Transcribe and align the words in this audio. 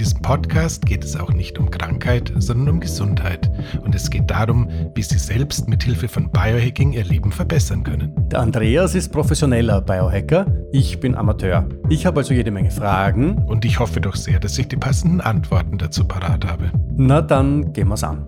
In 0.00 0.04
diesem 0.04 0.22
Podcast 0.22 0.86
geht 0.86 1.04
es 1.04 1.14
auch 1.14 1.28
nicht 1.28 1.58
um 1.58 1.70
Krankheit, 1.70 2.32
sondern 2.38 2.70
um 2.70 2.80
Gesundheit. 2.80 3.50
Und 3.82 3.94
es 3.94 4.08
geht 4.08 4.30
darum, 4.30 4.66
wie 4.94 5.02
Sie 5.02 5.18
selbst 5.18 5.68
mit 5.68 5.82
Hilfe 5.82 6.08
von 6.08 6.30
Biohacking 6.30 6.94
Ihr 6.94 7.04
Leben 7.04 7.30
verbessern 7.30 7.84
können. 7.84 8.14
Der 8.30 8.40
Andreas 8.40 8.94
ist 8.94 9.12
professioneller 9.12 9.82
Biohacker. 9.82 10.46
Ich 10.72 11.00
bin 11.00 11.14
Amateur. 11.14 11.68
Ich 11.90 12.06
habe 12.06 12.20
also 12.20 12.32
jede 12.32 12.50
Menge 12.50 12.70
Fragen. 12.70 13.44
Und 13.44 13.66
ich 13.66 13.78
hoffe 13.78 14.00
doch 14.00 14.16
sehr, 14.16 14.40
dass 14.40 14.56
ich 14.56 14.68
die 14.68 14.78
passenden 14.78 15.20
Antworten 15.20 15.76
dazu 15.76 16.08
parat 16.08 16.46
habe. 16.46 16.72
Na 16.96 17.20
dann 17.20 17.74
gehen 17.74 17.88
wir's 17.88 18.02
an. 18.02 18.26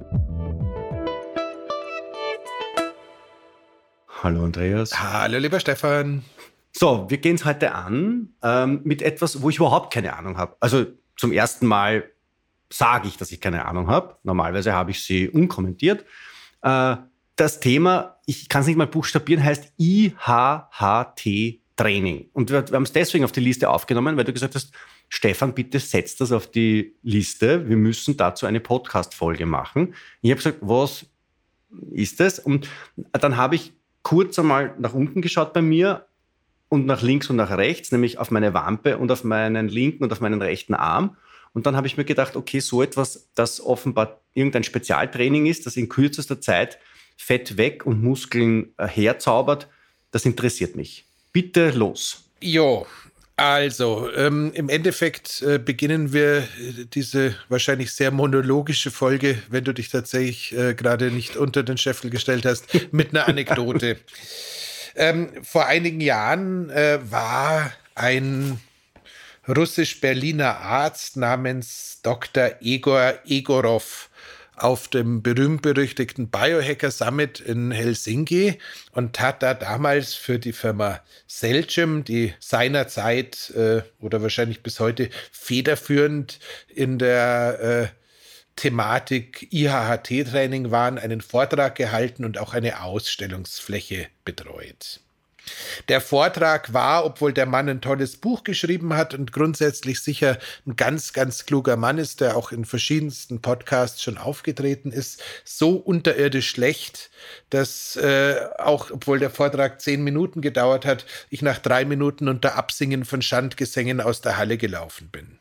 Hallo 4.22 4.44
Andreas. 4.44 4.92
Hallo 5.02 5.38
lieber 5.38 5.58
Stefan. 5.58 6.22
So, 6.74 7.06
wir 7.08 7.16
gehen 7.16 7.36
es 7.36 7.46
heute 7.46 7.74
an 7.74 8.28
ähm, 8.42 8.80
mit 8.84 9.00
etwas, 9.00 9.40
wo 9.40 9.48
ich 9.48 9.56
überhaupt 9.56 9.92
keine 9.92 10.14
Ahnung 10.14 10.36
habe. 10.36 10.54
Also 10.60 10.84
zum 11.16 11.32
ersten 11.32 11.66
Mal 11.66 12.10
sage 12.70 13.08
ich, 13.08 13.16
dass 13.16 13.32
ich 13.32 13.40
keine 13.40 13.66
Ahnung 13.66 13.88
habe. 13.88 14.16
Normalerweise 14.22 14.72
habe 14.72 14.90
ich 14.90 15.04
sie 15.04 15.28
unkommentiert. 15.28 16.04
Äh, 16.62 16.96
das 17.36 17.60
Thema, 17.60 18.18
ich 18.26 18.48
kann 18.48 18.62
es 18.62 18.66
nicht 18.66 18.76
mal 18.76 18.86
buchstabieren, 18.86 19.42
heißt 19.42 19.72
IHHT 19.78 21.60
Training. 21.76 22.28
Und 22.32 22.50
wir, 22.50 22.64
haben 22.72 22.82
es 22.82 22.92
deswegen 22.92 23.24
auf 23.24 23.32
die 23.32 23.40
Liste 23.40 23.70
aufgenommen, 23.70 24.16
weil 24.16 24.24
du 24.24 24.32
gesagt 24.32 24.54
hast, 24.54 24.72
Stefan, 25.08 25.54
bitte 25.54 25.78
setz 25.78 26.16
das 26.16 26.32
auf 26.32 26.50
die 26.50 26.94
Liste. 27.02 27.68
Wir 27.68 27.76
müssen 27.76 28.16
dazu 28.16 28.46
eine 28.46 28.60
Podcast-Folge 28.60 29.46
machen. 29.46 29.94
Ich 30.20 30.30
habe 30.30 30.38
gesagt, 30.38 30.58
was 30.60 31.06
ist 31.90 32.20
das? 32.20 32.38
Und 32.38 32.68
dann 33.12 33.36
habe 33.36 33.54
ich 33.54 33.72
kurz 34.02 34.38
einmal 34.38 34.74
nach 34.78 34.94
unten 34.94 35.22
geschaut 35.22 35.52
bei 35.52 35.62
mir 35.62 36.06
und 36.72 36.86
nach 36.86 37.02
links 37.02 37.28
und 37.28 37.36
nach 37.36 37.50
rechts, 37.50 37.92
nämlich 37.92 38.16
auf 38.16 38.30
meine 38.30 38.54
Wampe 38.54 38.96
und 38.96 39.12
auf 39.12 39.24
meinen 39.24 39.68
linken 39.68 40.04
und 40.04 40.10
auf 40.10 40.22
meinen 40.22 40.40
rechten 40.40 40.72
Arm. 40.72 41.18
Und 41.52 41.66
dann 41.66 41.76
habe 41.76 41.86
ich 41.86 41.98
mir 41.98 42.04
gedacht, 42.06 42.34
okay, 42.34 42.60
so 42.60 42.82
etwas, 42.82 43.28
das 43.34 43.60
offenbar 43.60 44.22
irgendein 44.32 44.64
Spezialtraining 44.64 45.44
ist, 45.44 45.66
das 45.66 45.76
in 45.76 45.90
kürzester 45.90 46.40
Zeit 46.40 46.78
Fett 47.18 47.58
weg 47.58 47.84
und 47.84 48.02
Muskeln 48.02 48.72
äh, 48.78 48.88
herzaubert, 48.88 49.68
das 50.12 50.24
interessiert 50.24 50.74
mich. 50.74 51.04
Bitte 51.34 51.72
los. 51.72 52.30
Jo, 52.40 52.86
also, 53.36 54.08
ähm, 54.14 54.52
im 54.54 54.68
Endeffekt 54.68 55.42
äh, 55.42 55.58
beginnen 55.58 56.12
wir 56.14 56.38
äh, 56.38 56.44
diese 56.92 57.34
wahrscheinlich 57.48 57.92
sehr 57.92 58.10
monologische 58.10 58.90
Folge, 58.90 59.36
wenn 59.50 59.64
du 59.64 59.74
dich 59.74 59.90
tatsächlich 59.90 60.56
äh, 60.56 60.74
gerade 60.74 61.10
nicht 61.10 61.36
unter 61.36 61.62
den 61.62 61.76
Scheffel 61.76 62.08
gestellt 62.08 62.46
hast, 62.46 62.66
mit 62.92 63.10
einer 63.10 63.28
Anekdote. 63.28 63.98
Ähm, 64.94 65.30
vor 65.42 65.66
einigen 65.66 66.00
Jahren 66.00 66.70
äh, 66.70 66.98
war 67.10 67.72
ein 67.94 68.60
russisch-Berliner 69.48 70.58
Arzt 70.60 71.16
namens 71.16 72.00
Dr. 72.02 72.52
Egor 72.60 73.14
Egorov 73.26 74.10
auf 74.56 74.88
dem 74.88 75.22
berühmt-berüchtigten 75.22 76.28
Biohacker 76.28 76.90
Summit 76.90 77.40
in 77.40 77.70
Helsinki 77.72 78.58
und 78.92 79.18
hat 79.18 79.42
da 79.42 79.54
damals 79.54 80.14
für 80.14 80.38
die 80.38 80.52
Firma 80.52 81.00
Celgem, 81.28 82.04
die 82.04 82.34
seinerzeit 82.38 83.50
äh, 83.56 83.82
oder 84.00 84.22
wahrscheinlich 84.22 84.62
bis 84.62 84.78
heute 84.78 85.08
federführend 85.32 86.38
in 86.68 86.98
der 86.98 87.90
äh, 87.92 88.01
Thematik 88.56 89.48
IHHT-Training 89.52 90.70
waren, 90.70 90.98
einen 90.98 91.20
Vortrag 91.20 91.74
gehalten 91.74 92.24
und 92.24 92.38
auch 92.38 92.54
eine 92.54 92.82
Ausstellungsfläche 92.82 94.08
betreut. 94.24 95.00
Der 95.88 96.00
Vortrag 96.00 96.72
war, 96.72 97.04
obwohl 97.04 97.32
der 97.32 97.46
Mann 97.46 97.68
ein 97.68 97.80
tolles 97.80 98.16
Buch 98.16 98.44
geschrieben 98.44 98.94
hat 98.94 99.14
und 99.14 99.32
grundsätzlich 99.32 100.00
sicher 100.00 100.38
ein 100.66 100.76
ganz, 100.76 101.12
ganz 101.12 101.46
kluger 101.46 101.76
Mann 101.76 101.98
ist, 101.98 102.20
der 102.20 102.36
auch 102.36 102.52
in 102.52 102.64
verschiedensten 102.64 103.42
Podcasts 103.42 104.02
schon 104.02 104.18
aufgetreten 104.18 104.92
ist, 104.92 105.22
so 105.44 105.76
unterirdisch 105.76 106.48
schlecht, 106.48 107.10
dass 107.50 107.96
äh, 107.96 108.36
auch, 108.58 108.90
obwohl 108.90 109.18
der 109.18 109.30
Vortrag 109.30 109.80
zehn 109.80 110.04
Minuten 110.04 110.40
gedauert 110.40 110.86
hat, 110.86 111.06
ich 111.28 111.42
nach 111.42 111.58
drei 111.58 111.84
Minuten 111.84 112.28
unter 112.28 112.54
Absingen 112.54 113.04
von 113.04 113.22
Schandgesängen 113.22 114.00
aus 114.00 114.20
der 114.20 114.36
Halle 114.36 114.58
gelaufen 114.58 115.08
bin. 115.10 115.38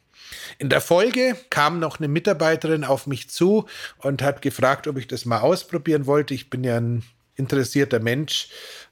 In 0.58 0.70
der 0.70 0.82
Folge 0.82 1.36
kam 1.50 1.80
noch 1.80 2.00
eine 2.00 2.08
Mitarbeiterin 2.08 2.84
auf 2.84 3.08
mich 3.08 3.30
zu 3.30 3.68
und 3.98 4.22
hat 4.22 4.42
gefragt, 4.42 4.88
ob 4.88 4.98
ich 4.98 5.08
das 5.08 5.26
mal 5.26 5.40
ausprobieren 5.40 6.06
wollte. 6.06 6.34
Ich 6.34 6.50
bin 6.50 6.64
ja 6.64 6.78
ein 6.78 7.04
interessierter 7.36 8.00
Mensch 8.00 8.50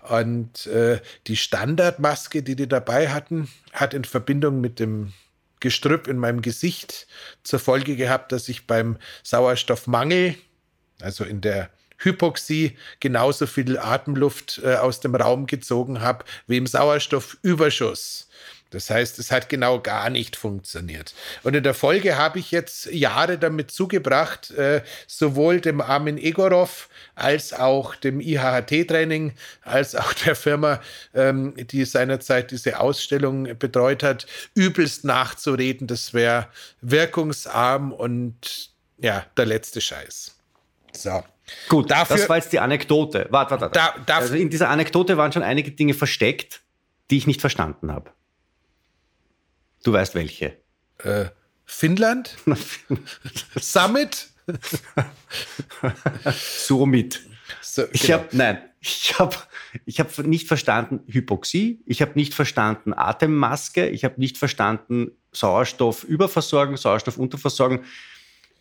und 0.08 0.66
äh, 0.68 1.00
die 1.28 1.38
Standardmaske, 1.38 2.42
die 2.42 2.56
die 2.56 2.68
dabei 2.68 3.10
hatten, 3.10 3.50
hat 3.74 3.94
in 3.94 4.06
Verbindung 4.06 4.62
mit 4.62 4.80
dem 4.80 5.14
Gestrüpp 5.60 6.08
in 6.08 6.18
meinem 6.18 6.42
Gesicht 6.42 7.08
zur 7.44 7.60
Folge 7.60 7.96
gehabt, 7.96 8.32
dass 8.32 8.48
ich 8.50 8.66
beim 8.66 8.98
Sauerstoffmangel, 9.24 10.36
also 11.02 11.24
in 11.26 11.42
der 11.42 11.70
Hypoxie, 11.98 12.78
genauso 13.02 13.46
viel 13.46 13.78
Atemluft 13.78 14.62
äh, 14.64 14.76
aus 14.76 15.02
dem 15.02 15.16
Raum 15.16 15.48
gezogen 15.48 16.00
habe 16.00 16.24
wie 16.48 16.58
im 16.58 16.66
Sauerstoffüberschuss. 16.66 18.28
Das 18.72 18.90
heißt, 18.90 19.18
es 19.18 19.31
hat 19.31 19.50
genau 19.50 19.80
gar 19.80 20.09
nicht 20.09 20.35
funktioniert. 20.35 21.13
Und 21.44 21.56
in 21.56 21.63
der 21.63 21.74
Folge 21.74 22.18
habe 22.18 22.40
ich 22.40 22.52
jetzt 22.52 22.85
Jahre 22.88 23.38
damit 23.40 23.72
zugebracht, 23.72 24.52
äh, 24.52 24.84
sowohl 25.07 25.59
dem 25.59 25.81
Armin 25.81 26.18
Egorov 26.18 26.88
als 27.16 27.53
auch 27.53 27.96
dem 27.96 28.22
IHHT-Training, 28.22 29.34
als 29.63 29.96
auch 29.96 30.13
der 30.13 30.35
Firma, 30.35 30.81
ähm, 31.16 31.56
die 31.58 31.84
seinerzeit 31.85 32.52
diese 32.52 32.79
Ausstellung 32.79 33.58
betreut 33.58 34.03
hat, 34.03 34.28
übelst 34.53 35.03
nachzureden. 35.03 35.88
Das 35.88 36.13
wäre 36.13 36.47
wirkungsarm 36.81 37.91
und 37.91 38.69
ja, 39.00 39.25
der 39.35 39.46
letzte 39.47 39.81
Scheiß. 39.81 40.35
So. 40.94 41.24
Gut, 41.68 41.90
dafür, 41.90 42.18
das 42.18 42.29
war 42.29 42.38
jetzt 42.38 42.53
die 42.53 42.59
Anekdote. 42.59 43.25
Warte, 43.31 43.59
warte, 43.59 43.75
warte. 43.75 44.03
Da, 44.06 44.16
also 44.16 44.35
in 44.35 44.52
dieser 44.52 44.69
Anekdote 44.69 45.18
waren 45.18 45.31
schon 45.31 45.41
einige 45.41 45.72
Dinge 45.72 45.96
versteckt, 45.96 46.62
die 47.09 47.18
ich 47.18 47.25
nicht 47.25 47.41
verstanden 47.41 47.91
habe. 47.91 48.12
Du 49.84 49.94
weißt 49.94 50.16
welche. 50.16 50.57
Äh, 51.00 51.25
Finnland? 51.66 52.35
Summit? 53.59 54.29
Somit. 56.34 57.22
So, 57.62 57.84
ich 57.91 58.01
genau. 58.01 58.19
habe 58.19 58.28
nein, 58.31 58.62
ich 58.79 59.19
habe 59.19 59.35
ich 59.85 60.00
habe 60.00 60.28
nicht 60.28 60.47
verstanden 60.47 61.01
Hypoxie, 61.07 61.81
ich 61.85 62.01
habe 62.01 62.13
nicht 62.16 62.34
verstanden 62.34 62.94
Atemmaske, 62.94 63.88
ich 63.90 64.03
habe 64.03 64.19
nicht 64.19 64.38
verstanden 64.38 65.12
Sauerstoffüberversorgung, 65.31 66.78
Sauerstoffunterversorgung. 66.78 67.84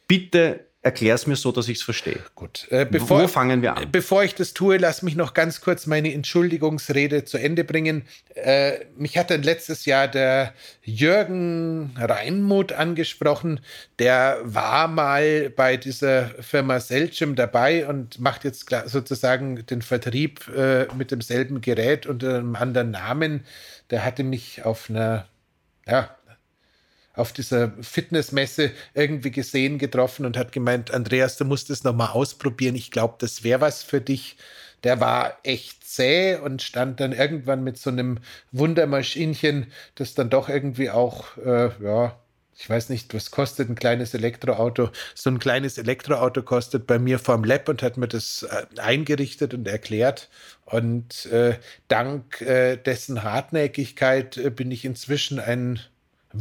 Bitte 0.06 0.67
Erklär 0.81 1.16
es 1.16 1.27
mir 1.27 1.34
so, 1.34 1.51
dass 1.51 1.69
ich 1.69 1.78
es 1.78 1.83
verstehe. 1.83 2.21
Gut. 2.36 2.69
Äh, 2.71 2.86
bevor, 2.86 3.25
Wo 3.25 3.28
fangen 3.28 3.63
wir 3.63 3.77
an? 3.77 3.91
Bevor 3.91 4.22
ich 4.22 4.36
das 4.36 4.54
tue, 4.54 4.77
lass 4.77 5.03
mich 5.03 5.16
noch 5.16 5.34
ganz 5.34 5.60
kurz 5.60 5.86
meine 5.86 6.15
Entschuldigungsrede 6.15 7.25
zu 7.25 7.36
Ende 7.36 7.65
bringen. 7.65 8.04
Äh, 8.34 8.84
mich 8.97 9.19
hat 9.19 9.30
dann 9.30 9.42
letztes 9.42 9.86
Jahr 9.86 10.07
der 10.07 10.54
Jürgen 10.84 11.97
Reinmuth 11.98 12.72
angesprochen. 12.72 13.59
Der 13.98 14.39
war 14.45 14.86
mal 14.86 15.51
bei 15.51 15.77
dieser 15.77 16.28
Firma 16.41 16.78
Selchim 16.78 17.34
dabei 17.34 17.89
und 17.89 18.21
macht 18.21 18.45
jetzt 18.45 18.71
sozusagen 18.86 19.66
den 19.66 19.83
Vertrieb 19.83 20.47
äh, 20.48 20.86
mit 20.95 21.10
demselben 21.10 21.60
Gerät 21.60 22.07
unter 22.07 22.36
einem 22.36 22.54
anderen 22.54 22.92
Namen. 22.92 23.45
Der 23.91 24.04
hatte 24.04 24.22
mich 24.22 24.65
auf 24.65 24.89
einer 24.89 25.27
ja, 25.89 26.10
auf 27.18 27.32
dieser 27.32 27.72
Fitnessmesse 27.80 28.70
irgendwie 28.94 29.30
gesehen, 29.30 29.78
getroffen 29.78 30.24
und 30.24 30.36
hat 30.36 30.53
gemeint, 30.53 30.92
Andreas, 30.92 31.36
du 31.36 31.44
musst 31.44 31.70
es 31.70 31.84
nochmal 31.84 32.10
ausprobieren. 32.10 32.76
Ich 32.76 32.91
glaube, 32.91 33.16
das 33.18 33.42
wäre 33.42 33.60
was 33.60 33.82
für 33.82 34.00
dich. 34.00 34.36
Der 34.84 35.00
war 35.00 35.38
echt 35.42 35.84
zäh 35.84 36.36
und 36.36 36.62
stand 36.62 37.00
dann 37.00 37.12
irgendwann 37.12 37.65
mit 37.65 37.78
so 37.78 37.91
einem 37.91 38.20
Wundermaschinchen, 38.53 39.72
das 39.97 40.15
dann 40.15 40.30
doch 40.30 40.48
irgendwie 40.48 40.91
auch, 40.91 41.36
äh, 41.38 41.70
ja, 41.82 42.16
ich 42.56 42.68
weiß 42.68 42.88
nicht, 42.88 43.15
was 43.15 43.30
kostet 43.30 43.68
ein 43.68 43.76
kleines 43.76 44.14
Elektroauto. 44.14 44.91
So 45.14 45.30
ein 45.30 45.38
kleines 45.38 45.78
Elektroauto 45.78 46.42
kostet 46.42 46.88
bei 46.88 46.98
mir 46.98 47.21
vorm 47.21 47.44
Lab 47.44 47.68
und 47.68 47.82
hat 47.82 47.97
mir 47.97 48.09
das 48.09 48.42
äh, 48.42 48.80
eingerichtet 48.80 49.54
und 49.54 49.66
erklärt. 49.68 50.28
Und 50.64 51.26
äh, 51.26 51.59
dank 51.86 52.41
äh, 52.41 52.76
dessen 52.76 53.22
Hartnäckigkeit 53.22 54.36
äh, 54.36 54.50
bin 54.50 54.72
ich 54.72 54.84
inzwischen 54.84 55.38
ein 55.38 55.80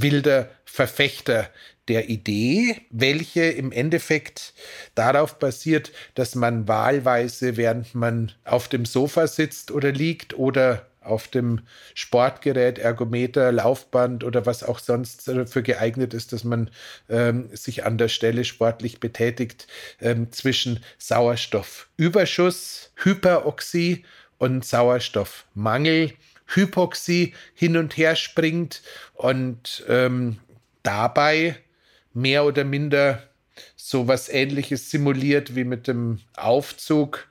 wilder 0.01 0.49
Verfechter 0.65 1.49
der 1.87 2.09
Idee, 2.09 2.81
welche 2.89 3.45
im 3.45 3.71
Endeffekt 3.71 4.53
darauf 4.95 5.39
basiert, 5.39 5.91
dass 6.15 6.35
man 6.35 6.67
wahlweise, 6.67 7.57
während 7.57 7.95
man 7.95 8.33
auf 8.43 8.67
dem 8.67 8.85
Sofa 8.85 9.27
sitzt 9.27 9.71
oder 9.71 9.91
liegt 9.91 10.37
oder 10.37 10.85
auf 11.07 11.27
dem 11.29 11.61
Sportgerät, 11.93 12.79
Ergometer, 12.79 13.51
Laufband 13.51 14.23
oder 14.25 14.45
was 14.45 14.63
auch 14.63 14.79
sonst 14.79 15.27
dafür 15.27 15.61
geeignet 15.61 16.13
ist, 16.13 16.33
dass 16.33 16.43
man 16.43 16.69
ähm, 17.09 17.49
sich 17.53 17.85
an 17.85 17.97
der 17.97 18.09
Stelle 18.09 18.43
sportlich 18.43 18.99
betätigt, 18.99 19.67
ähm, 20.01 20.31
zwischen 20.31 20.83
Sauerstoffüberschuss, 20.97 22.91
Hyperoxie 22.97 24.03
und 24.37 24.65
Sauerstoffmangel, 24.65 26.11
Hypoxie 26.47 27.33
hin 27.53 27.77
und 27.77 27.97
her 27.97 28.15
springt 28.15 28.81
und 29.13 29.83
ähm, 29.87 30.37
dabei 30.83 31.57
mehr 32.13 32.45
oder 32.45 32.63
minder 32.63 33.23
so 33.75 34.07
was 34.07 34.29
ähnliches 34.29 34.89
simuliert 34.91 35.55
wie 35.55 35.63
mit 35.63 35.87
dem 35.87 36.19
Aufzug. 36.35 37.27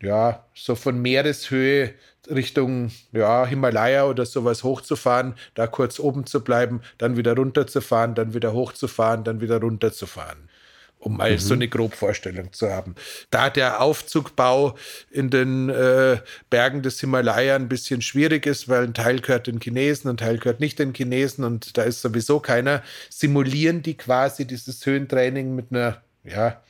Ja, 0.00 0.46
so 0.54 0.74
von 0.74 1.00
Meereshöhe 1.00 1.94
Richtung 2.28 2.90
ja, 3.12 3.46
Himalaya 3.46 4.04
oder 4.04 4.24
sowas 4.24 4.62
hochzufahren, 4.62 5.34
da 5.54 5.66
kurz 5.66 5.98
oben 5.98 6.26
zu 6.26 6.44
bleiben, 6.44 6.80
dann 6.98 7.16
wieder 7.16 7.34
runterzufahren, 7.34 8.14
dann 8.14 8.34
wieder 8.34 8.52
hochzufahren, 8.52 9.24
dann 9.24 9.40
wieder 9.40 9.60
runterzufahren 9.60 10.49
um 11.00 11.16
mal 11.16 11.32
mhm. 11.32 11.38
so 11.38 11.54
eine 11.54 11.66
Grobvorstellung 11.66 12.52
zu 12.52 12.70
haben. 12.70 12.94
Da 13.30 13.50
der 13.50 13.80
Aufzugbau 13.80 14.76
in 15.10 15.30
den 15.30 15.68
äh, 15.70 16.18
Bergen 16.50 16.82
des 16.82 17.00
Himalaya 17.00 17.56
ein 17.56 17.68
bisschen 17.68 18.02
schwierig 18.02 18.46
ist, 18.46 18.68
weil 18.68 18.84
ein 18.84 18.94
Teil 18.94 19.20
gehört 19.20 19.46
den 19.46 19.60
Chinesen, 19.60 20.10
ein 20.10 20.16
Teil 20.18 20.38
gehört 20.38 20.60
nicht 20.60 20.78
den 20.78 20.94
Chinesen 20.94 21.44
und 21.44 21.76
da 21.76 21.82
ist 21.82 22.02
sowieso 22.02 22.38
keiner, 22.38 22.82
simulieren 23.08 23.82
die 23.82 23.96
quasi 23.96 24.46
dieses 24.46 24.84
Höhentraining 24.84 25.54
mit 25.56 25.66
einer, 25.70 26.02
ja, 26.22 26.60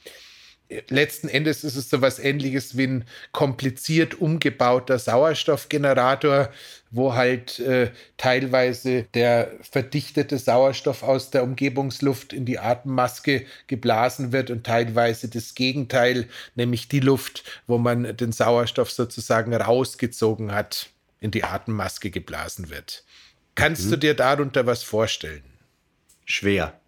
letzten 0.88 1.28
Endes 1.28 1.64
ist 1.64 1.76
es 1.76 1.90
so 1.90 2.00
was 2.00 2.18
ähnliches 2.18 2.76
wie 2.76 2.86
ein 2.86 3.04
kompliziert 3.32 4.20
umgebauter 4.20 4.98
Sauerstoffgenerator, 4.98 6.50
wo 6.90 7.14
halt 7.14 7.58
äh, 7.60 7.90
teilweise 8.16 9.04
der 9.14 9.52
verdichtete 9.62 10.38
Sauerstoff 10.38 11.02
aus 11.02 11.30
der 11.30 11.42
Umgebungsluft 11.42 12.32
in 12.32 12.44
die 12.44 12.58
Atemmaske 12.58 13.46
geblasen 13.66 14.32
wird 14.32 14.50
und 14.50 14.64
teilweise 14.64 15.28
das 15.28 15.54
Gegenteil, 15.54 16.28
nämlich 16.54 16.88
die 16.88 17.00
Luft, 17.00 17.44
wo 17.66 17.78
man 17.78 18.16
den 18.16 18.32
Sauerstoff 18.32 18.90
sozusagen 18.90 19.54
rausgezogen 19.54 20.52
hat, 20.52 20.90
in 21.20 21.30
die 21.30 21.44
Atemmaske 21.44 22.10
geblasen 22.10 22.70
wird. 22.70 23.04
Kannst 23.54 23.86
mhm. 23.86 23.90
du 23.90 23.96
dir 23.98 24.14
darunter 24.14 24.66
was 24.66 24.82
vorstellen? 24.82 25.44
Schwer. 26.24 26.79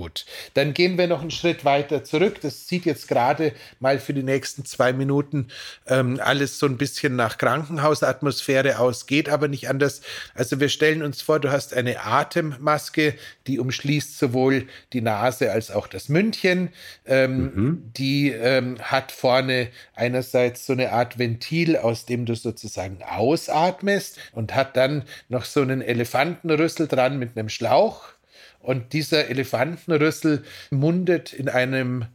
Gut, 0.00 0.24
dann 0.54 0.72
gehen 0.72 0.96
wir 0.96 1.06
noch 1.08 1.20
einen 1.20 1.30
Schritt 1.30 1.66
weiter 1.66 2.02
zurück. 2.02 2.40
Das 2.40 2.66
sieht 2.66 2.86
jetzt 2.86 3.06
gerade 3.06 3.52
mal 3.80 3.98
für 3.98 4.14
die 4.14 4.22
nächsten 4.22 4.64
zwei 4.64 4.94
Minuten 4.94 5.48
ähm, 5.86 6.18
alles 6.24 6.58
so 6.58 6.64
ein 6.64 6.78
bisschen 6.78 7.16
nach 7.16 7.36
Krankenhausatmosphäre 7.36 8.78
aus, 8.78 9.04
geht 9.04 9.28
aber 9.28 9.46
nicht 9.46 9.68
anders. 9.68 10.00
Also 10.34 10.58
wir 10.58 10.70
stellen 10.70 11.02
uns 11.02 11.20
vor, 11.20 11.38
du 11.38 11.52
hast 11.52 11.74
eine 11.74 12.02
Atemmaske, 12.02 13.12
die 13.46 13.58
umschließt 13.58 14.18
sowohl 14.18 14.68
die 14.94 15.02
Nase 15.02 15.52
als 15.52 15.70
auch 15.70 15.86
das 15.86 16.08
Mündchen. 16.08 16.70
Ähm, 17.04 17.42
mhm. 17.42 17.92
Die 17.94 18.30
ähm, 18.30 18.78
hat 18.80 19.12
vorne 19.12 19.68
einerseits 19.94 20.64
so 20.64 20.72
eine 20.72 20.92
Art 20.92 21.18
Ventil, 21.18 21.76
aus 21.76 22.06
dem 22.06 22.24
du 22.24 22.34
sozusagen 22.36 23.02
ausatmest 23.02 24.18
und 24.32 24.54
hat 24.54 24.78
dann 24.78 25.04
noch 25.28 25.44
so 25.44 25.60
einen 25.60 25.82
Elefantenrüssel 25.82 26.88
dran 26.88 27.18
mit 27.18 27.36
einem 27.36 27.50
Schlauch 27.50 28.14
und 28.60 28.92
dieser 28.92 29.28
Elefantenrüssel 29.28 30.44
mundet 30.70 31.32
in 31.32 31.48
einem 31.48 32.06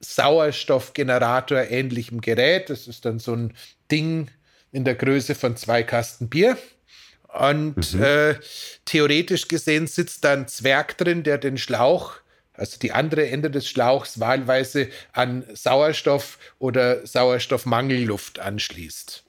Sauerstoffgenerator 0.00 1.70
ähnlichem 1.70 2.20
Gerät. 2.20 2.70
Das 2.70 2.86
ist 2.86 3.04
dann 3.04 3.18
so 3.18 3.34
ein 3.34 3.54
Ding 3.90 4.28
in 4.70 4.84
der 4.84 4.94
Größe 4.94 5.34
von 5.34 5.56
zwei 5.56 5.82
Kasten 5.82 6.28
Bier. 6.28 6.56
Und 7.28 7.94
mhm. 7.94 8.02
äh, 8.02 8.34
theoretisch 8.84 9.48
gesehen 9.48 9.86
sitzt 9.86 10.24
da 10.24 10.32
ein 10.32 10.48
Zwerg 10.48 10.96
drin, 10.96 11.24
der 11.24 11.36
den 11.38 11.58
Schlauch, 11.58 12.14
also 12.54 12.78
die 12.78 12.92
andere 12.92 13.28
Ende 13.28 13.50
des 13.50 13.68
Schlauchs, 13.68 14.18
wahlweise 14.20 14.88
an 15.12 15.44
Sauerstoff 15.52 16.38
oder 16.58 17.06
Sauerstoffmangelluft 17.06 18.38
anschließt. 18.38 19.24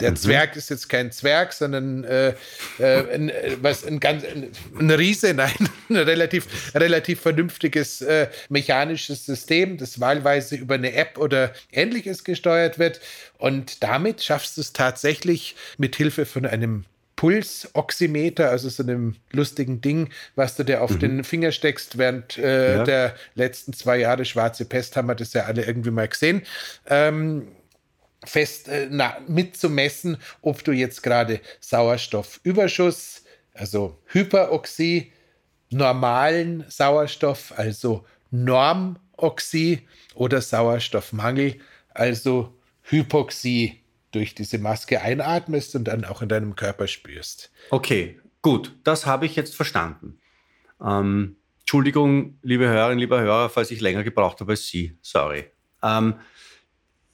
Der 0.00 0.12
mhm. 0.12 0.16
Zwerg 0.16 0.56
ist 0.56 0.70
jetzt 0.70 0.88
kein 0.88 1.12
Zwerg, 1.12 1.52
sondern 1.52 2.04
äh, 2.04 2.34
äh, 2.78 3.14
ein, 3.14 3.28
äh, 3.28 3.56
was 3.60 3.86
ein 3.86 4.00
ganz 4.00 4.24
ein, 4.24 4.50
ein 4.78 4.90
Riese, 4.90 5.34
nein, 5.34 5.68
ein 5.88 5.96
relativ, 5.96 6.46
relativ 6.74 7.20
vernünftiges 7.20 8.02
äh, 8.02 8.28
mechanisches 8.48 9.26
System, 9.26 9.76
das 9.76 10.00
wahlweise 10.00 10.56
über 10.56 10.74
eine 10.74 10.92
App 10.94 11.18
oder 11.18 11.52
ähnliches 11.72 12.24
gesteuert 12.24 12.78
wird. 12.78 13.00
Und 13.38 13.82
damit 13.82 14.22
schaffst 14.22 14.56
du 14.56 14.60
es 14.60 14.72
tatsächlich 14.72 15.56
mit 15.78 15.96
Hilfe 15.96 16.26
von 16.26 16.46
einem 16.46 16.84
Pulsoximeter, 17.20 18.48
also 18.48 18.70
so 18.70 18.82
einem 18.82 19.14
lustigen 19.30 19.82
Ding, 19.82 20.08
was 20.36 20.56
du 20.56 20.64
dir 20.64 20.80
auf 20.80 20.92
mhm. 20.92 20.98
den 21.00 21.24
Finger 21.24 21.52
steckst, 21.52 21.98
während 21.98 22.38
äh, 22.38 22.76
ja. 22.76 22.84
der 22.84 23.14
letzten 23.34 23.74
zwei 23.74 23.98
Jahre 23.98 24.24
schwarze 24.24 24.64
Pest 24.64 24.96
haben 24.96 25.06
wir 25.08 25.14
das 25.14 25.34
ja 25.34 25.44
alle 25.44 25.66
irgendwie 25.66 25.90
mal 25.90 26.08
gesehen. 26.08 26.40
Ähm, 26.86 27.48
fest 28.24 28.68
äh, 28.68 28.88
na, 28.90 29.18
mitzumessen, 29.26 30.18
ob 30.42 30.64
du 30.64 30.72
jetzt 30.72 31.02
gerade 31.02 31.40
Sauerstoffüberschuss, 31.60 33.24
also 33.54 33.98
Hyperoxie, 34.06 35.12
normalen 35.70 36.64
Sauerstoff, 36.68 37.52
also 37.56 38.04
Normoxie 38.30 39.86
oder 40.14 40.40
Sauerstoffmangel, 40.40 41.56
also 41.90 42.54
Hypoxie 42.82 43.80
durch 44.12 44.34
diese 44.34 44.58
Maske 44.58 45.00
einatmest 45.00 45.74
und 45.76 45.84
dann 45.84 46.04
auch 46.04 46.22
in 46.22 46.28
deinem 46.28 46.56
Körper 46.56 46.86
spürst. 46.88 47.50
Okay, 47.70 48.20
gut, 48.42 48.74
das 48.84 49.06
habe 49.06 49.26
ich 49.26 49.36
jetzt 49.36 49.54
verstanden. 49.54 50.18
Ähm, 50.82 51.36
Entschuldigung, 51.60 52.38
liebe 52.42 52.66
Hörerinnen, 52.66 52.98
lieber 52.98 53.20
Hörer, 53.20 53.48
falls 53.48 53.70
ich 53.70 53.80
länger 53.80 54.02
gebraucht 54.02 54.40
habe 54.40 54.52
als 54.52 54.66
Sie. 54.66 54.98
Sorry. 55.02 55.44
Ähm, 55.82 56.14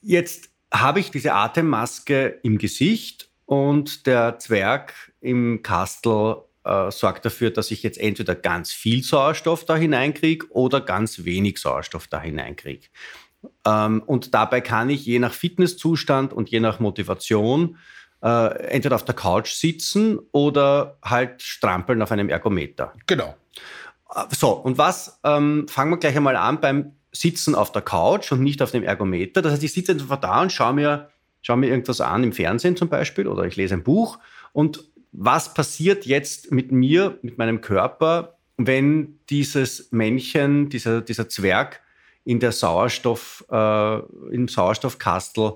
jetzt 0.01 0.49
habe 0.81 0.99
ich 0.99 1.11
diese 1.11 1.33
Atemmaske 1.33 2.39
im 2.43 2.57
Gesicht 2.57 3.29
und 3.45 4.05
der 4.05 4.39
Zwerg 4.39 4.93
im 5.21 5.61
Kastel 5.63 6.37
äh, 6.63 6.91
sorgt 6.91 7.25
dafür, 7.25 7.51
dass 7.51 7.71
ich 7.71 7.83
jetzt 7.83 7.97
entweder 7.97 8.35
ganz 8.35 8.71
viel 8.73 9.03
Sauerstoff 9.03 9.65
da 9.65 9.75
hineinkriege 9.75 10.47
oder 10.49 10.81
ganz 10.81 11.23
wenig 11.23 11.59
Sauerstoff 11.59 12.07
da 12.07 12.21
hineinkriege. 12.21 12.87
Ähm, 13.65 14.03
und 14.05 14.33
dabei 14.33 14.61
kann 14.61 14.89
ich 14.89 15.05
je 15.05 15.19
nach 15.19 15.33
Fitnesszustand 15.33 16.33
und 16.33 16.49
je 16.49 16.59
nach 16.59 16.79
Motivation 16.79 17.77
äh, 18.21 18.67
entweder 18.69 18.95
auf 18.95 19.05
der 19.05 19.15
Couch 19.15 19.51
sitzen 19.51 20.19
oder 20.31 20.97
halt 21.03 21.41
strampeln 21.41 22.01
auf 22.01 22.11
einem 22.11 22.29
Ergometer. 22.29 22.93
Genau. 23.05 23.35
Äh, 24.13 24.23
so, 24.35 24.51
und 24.51 24.77
was, 24.77 25.19
ähm, 25.23 25.67
fangen 25.67 25.91
wir 25.91 25.97
gleich 25.97 26.17
einmal 26.17 26.35
an 26.35 26.59
beim 26.59 26.93
sitzen 27.19 27.55
auf 27.55 27.71
der 27.71 27.81
Couch 27.81 28.31
und 28.31 28.41
nicht 28.41 28.61
auf 28.61 28.71
dem 28.71 28.83
Ergometer. 28.83 29.41
Das 29.41 29.53
heißt, 29.53 29.63
ich 29.63 29.73
sitze 29.73 29.93
einfach 29.93 30.17
da 30.17 30.41
und 30.41 30.51
schaue 30.51 30.73
mir, 30.73 31.09
schaue 31.41 31.57
mir 31.57 31.67
irgendwas 31.67 32.01
an 32.01 32.23
im 32.23 32.33
Fernsehen 32.33 32.75
zum 32.75 32.89
Beispiel 32.89 33.27
oder 33.27 33.43
ich 33.43 33.55
lese 33.55 33.75
ein 33.75 33.83
Buch. 33.83 34.19
Und 34.53 34.83
was 35.11 35.53
passiert 35.53 36.05
jetzt 36.05 36.51
mit 36.51 36.71
mir, 36.71 37.17
mit 37.21 37.37
meinem 37.37 37.61
Körper, 37.61 38.37
wenn 38.57 39.19
dieses 39.29 39.91
Männchen, 39.91 40.69
dieser, 40.69 41.01
dieser 41.01 41.29
Zwerg 41.29 41.81
in 42.23 42.39
der 42.39 42.51
Sauerstoff, 42.51 43.45
äh, 43.49 43.97
im 44.31 44.47
Sauerstoffkastel 44.47 45.53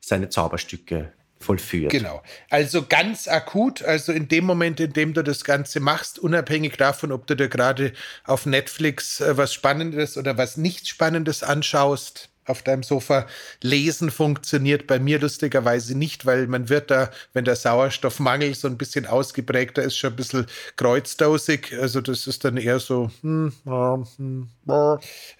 seine 0.00 0.28
Zauberstücke 0.28 1.12
vollführt. 1.40 1.90
Genau. 1.90 2.22
Also 2.50 2.84
ganz 2.86 3.26
akut, 3.26 3.82
also 3.82 4.12
in 4.12 4.28
dem 4.28 4.44
Moment, 4.44 4.78
in 4.78 4.92
dem 4.92 5.14
du 5.14 5.24
das 5.24 5.44
Ganze 5.44 5.80
machst, 5.80 6.18
unabhängig 6.18 6.76
davon, 6.76 7.12
ob 7.12 7.26
du 7.26 7.34
dir 7.34 7.48
gerade 7.48 7.92
auf 8.24 8.46
Netflix 8.46 9.20
äh, 9.20 9.36
was 9.36 9.54
Spannendes 9.54 10.16
oder 10.16 10.36
was 10.36 10.56
nicht 10.56 10.86
Spannendes 10.86 11.42
anschaust, 11.42 12.30
auf 12.50 12.62
deinem 12.62 12.82
Sofa. 12.82 13.26
Lesen 13.62 14.10
funktioniert 14.10 14.86
bei 14.86 14.98
mir 14.98 15.18
lustigerweise 15.18 15.96
nicht, 15.96 16.26
weil 16.26 16.46
man 16.46 16.68
wird 16.68 16.90
da, 16.90 17.10
wenn 17.32 17.44
der 17.44 17.56
Sauerstoffmangel 17.56 18.54
so 18.54 18.68
ein 18.68 18.76
bisschen 18.76 19.06
ausgeprägter 19.06 19.82
ist, 19.82 19.96
schon 19.96 20.12
ein 20.12 20.16
bisschen 20.16 20.46
kreuzdosig. 20.76 21.72
Also 21.80 22.00
das 22.00 22.26
ist 22.26 22.44
dann 22.44 22.56
eher 22.56 22.80
so. 22.80 23.10
Hm, 23.22 23.52
hm, 23.64 24.48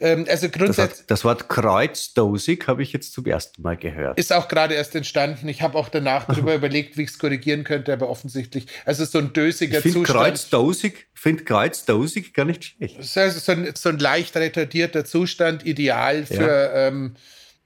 ähm, 0.00 0.26
also 0.28 0.48
grundsätzlich. 0.48 0.98
Das, 0.98 1.06
das, 1.06 1.24
Wort 1.24 1.48
kreuzdosig 1.48 2.66
habe 2.66 2.82
ich 2.82 2.92
jetzt 2.92 3.12
zum 3.12 3.26
ersten 3.26 3.62
Mal 3.62 3.76
gehört. 3.76 4.18
Ist 4.18 4.32
auch 4.32 4.48
gerade 4.48 4.74
erst 4.74 4.94
entstanden. 4.94 5.48
Ich 5.48 5.62
habe 5.62 5.78
auch 5.78 5.88
danach 5.88 6.24
darüber 6.28 6.54
überlegt, 6.54 6.96
wie 6.96 7.02
ich 7.02 7.10
es 7.10 7.18
korrigieren 7.18 7.64
könnte, 7.64 7.92
aber 7.92 8.08
offensichtlich, 8.08 8.66
also 8.84 9.04
so 9.04 9.18
ein 9.18 9.32
dösiger 9.32 9.84
ich 9.84 9.92
Zustand. 9.92 10.18
Kreuzdosig 10.18 11.08
finde 11.14 11.44
Kreuzdosig 11.44 12.32
gar 12.34 12.44
nicht 12.44 12.64
schlecht. 12.64 12.98
Also 13.16 13.38
so 13.38 13.52
ein, 13.52 13.72
so 13.74 13.88
ein 13.90 13.98
leicht 13.98 14.36
retardierter 14.36 15.04
Zustand, 15.04 15.66
ideal 15.66 16.24
für 16.24 16.34
ja. 16.34 16.88
ähm, 16.88 17.14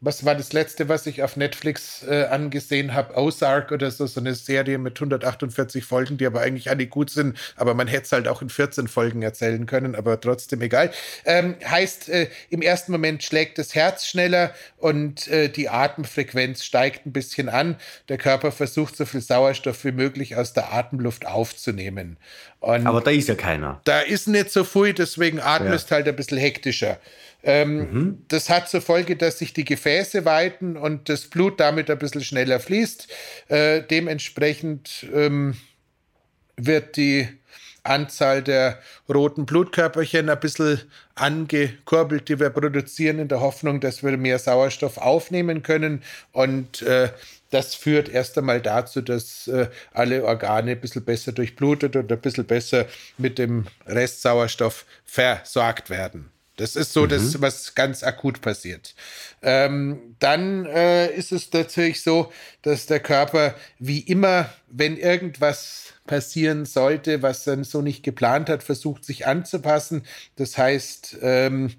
was 0.05 0.25
war 0.25 0.35
das 0.35 0.53
letzte, 0.53 0.89
was 0.89 1.07
ich 1.07 1.23
auf 1.23 1.37
Netflix 1.37 2.05
äh, 2.07 2.25
angesehen 2.25 2.93
habe? 2.93 3.17
Ozark 3.17 3.73
oder 3.73 3.91
so, 3.91 4.07
so 4.07 4.21
eine 4.21 4.35
Serie 4.35 4.79
mit 4.79 4.97
148 4.97 5.85
Folgen, 5.85 6.19
die 6.19 6.27
aber 6.27 6.41
eigentlich 6.41 6.69
alle 6.69 6.87
gut 6.87 7.11
sind, 7.11 7.39
aber 7.57 7.75
man 7.75 7.89
hätte 7.89 8.05
es 8.05 8.13
halt 8.13 8.29
auch 8.29 8.43
in 8.43 8.51
14 8.51 8.87
Folgen 8.87 9.23
erzählen 9.23 9.65
können, 9.67 9.95
aber 9.95 10.21
trotzdem 10.21 10.61
egal. 10.61 10.91
Ähm, 11.25 11.57
heißt, 11.65 12.11
äh, 12.11 12.29
im 12.51 12.61
ersten 12.61 12.93
Moment 12.93 13.23
schlägt 13.23 13.59
das 13.59 13.75
Herz 13.75 14.07
schneller 14.07 14.55
und 14.77 15.27
äh, 15.29 15.49
die 15.49 15.71
Atemfrequenz 15.71 16.65
steigt 16.65 17.07
ein 17.07 17.13
bisschen 17.13 17.49
an. 17.49 17.77
Der 18.09 18.19
Körper 18.19 18.53
versucht, 18.53 18.97
so 18.97 19.07
viel 19.07 19.23
Sauerstoff 19.23 19.85
wie 19.85 19.93
möglich 19.93 20.37
aus 20.37 20.53
der 20.53 20.73
Atemluft 20.73 21.27
aufzunehmen. 21.27 22.19
Und 22.61 22.87
aber 22.87 23.01
da 23.01 23.11
ist 23.11 23.29
ja 23.29 23.35
keiner. 23.35 23.81
Da 23.85 24.01
ist 24.01 24.27
nicht 24.27 24.51
so 24.51 24.65
viel, 24.65 24.93
deswegen 24.93 25.41
atmest 25.41 25.91
ja. 25.91 25.97
halt 25.97 26.09
ein 26.09 26.17
bisschen 26.17 26.39
hektischer. 26.39 26.99
Ähm, 27.45 27.77
mhm. 27.77 28.25
Das 28.29 28.49
hat 28.49 28.69
zur 28.69 28.81
Folge, 28.81 29.17
dass 29.17 29.39
sich 29.39 29.53
die 29.53 29.65
Gefäße 29.65 30.25
weiten 30.25 30.77
und 30.77 31.09
das 31.09 31.27
Blut 31.27 31.61
damit 31.61 31.91
ein 31.91 31.99
bisschen 31.99 32.25
schneller 32.25 32.59
fließt. 32.59 33.09
Äh, 33.49 33.83
dementsprechend 33.83 35.07
ähm, 35.13 35.55
wird 36.57 36.97
die 36.97 37.29
Anzahl 37.83 38.43
der 38.43 38.79
roten 39.13 39.45
Blutkörperchen 39.45 40.31
ein 40.31 40.41
bisschen 40.41 40.81
angekurbelt, 41.17 42.31
die 42.31 42.41
wir 42.41 42.49
produzieren, 42.49 43.19
in 43.19 43.29
der 43.29 43.41
Hoffnung, 43.41 43.81
dass 43.81 44.03
wir 44.03 44.17
mehr 44.17 44.39
Sauerstoff 44.39 44.97
aufnehmen 44.97 45.63
können. 45.63 46.03
Und 46.33 46.81
äh, 46.81 47.11
das 47.51 47.75
führt 47.75 48.09
erst 48.09 48.39
einmal 48.39 48.63
dazu, 48.63 49.03
dass 49.03 49.47
äh, 49.49 49.69
alle 49.93 50.25
Organe 50.25 50.73
ein 50.73 50.81
bisschen 50.81 51.05
besser 51.05 51.33
durchblutet 51.33 51.95
und 51.95 52.11
ein 52.11 52.21
bisschen 52.21 52.47
besser 52.47 52.87
mit 53.19 53.39
dem 53.39 53.67
Restsauerstoff 53.87 54.87
versorgt 55.05 55.91
werden. 55.91 56.31
Das 56.57 56.77
ist 56.77 56.93
so 56.93 57.03
mhm. 57.03 57.09
das, 57.09 57.41
was 57.41 57.75
ganz 57.75 58.03
akut 58.03 58.41
passiert. 58.41 58.95
Ähm, 59.43 60.17
dann 60.21 60.67
äh, 60.67 61.13
ist 61.13 61.33
es 61.33 61.53
natürlich 61.53 62.03
so, 62.03 62.33
dass 62.63 62.87
der 62.87 63.01
Körper 63.01 63.55
wie 63.79 64.01
immer, 64.01 64.51
wenn 64.69 64.97
irgendwas 64.97 65.95
passieren 66.07 66.67
sollte, 66.67 67.23
was 67.23 67.47
er 67.47 67.65
so 67.65 67.81
nicht 67.81 68.03
geplant 68.03 68.49
hat, 68.49 68.63
versucht 68.63 69.05
sich 69.05 69.27
anzupassen. 69.27 70.03
Das 70.37 70.57
heißt, 70.59 71.19
ähm, 71.23 71.73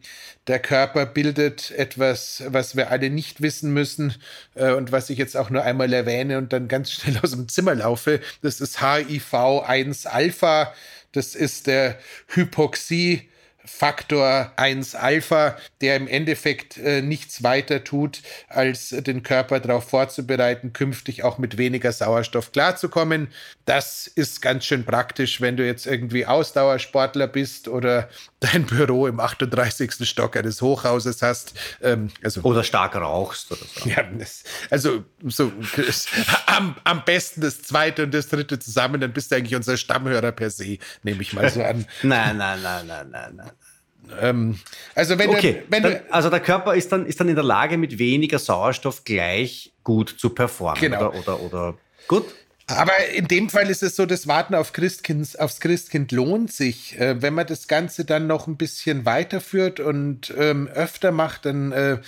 der 0.48 0.60
Körper 0.60 1.06
bildet 1.06 1.72
etwas, 1.72 2.44
was 2.48 2.76
wir 2.76 2.92
alle 2.92 3.10
nicht 3.10 3.42
wissen 3.42 3.72
müssen 3.72 4.16
äh, 4.56 4.72
und 4.72 4.92
was 4.92 5.10
ich 5.10 5.18
jetzt 5.18 5.38
auch 5.38 5.50
nur 5.50 5.64
einmal 5.64 5.94
erwähne 5.94 6.38
und 6.38 6.52
dann 6.54 6.68
ganz 6.68 6.92
schnell 6.92 7.18
aus 7.24 7.32
dem 7.32 7.48
Zimmer 7.48 7.76
laufe. 7.76 8.20
Das 8.42 8.60
ist 8.60 8.80
HIV-1 8.80 10.08
Alpha. 10.08 10.74
Das 11.12 11.34
ist 11.34 11.68
der 11.68 11.98
Hypoxie 12.28 13.30
Faktor 13.66 14.52
1 14.56 14.96
Alpha, 14.96 15.58
der 15.82 15.96
im 15.96 16.08
Endeffekt 16.08 16.78
äh, 16.78 17.02
nichts 17.02 17.44
weiter 17.44 17.84
tut, 17.84 18.22
als 18.48 18.90
den 18.90 19.24
Körper 19.24 19.60
darauf 19.60 19.90
vorzubereiten, 19.90 20.74
künftig 20.74 21.24
auch 21.24 21.38
mit 21.38 21.58
weniger 21.58 21.92
Sauerstoff 21.92 22.52
klarzukommen. 22.52 23.28
Das 23.66 24.08
ist 24.08 24.42
ganz 24.42 24.66
schön 24.66 24.86
praktisch, 24.86 25.42
wenn 25.42 25.58
du 25.58 25.66
jetzt 25.66 25.88
irgendwie 25.88 26.26
Ausdauersportler 26.26 27.28
bist 27.28 27.68
oder 27.68 28.10
dein 28.40 28.66
Büro 28.66 29.08
im 29.08 29.20
38. 29.20 30.08
Stock 30.08 30.38
eines 30.38 30.62
Hochhauses 30.62 31.22
hast. 31.22 31.54
Ähm, 31.82 32.10
also, 32.24 32.42
oder 32.42 32.64
stark 32.64 32.96
rauchst 32.96 33.52
oder 33.52 33.62
so. 33.62 33.90
Ja, 33.90 34.04
also 34.70 35.04
so, 35.24 35.52
am, 36.46 36.76
am 36.84 37.04
besten 37.06 37.42
das 37.42 37.62
zweite 37.62 38.04
und 38.04 38.14
das 38.14 38.28
dritte 38.28 38.60
zusammen, 38.60 39.02
dann 39.02 39.14
bist 39.14 39.32
du 39.32 39.36
eigentlich 39.36 39.56
unser 39.56 39.78
Stammhörer 39.78 40.32
per 40.32 40.50
se, 40.50 40.78
nehme 41.04 41.22
ich 41.22 41.34
mal 41.34 41.50
so 41.50 41.64
an. 41.64 41.86
nein, 42.04 42.38
nein, 42.38 42.62
nein, 42.62 42.88
nein, 42.88 43.10
nein, 43.10 43.36
nein. 43.36 43.52
Ähm, 44.22 44.60
also 44.94 45.18
wenn, 45.18 45.30
okay, 45.30 45.64
du, 45.66 45.72
wenn 45.72 45.84
dann, 45.84 46.00
also 46.10 46.30
der 46.30 46.40
Körper 46.40 46.76
ist 46.76 46.92
dann, 46.92 47.06
ist 47.06 47.20
dann 47.20 47.30
in 47.30 47.36
der 47.36 47.44
Lage, 47.44 47.78
mit 47.78 47.98
weniger 47.98 48.40
Sauerstoff 48.40 49.04
gleich 49.04 49.74
gut 49.84 50.16
zu 50.18 50.30
performen. 50.30 50.82
Genau. 50.82 51.10
Oder, 51.10 51.16
oder, 51.16 51.42
oder 51.42 51.78
gut. 52.08 52.26
Aber 52.68 52.94
in 53.14 53.28
dem 53.28 53.50
Fall 53.50 53.70
ist 53.70 53.84
es 53.84 53.96
so, 53.96 54.08
das 54.08 54.28
Warten 54.28 54.56
auf 54.56 54.74
Christkind, 54.74 55.40
aufs 55.40 55.60
Christkind 55.60 56.12
lohnt 56.12 56.52
sich. 56.52 57.00
Äh, 57.00 57.22
wenn 57.22 57.36
man 57.36 57.46
das 57.46 57.68
Ganze 57.68 58.06
dann 58.06 58.26
noch 58.26 58.48
ein 58.48 58.58
bisschen 58.58 59.06
weiterführt 59.06 59.80
und 59.80 60.34
ähm, 60.36 60.68
öfter 60.68 61.12
macht, 61.12 61.46
dann 61.46 61.72
äh, 61.72 62.00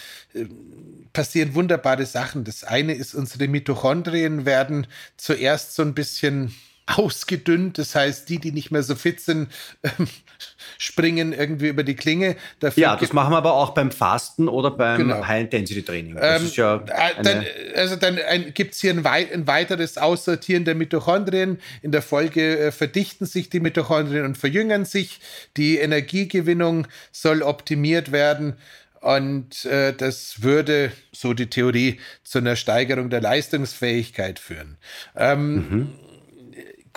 passieren 1.13 1.53
wunderbare 1.53 2.07
Sachen. 2.07 2.43
Das 2.43 2.63
eine 2.63 2.95
ist, 2.95 3.13
unsere 3.13 3.47
Mitochondrien 3.47 4.45
werden 4.45 4.87
zuerst 5.15 5.75
so 5.75 5.83
ein 5.83 5.93
bisschen 5.93 6.55
ausgedünnt. 6.87 7.77
Das 7.77 7.95
heißt, 7.95 8.27
die, 8.29 8.39
die 8.39 8.51
nicht 8.51 8.71
mehr 8.71 8.81
so 8.81 8.95
fit 8.95 9.19
sind, 9.19 9.49
ähm, 9.83 10.07
springen 10.77 11.33
irgendwie 11.33 11.67
über 11.67 11.83
die 11.83 11.95
Klinge. 11.95 12.37
Dafür 12.59 12.81
ja, 12.81 12.95
das 12.95 13.13
machen 13.13 13.31
wir 13.31 13.37
aber 13.37 13.53
auch 13.53 13.71
beim 13.71 13.91
Fasten 13.91 14.47
oder 14.47 14.71
beim 14.71 14.97
genau. 14.97 15.27
High-Intensity-Training. 15.27 16.15
Das 16.15 16.41
ähm, 16.41 16.47
ist 16.47 16.55
ja 16.55 16.75
äh, 16.75 17.21
dann, 17.21 17.45
also 17.75 17.95
dann 17.95 18.19
gibt 18.53 18.73
es 18.73 18.81
hier 18.81 18.91
ein, 18.91 19.03
wei 19.03 19.31
ein, 19.31 19.47
weiteres 19.47 19.97
Aussortieren 19.97 20.65
der 20.65 20.75
Mitochondrien. 20.75 21.59
In 21.81 21.91
der 21.91 22.01
Folge 22.01 22.57
äh, 22.57 22.71
verdichten 22.71 23.25
sich 23.25 23.49
die 23.49 23.59
Mitochondrien 23.59 24.25
und 24.25 24.37
verjüngern 24.37 24.85
sich. 24.85 25.19
Die 25.57 25.77
Energiegewinnung 25.77 26.87
soll 27.11 27.41
optimiert 27.41 28.11
werden. 28.11 28.55
Und 28.99 29.65
äh, 29.65 29.93
das 29.93 30.41
würde, 30.41 30.91
so 31.11 31.33
die 31.33 31.49
Theorie, 31.49 31.99
zu 32.23 32.39
einer 32.39 32.55
Steigerung 32.55 33.09
der 33.09 33.21
Leistungsfähigkeit 33.21 34.39
führen. 34.39 34.77
Ähm, 35.15 35.53
mhm 35.55 35.89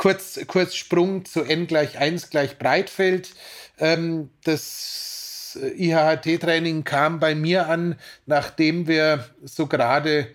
kurz, 0.00 0.40
kurz 0.46 0.76
Sprung 0.76 1.26
zu 1.26 1.42
n 1.42 1.66
gleich 1.66 1.98
1 1.98 2.30
gleich 2.30 2.58
Breitfeld. 2.58 3.34
Ähm, 3.78 4.30
das 4.44 5.58
IHHT-Training 5.76 6.84
kam 6.84 7.20
bei 7.20 7.34
mir 7.34 7.68
an, 7.68 7.96
nachdem 8.24 8.86
wir 8.86 9.26
so 9.44 9.66
gerade 9.66 10.28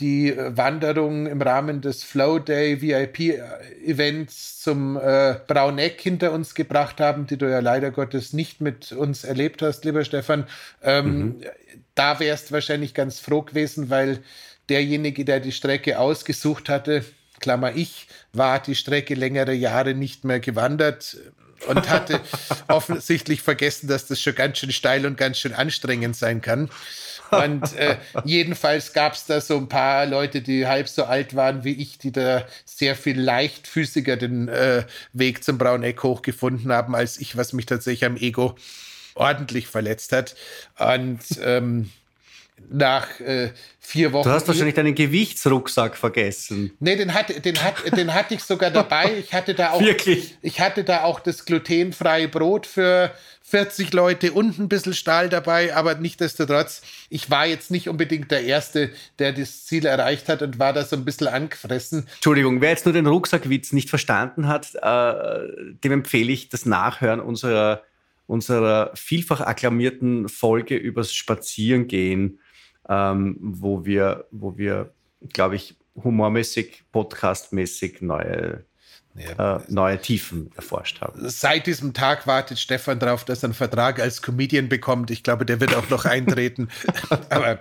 die 0.00 0.34
Wanderung 0.36 1.28
im 1.28 1.40
Rahmen 1.40 1.80
des 1.80 2.02
Flow 2.02 2.40
Day 2.40 2.82
VIP 2.82 3.40
Events 3.86 4.60
zum 4.60 4.96
äh, 4.96 5.36
Brauneck 5.46 6.00
hinter 6.00 6.32
uns 6.32 6.56
gebracht 6.56 7.00
haben, 7.00 7.28
die 7.28 7.36
du 7.36 7.48
ja 7.48 7.60
leider 7.60 7.92
Gottes 7.92 8.32
nicht 8.32 8.60
mit 8.60 8.90
uns 8.90 9.22
erlebt 9.22 9.62
hast, 9.62 9.84
lieber 9.84 10.04
Stefan. 10.04 10.48
Ähm, 10.82 11.06
mhm. 11.06 11.40
Da 11.94 12.18
wärst 12.18 12.50
wahrscheinlich 12.50 12.94
ganz 12.94 13.20
froh 13.20 13.42
gewesen, 13.42 13.90
weil 13.90 14.24
derjenige, 14.68 15.24
der 15.24 15.38
die 15.38 15.52
Strecke 15.52 16.00
ausgesucht 16.00 16.68
hatte, 16.68 17.04
Klammer 17.44 17.76
ich, 17.76 18.06
war 18.32 18.58
die 18.58 18.74
Strecke 18.74 19.14
längere 19.14 19.52
Jahre 19.52 19.92
nicht 19.92 20.24
mehr 20.24 20.40
gewandert 20.40 21.18
und 21.66 21.90
hatte 21.90 22.22
offensichtlich 22.68 23.42
vergessen, 23.42 23.86
dass 23.86 24.06
das 24.06 24.18
schon 24.18 24.34
ganz 24.34 24.56
schön 24.56 24.72
steil 24.72 25.04
und 25.04 25.18
ganz 25.18 25.38
schön 25.38 25.52
anstrengend 25.52 26.16
sein 26.16 26.40
kann. 26.40 26.70
Und 27.30 27.76
äh, 27.76 27.98
jedenfalls 28.24 28.94
gab 28.94 29.12
es 29.12 29.26
da 29.26 29.42
so 29.42 29.58
ein 29.58 29.68
paar 29.68 30.06
Leute, 30.06 30.40
die 30.40 30.66
halb 30.66 30.88
so 30.88 31.04
alt 31.04 31.36
waren 31.36 31.64
wie 31.64 31.74
ich, 31.74 31.98
die 31.98 32.12
da 32.12 32.46
sehr 32.64 32.96
viel 32.96 33.20
leichtfüßiger 33.20 34.16
den 34.16 34.48
äh, 34.48 34.84
Weg 35.12 35.44
zum 35.44 35.58
Brauneck 35.58 36.02
hochgefunden 36.02 36.72
haben 36.72 36.94
als 36.94 37.18
ich, 37.18 37.36
was 37.36 37.52
mich 37.52 37.66
tatsächlich 37.66 38.06
am 38.06 38.16
Ego 38.16 38.56
ordentlich 39.14 39.66
verletzt 39.66 40.12
hat. 40.12 40.34
Und 40.78 41.20
ähm, 41.42 41.90
nach 42.70 43.20
äh, 43.20 43.50
vier 43.78 44.12
Wochen. 44.12 44.28
Du 44.28 44.34
hast 44.34 44.46
wahrscheinlich 44.48 44.74
deinen 44.74 44.94
Gewichtsrucksack 44.94 45.96
vergessen. 45.96 46.72
Nee, 46.80 46.96
den, 46.96 47.14
hat, 47.14 47.44
den, 47.44 47.62
hat, 47.62 47.96
den 47.96 48.14
hatte 48.14 48.34
ich 48.34 48.42
sogar 48.42 48.70
dabei. 48.70 49.18
Ich 49.18 49.32
hatte 49.34 49.54
da 49.54 49.70
auch, 49.72 49.80
Wirklich? 49.80 50.36
Ich 50.42 50.60
hatte 50.60 50.84
da 50.84 51.02
auch 51.02 51.20
das 51.20 51.44
glutenfreie 51.44 52.28
Brot 52.28 52.66
für 52.66 53.12
40 53.42 53.92
Leute 53.92 54.32
und 54.32 54.58
ein 54.58 54.68
bisschen 54.68 54.94
Stahl 54.94 55.28
dabei, 55.28 55.74
aber 55.76 55.96
nichtdestotrotz, 55.96 56.82
ich 57.10 57.30
war 57.30 57.46
jetzt 57.46 57.70
nicht 57.70 57.88
unbedingt 57.88 58.30
der 58.30 58.42
Erste, 58.42 58.90
der 59.18 59.32
das 59.32 59.66
Ziel 59.66 59.84
erreicht 59.84 60.28
hat 60.28 60.42
und 60.42 60.58
war 60.58 60.72
da 60.72 60.84
so 60.84 60.96
ein 60.96 61.04
bisschen 61.04 61.28
angefressen. 61.28 62.06
Entschuldigung, 62.14 62.60
wer 62.60 62.70
jetzt 62.70 62.86
nur 62.86 62.94
den 62.94 63.06
Rucksackwitz 63.06 63.72
nicht 63.72 63.90
verstanden 63.90 64.48
hat, 64.48 64.74
äh, 64.74 65.74
dem 65.84 65.92
empfehle 65.92 66.32
ich 66.32 66.48
das 66.48 66.66
Nachhören 66.66 67.20
unserer 67.20 67.82
unserer 68.26 68.90
vielfach 68.94 69.40
akklamierten 69.42 70.28
Folge 70.28 70.76
übers 70.76 71.12
Spazierengehen 71.12 72.38
ähm, 72.88 73.36
wo 73.40 73.84
wir, 73.84 74.26
wo 74.30 74.56
wir, 74.56 74.92
glaube 75.32 75.56
ich, 75.56 75.76
humormäßig, 75.96 76.84
podcastmäßig 76.92 78.02
neue 78.02 78.64
ja. 79.16 79.58
Äh, 79.58 79.60
neue 79.68 80.00
Tiefen 80.00 80.50
erforscht 80.56 81.00
haben. 81.00 81.28
Seit 81.28 81.66
diesem 81.68 81.94
Tag 81.94 82.26
wartet 82.26 82.58
Stefan 82.58 82.98
darauf, 82.98 83.24
dass 83.24 83.42
er 83.42 83.48
einen 83.48 83.54
Vertrag 83.54 84.00
als 84.00 84.22
Comedian 84.22 84.68
bekommt. 84.68 85.10
Ich 85.12 85.22
glaube, 85.22 85.46
der 85.46 85.60
wird 85.60 85.74
auch 85.74 85.88
noch 85.88 86.04
eintreten. 86.04 86.68
Aber 87.30 87.60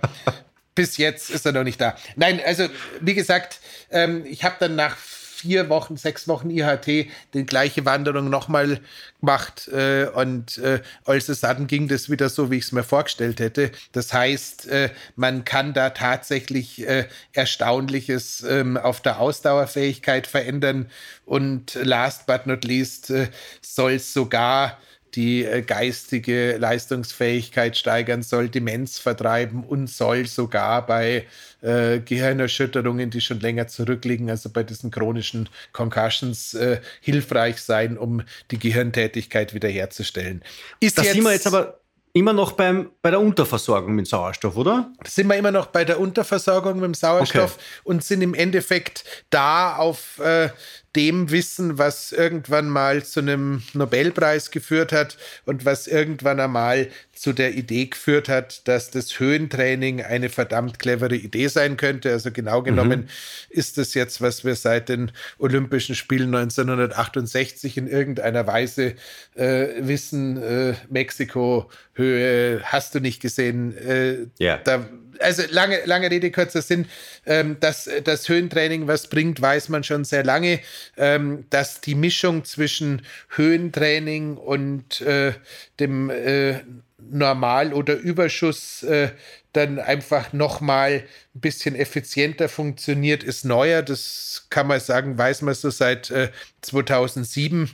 bis 0.73 0.97
jetzt 0.97 1.29
ist 1.29 1.45
er 1.45 1.51
noch 1.51 1.63
nicht 1.63 1.79
da. 1.79 1.95
Nein, 2.15 2.41
also 2.43 2.67
wie 3.01 3.13
gesagt, 3.13 3.59
ähm, 3.91 4.25
ich 4.25 4.43
habe 4.43 4.55
dann 4.59 4.75
nach 4.75 4.97
vier 5.43 5.67
Wochen, 5.67 5.97
sechs 5.97 6.29
Wochen 6.29 6.49
IHT 6.49 7.07
die 7.33 7.45
gleiche 7.45 7.83
Wanderung 7.83 8.29
nochmal 8.29 8.79
gemacht 9.19 9.67
äh, 9.67 10.05
und 10.05 10.57
äh, 10.57 10.81
als 11.03 11.27
es 11.27 11.41
dann 11.41 11.67
ging 11.67 11.89
das 11.89 12.09
wieder 12.09 12.29
so, 12.29 12.49
wie 12.49 12.57
ich 12.57 12.63
es 12.63 12.71
mir 12.71 12.83
vorgestellt 12.83 13.41
hätte. 13.41 13.71
Das 13.91 14.13
heißt, 14.13 14.67
äh, 14.69 14.89
man 15.17 15.43
kann 15.43 15.73
da 15.73 15.89
tatsächlich 15.89 16.87
äh, 16.87 17.07
Erstaunliches 17.33 18.45
ähm, 18.47 18.77
auf 18.77 19.01
der 19.01 19.19
Ausdauerfähigkeit 19.19 20.27
verändern 20.27 20.89
und 21.25 21.75
last 21.75 22.25
but 22.25 22.47
not 22.47 22.63
least 22.63 23.09
äh, 23.09 23.27
soll 23.61 23.93
es 23.93 24.13
sogar 24.13 24.77
die 25.15 25.45
äh, 25.45 25.61
geistige 25.61 26.57
Leistungsfähigkeit 26.57 27.77
steigern 27.77 28.23
soll, 28.23 28.49
Demenz 28.49 28.99
vertreiben 28.99 29.63
und 29.63 29.89
soll 29.89 30.25
sogar 30.25 30.85
bei 30.85 31.25
äh, 31.61 31.99
Gehirnerschütterungen, 31.99 33.09
die 33.09 33.21
schon 33.21 33.39
länger 33.39 33.67
zurückliegen, 33.67 34.29
also 34.29 34.49
bei 34.49 34.63
diesen 34.63 34.91
chronischen 34.91 35.49
Concussions, 35.71 36.53
äh, 36.53 36.79
hilfreich 37.01 37.61
sein, 37.61 37.97
um 37.97 38.21
die 38.51 38.59
Gehirntätigkeit 38.59 39.53
wiederherzustellen. 39.53 40.43
Ist 40.79 40.97
das 40.97 41.11
sind 41.11 41.23
wir 41.23 41.31
jetzt 41.31 41.47
aber 41.47 41.79
immer 42.13 42.33
noch 42.33 42.51
beim, 42.51 42.91
bei 43.01 43.09
der 43.09 43.19
Unterversorgung 43.19 43.95
mit 43.95 44.07
Sauerstoff, 44.07 44.55
oder? 44.55 44.91
Sind 45.03 45.27
wir 45.27 45.35
immer 45.35 45.51
noch 45.51 45.67
bei 45.67 45.83
der 45.83 45.99
Unterversorgung 45.99 46.75
mit 46.75 46.83
dem 46.83 46.93
Sauerstoff 46.93 47.55
okay. 47.55 47.63
und 47.83 48.03
sind 48.03 48.21
im 48.21 48.35
Endeffekt 48.35 49.03
da 49.31 49.75
auf 49.75 50.19
äh, 50.19 50.49
dem 50.95 51.31
Wissen, 51.31 51.77
was 51.77 52.11
irgendwann 52.11 52.69
mal 52.69 53.03
zu 53.03 53.19
einem 53.19 53.63
Nobelpreis 53.73 54.51
geführt 54.51 54.91
hat 54.91 55.17
und 55.45 55.65
was 55.65 55.87
irgendwann 55.87 56.39
einmal 56.39 56.89
zu 57.13 57.33
der 57.33 57.53
Idee 57.53 57.85
geführt 57.85 58.29
hat, 58.29 58.67
dass 58.67 58.91
das 58.91 59.19
Höhentraining 59.19 60.01
eine 60.01 60.29
verdammt 60.29 60.79
clevere 60.79 61.15
Idee 61.15 61.47
sein 61.47 61.77
könnte. 61.77 62.11
Also 62.11 62.31
genau 62.31 62.61
genommen 62.61 63.01
mhm. 63.01 63.07
ist 63.49 63.77
das 63.77 63.93
jetzt, 63.93 64.21
was 64.21 64.43
wir 64.43 64.55
seit 64.55 64.89
den 64.89 65.11
Olympischen 65.39 65.95
Spielen 65.95 66.33
1968 66.35 67.77
in 67.77 67.87
irgendeiner 67.87 68.45
Weise 68.45 68.95
äh, 69.35 69.67
wissen. 69.79 70.41
Äh, 70.41 70.75
Mexiko, 70.89 71.69
Höhe, 71.93 72.61
hast 72.63 72.93
du 72.93 72.99
nicht 72.99 73.21
gesehen. 73.21 73.75
Äh, 73.77 74.27
yeah. 74.39 74.57
Da 74.63 74.87
also 75.19 75.43
lange, 75.49 75.79
lange 75.85 76.09
Rede, 76.09 76.31
kurzer 76.31 76.61
Sinn, 76.61 76.87
ähm, 77.25 77.57
dass 77.59 77.89
das 78.03 78.27
Höhentraining 78.29 78.87
was 78.87 79.07
bringt, 79.07 79.41
weiß 79.41 79.69
man 79.69 79.83
schon 79.83 80.05
sehr 80.05 80.23
lange. 80.23 80.59
Ähm, 80.97 81.45
dass 81.49 81.81
die 81.81 81.95
Mischung 81.95 82.45
zwischen 82.45 83.01
Höhentraining 83.29 84.37
und 84.37 85.01
äh, 85.01 85.33
dem 85.79 86.09
äh, 86.09 86.61
Normal- 87.09 87.73
oder 87.73 87.95
Überschuss 87.95 88.83
äh, 88.83 89.09
dann 89.53 89.79
einfach 89.79 90.33
nochmal 90.33 91.03
ein 91.35 91.39
bisschen 91.39 91.75
effizienter 91.75 92.49
funktioniert, 92.49 93.23
ist 93.23 93.45
neuer. 93.45 93.81
Das 93.83 94.47
kann 94.49 94.67
man 94.67 94.79
sagen, 94.79 95.17
weiß 95.17 95.43
man 95.43 95.53
so 95.53 95.69
seit 95.69 96.09
äh, 96.11 96.31
2007. 96.61 97.69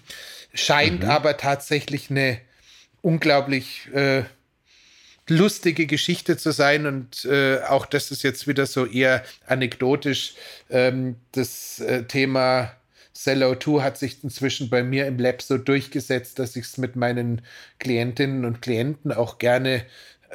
Scheint 0.53 1.03
mhm. 1.03 1.10
aber 1.10 1.38
tatsächlich 1.38 2.10
eine 2.10 2.39
unglaublich 3.01 3.88
äh, 3.93 4.24
lustige 5.29 5.86
Geschichte 5.86 6.38
zu 6.38 6.51
sein 6.51 6.86
und 6.86 7.25
äh, 7.25 7.62
auch 7.62 7.86
das 7.86 8.12
ist 8.12 8.24
jetzt 8.24 8.48
wieder 8.48 8.65
so 8.65 8.86
eher 8.86 9.24
anekdotisch. 9.45 10.36
Ähm, 10.69 11.15
das 11.31 11.79
äh, 11.79 12.03
Thema 12.03 12.71
Cello2 13.15 13.81
hat 13.81 13.98
sich 13.98 14.24
inzwischen 14.24 14.69
bei 14.69 14.83
mir 14.83 15.05
im 15.07 15.19
Lab 15.19 15.41
so 15.41 15.57
durchgesetzt, 15.57 16.39
dass 16.39 16.55
ich 16.55 16.65
es 16.65 16.77
mit 16.77 16.95
meinen 16.95 17.41
Klientinnen 17.79 18.45
und 18.45 18.62
Klienten 18.62 19.12
auch 19.12 19.39
gerne 19.39 19.86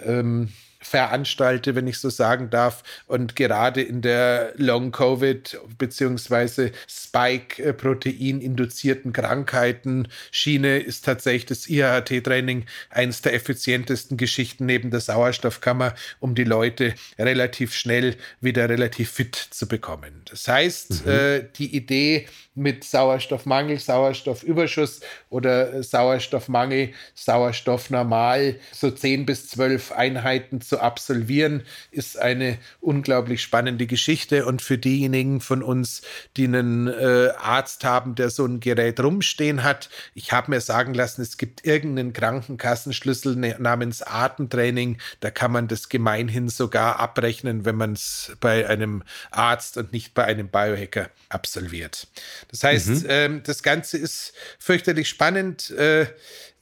ähm, 0.05 0.53
veranstalte, 0.85 1.75
wenn 1.75 1.87
ich 1.87 1.99
so 1.99 2.11
sagen 2.11 2.51
darf. 2.51 2.83
Und 3.07 3.37
gerade 3.37 3.81
in 3.83 4.03
der 4.03 4.53
Long-Covid 4.57 5.59
bzw. 5.79 6.73
Spike-Protein-induzierten 6.89 9.13
Krankheiten 9.13 10.09
Schiene 10.31 10.79
ist 10.79 11.05
tatsächlich 11.05 11.47
das 11.47 11.69
IHT-Training 11.69 12.67
eines 12.91 13.23
der 13.23 13.35
effizientesten 13.35 14.17
Geschichten 14.17 14.67
neben 14.67 14.91
der 14.91 15.01
Sauerstoffkammer, 15.01 15.95
um 16.21 16.35
die 16.35 16.45
Leute 16.45 16.95
relativ 17.19 17.75
schnell 17.75 18.17
wieder 18.41 18.69
relativ 18.69 19.11
fit 19.11 19.37
zu 19.37 19.67
bekommen. 19.67 20.23
Das 20.31 20.47
heißt, 20.49 21.07
mhm. 21.07 21.11
äh, 21.11 21.45
die 21.57 21.75
Idee, 21.75 22.27
mit 22.55 22.85
Sauerstoffmangel, 22.85 23.79
Sauerstoffüberschuss 23.79 25.01
oder 25.29 25.83
Sauerstoffmangel, 25.83 26.93
Sauerstoffnormal, 27.15 28.57
so 28.73 28.91
10 28.91 29.27
bis 29.27 29.49
12 29.49 29.93
Einheiten 29.93 30.61
zu 30.61 30.81
absolvieren, 30.81 31.63
ist 31.91 32.19
eine 32.19 32.59
unglaublich 32.81 33.43
spannende 33.43 33.87
Geschichte. 33.87 34.47
Und 34.47 34.63
für 34.63 34.79
diejenigen 34.79 35.41
von 35.41 35.63
uns, 35.63 36.03
die 36.37 36.45
einen 36.45 36.87
äh, 36.87 37.31
Arzt 37.39 37.85
haben, 37.85 38.15
der 38.15 38.31
so 38.31 38.47
ein 38.47 38.61
Gerät 38.61 39.01
rumstehen 39.01 39.65
hat, 39.65 39.91
ich 40.15 40.33
habe 40.33 40.53
mir 40.53 40.61
sagen 40.61 40.95
lassen, 40.95 41.23
es 41.23 41.37
gibt 41.37 41.65
irgendeinen 41.67 42.13
Krankenkassenschlüssel 42.13 43.37
namens 43.59 44.03
Atemtraining, 44.03 44.99
da 45.21 45.31
kann 45.31 45.51
man 45.51 45.67
das 45.67 45.89
gemeinhin 45.89 46.49
sogar 46.49 47.01
abrechnen, 47.01 47.65
wenn 47.65 47.77
man 47.77 47.95
es 47.95 48.37
bei 48.41 48.69
einem 48.69 49.03
Arzt 49.31 49.77
und 49.77 49.93
nicht 49.93 50.15
bei 50.15 50.25
einem 50.25 50.49
Biohacker 50.49 51.11
absolviert. 51.29 52.07
Das 52.55 52.63
heißt, 52.63 52.89
mhm. 52.89 53.07
ähm, 53.09 53.43
das 53.45 53.65
Ganze 53.65 53.99
ist 53.99 54.33
fürchterlich 54.61 55.09
spannend. 55.09 55.71
Äh, 55.71 56.07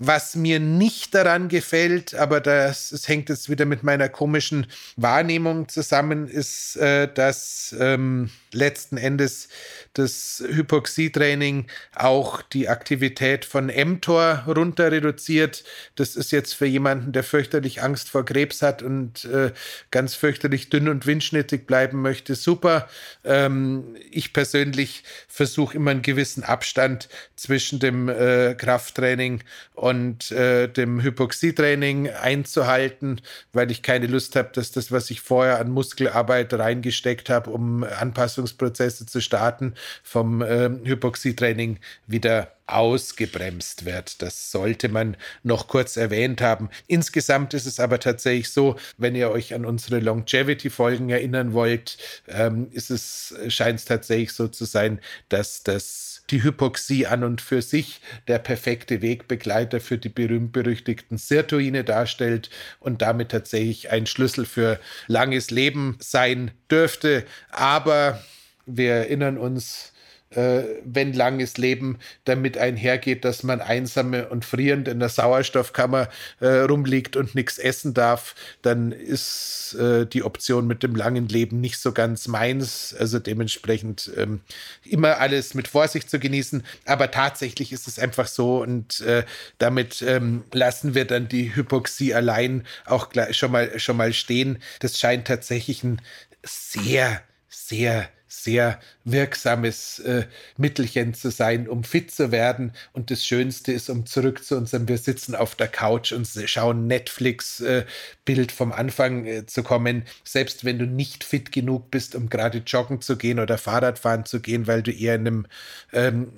was 0.04 0.34
mir 0.34 0.58
nicht 0.58 1.14
daran 1.14 1.48
gefällt, 1.48 2.14
aber 2.14 2.40
das, 2.40 2.90
das 2.90 3.06
hängt 3.06 3.28
jetzt 3.28 3.48
wieder 3.48 3.66
mit 3.66 3.84
meiner 3.84 4.08
komischen 4.08 4.66
Wahrnehmung 4.96 5.68
zusammen, 5.68 6.26
ist, 6.26 6.76
äh, 6.76 7.06
dass 7.12 7.74
ähm, 7.78 8.30
letzten 8.52 8.96
Endes 8.96 9.48
das 9.94 10.42
Hypoxietraining 10.44 11.66
auch 11.94 12.42
die 12.42 12.68
Aktivität 12.68 13.44
von 13.44 13.66
mTOR 13.66 14.44
runter 14.48 14.90
reduziert. 14.90 15.62
Das 15.94 16.16
ist 16.16 16.32
jetzt 16.32 16.54
für 16.54 16.66
jemanden, 16.66 17.12
der 17.12 17.22
fürchterlich 17.22 17.82
Angst 17.82 18.10
vor 18.10 18.24
Krebs 18.24 18.60
hat 18.60 18.82
und 18.82 19.24
äh, 19.26 19.52
ganz 19.92 20.16
fürchterlich 20.16 20.68
dünn 20.68 20.88
und 20.88 21.06
windschnittig 21.06 21.66
bleiben 21.66 22.02
möchte, 22.02 22.34
super. 22.34 22.88
Ähm, 23.24 23.96
ich 24.10 24.32
persönlich 24.32 25.04
versuche 25.28 25.76
immer 25.76 25.92
einen 25.92 26.02
gewissen 26.02 26.42
Abstand 26.42 27.08
zwischen 27.36 27.78
dem 27.78 28.08
äh, 28.08 28.54
Krafttraining 28.54 29.44
und 29.74 29.91
äh, 30.30 30.68
dem 30.68 31.02
Hypoxietraining 31.02 32.10
einzuhalten, 32.10 33.20
weil 33.52 33.70
ich 33.70 33.82
keine 33.82 34.06
Lust 34.06 34.36
habe, 34.36 34.50
dass 34.52 34.72
das, 34.72 34.92
was 34.92 35.10
ich 35.10 35.20
vorher 35.20 35.58
an 35.58 35.70
Muskelarbeit 35.70 36.52
reingesteckt 36.54 37.30
habe, 37.30 37.50
um 37.50 37.84
Anpassungsprozesse 37.84 39.06
zu 39.06 39.20
starten, 39.20 39.74
vom 40.02 40.42
äh, 40.42 40.70
Hypoxietraining 40.84 41.78
wieder 42.06 42.52
ausgebremst 42.66 43.84
wird. 43.84 44.22
Das 44.22 44.50
sollte 44.50 44.88
man 44.88 45.16
noch 45.42 45.68
kurz 45.68 45.96
erwähnt 45.96 46.40
haben. 46.40 46.70
Insgesamt 46.86 47.54
ist 47.54 47.66
es 47.66 47.80
aber 47.80 48.00
tatsächlich 48.00 48.50
so, 48.50 48.76
wenn 48.96 49.14
ihr 49.14 49.30
euch 49.30 49.54
an 49.54 49.64
unsere 49.64 50.00
Longevity-Folgen 50.00 51.10
erinnern 51.10 51.52
wollt, 51.52 51.98
ähm, 52.28 52.68
ist 52.72 52.90
es, 52.90 53.34
scheint 53.48 53.80
es 53.80 53.84
tatsächlich 53.84 54.32
so 54.32 54.48
zu 54.48 54.64
sein, 54.64 55.00
dass 55.28 55.62
das 55.62 56.11
die 56.30 56.42
Hypoxie 56.42 57.06
an 57.06 57.24
und 57.24 57.40
für 57.40 57.62
sich 57.62 58.00
der 58.28 58.38
perfekte 58.38 59.02
Wegbegleiter 59.02 59.80
für 59.80 59.98
die 59.98 60.08
berühmt-berüchtigten 60.08 61.18
Sirtuine 61.18 61.84
darstellt 61.84 62.50
und 62.80 63.02
damit 63.02 63.30
tatsächlich 63.30 63.90
ein 63.90 64.06
Schlüssel 64.06 64.46
für 64.46 64.80
langes 65.08 65.50
Leben 65.50 65.96
sein 66.00 66.52
dürfte. 66.70 67.24
Aber 67.50 68.22
wir 68.66 68.92
erinnern 68.92 69.38
uns, 69.38 69.91
äh, 70.34 70.80
wenn 70.84 71.12
langes 71.12 71.56
Leben 71.56 71.98
damit 72.24 72.58
einhergeht, 72.58 73.24
dass 73.24 73.42
man 73.42 73.60
einsame 73.60 74.28
und 74.28 74.44
frierend 74.44 74.88
in 74.88 74.98
der 74.98 75.08
Sauerstoffkammer 75.08 76.08
äh, 76.40 76.46
rumliegt 76.46 77.16
und 77.16 77.34
nichts 77.34 77.58
essen 77.58 77.94
darf, 77.94 78.34
dann 78.62 78.92
ist 78.92 79.76
äh, 79.78 80.06
die 80.06 80.22
Option 80.22 80.66
mit 80.66 80.82
dem 80.82 80.94
langen 80.94 81.28
Leben 81.28 81.60
nicht 81.60 81.78
so 81.78 81.92
ganz 81.92 82.28
meins. 82.28 82.94
Also 82.98 83.18
dementsprechend 83.18 84.10
ähm, 84.16 84.40
immer 84.84 85.18
alles 85.18 85.54
mit 85.54 85.68
Vorsicht 85.68 86.10
zu 86.10 86.18
genießen. 86.18 86.64
Aber 86.86 87.10
tatsächlich 87.10 87.72
ist 87.72 87.88
es 87.88 87.98
einfach 87.98 88.26
so 88.26 88.62
und 88.62 89.00
äh, 89.00 89.24
damit 89.58 90.02
ähm, 90.02 90.44
lassen 90.52 90.94
wir 90.94 91.04
dann 91.04 91.28
die 91.28 91.54
Hypoxie 91.54 92.14
allein 92.14 92.64
auch 92.86 93.10
schon 93.30 93.52
mal, 93.52 93.78
schon 93.78 93.96
mal 93.96 94.12
stehen. 94.12 94.58
Das 94.80 94.98
scheint 94.98 95.26
tatsächlich 95.26 95.82
ein 95.84 96.00
sehr, 96.44 97.22
sehr 97.48 98.08
sehr 98.32 98.80
wirksames 99.04 99.98
äh, 100.00 100.24
Mittelchen 100.56 101.14
zu 101.14 101.30
sein, 101.30 101.68
um 101.68 101.84
fit 101.84 102.10
zu 102.10 102.32
werden. 102.32 102.72
Und 102.92 103.10
das 103.10 103.24
Schönste 103.24 103.72
ist, 103.72 103.90
um 103.90 104.06
zurück 104.06 104.44
zu 104.44 104.56
unserem, 104.56 104.88
wir 104.88 104.98
sitzen 104.98 105.34
auf 105.34 105.54
der 105.54 105.68
Couch 105.68 106.12
und 106.12 106.26
schauen 106.46 106.86
Netflix-Bild 106.86 108.50
äh, 108.50 108.54
vom 108.54 108.72
Anfang 108.72 109.26
äh, 109.26 109.46
zu 109.46 109.62
kommen. 109.62 110.04
Selbst 110.24 110.64
wenn 110.64 110.78
du 110.78 110.86
nicht 110.86 111.24
fit 111.24 111.52
genug 111.52 111.90
bist, 111.90 112.14
um 112.14 112.28
gerade 112.28 112.62
joggen 112.66 113.00
zu 113.00 113.16
gehen 113.16 113.38
oder 113.38 113.58
Fahrradfahren 113.58 114.24
zu 114.24 114.40
gehen, 114.40 114.66
weil 114.66 114.82
du 114.82 114.90
eher 114.90 115.14
in 115.16 115.26
einem 115.26 115.46
ähm, 115.92 116.32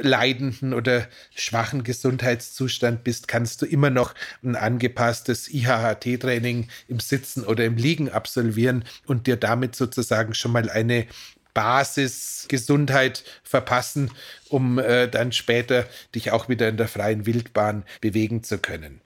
leidenden 0.00 0.74
oder 0.74 1.06
schwachen 1.34 1.82
Gesundheitszustand 1.82 3.04
bist, 3.04 3.28
kannst 3.28 3.62
du 3.62 3.66
immer 3.66 3.90
noch 3.90 4.14
ein 4.42 4.56
angepasstes 4.56 5.48
IHHT-Training 5.48 6.68
im 6.88 7.00
Sitzen 7.00 7.44
oder 7.44 7.64
im 7.64 7.76
Liegen 7.76 8.10
absolvieren 8.10 8.84
und 9.06 9.26
dir 9.26 9.36
damit 9.36 9.76
sozusagen 9.76 10.34
schon 10.34 10.52
mal 10.52 10.70
eine 10.70 11.06
Basisgesundheit 11.54 13.24
verpassen, 13.42 14.10
um 14.48 14.78
äh, 14.78 15.08
dann 15.08 15.32
später 15.32 15.86
dich 16.14 16.30
auch 16.30 16.48
wieder 16.48 16.68
in 16.68 16.76
der 16.76 16.88
freien 16.88 17.26
Wildbahn 17.26 17.84
bewegen 18.00 18.44
zu 18.44 18.58
können. 18.58 19.00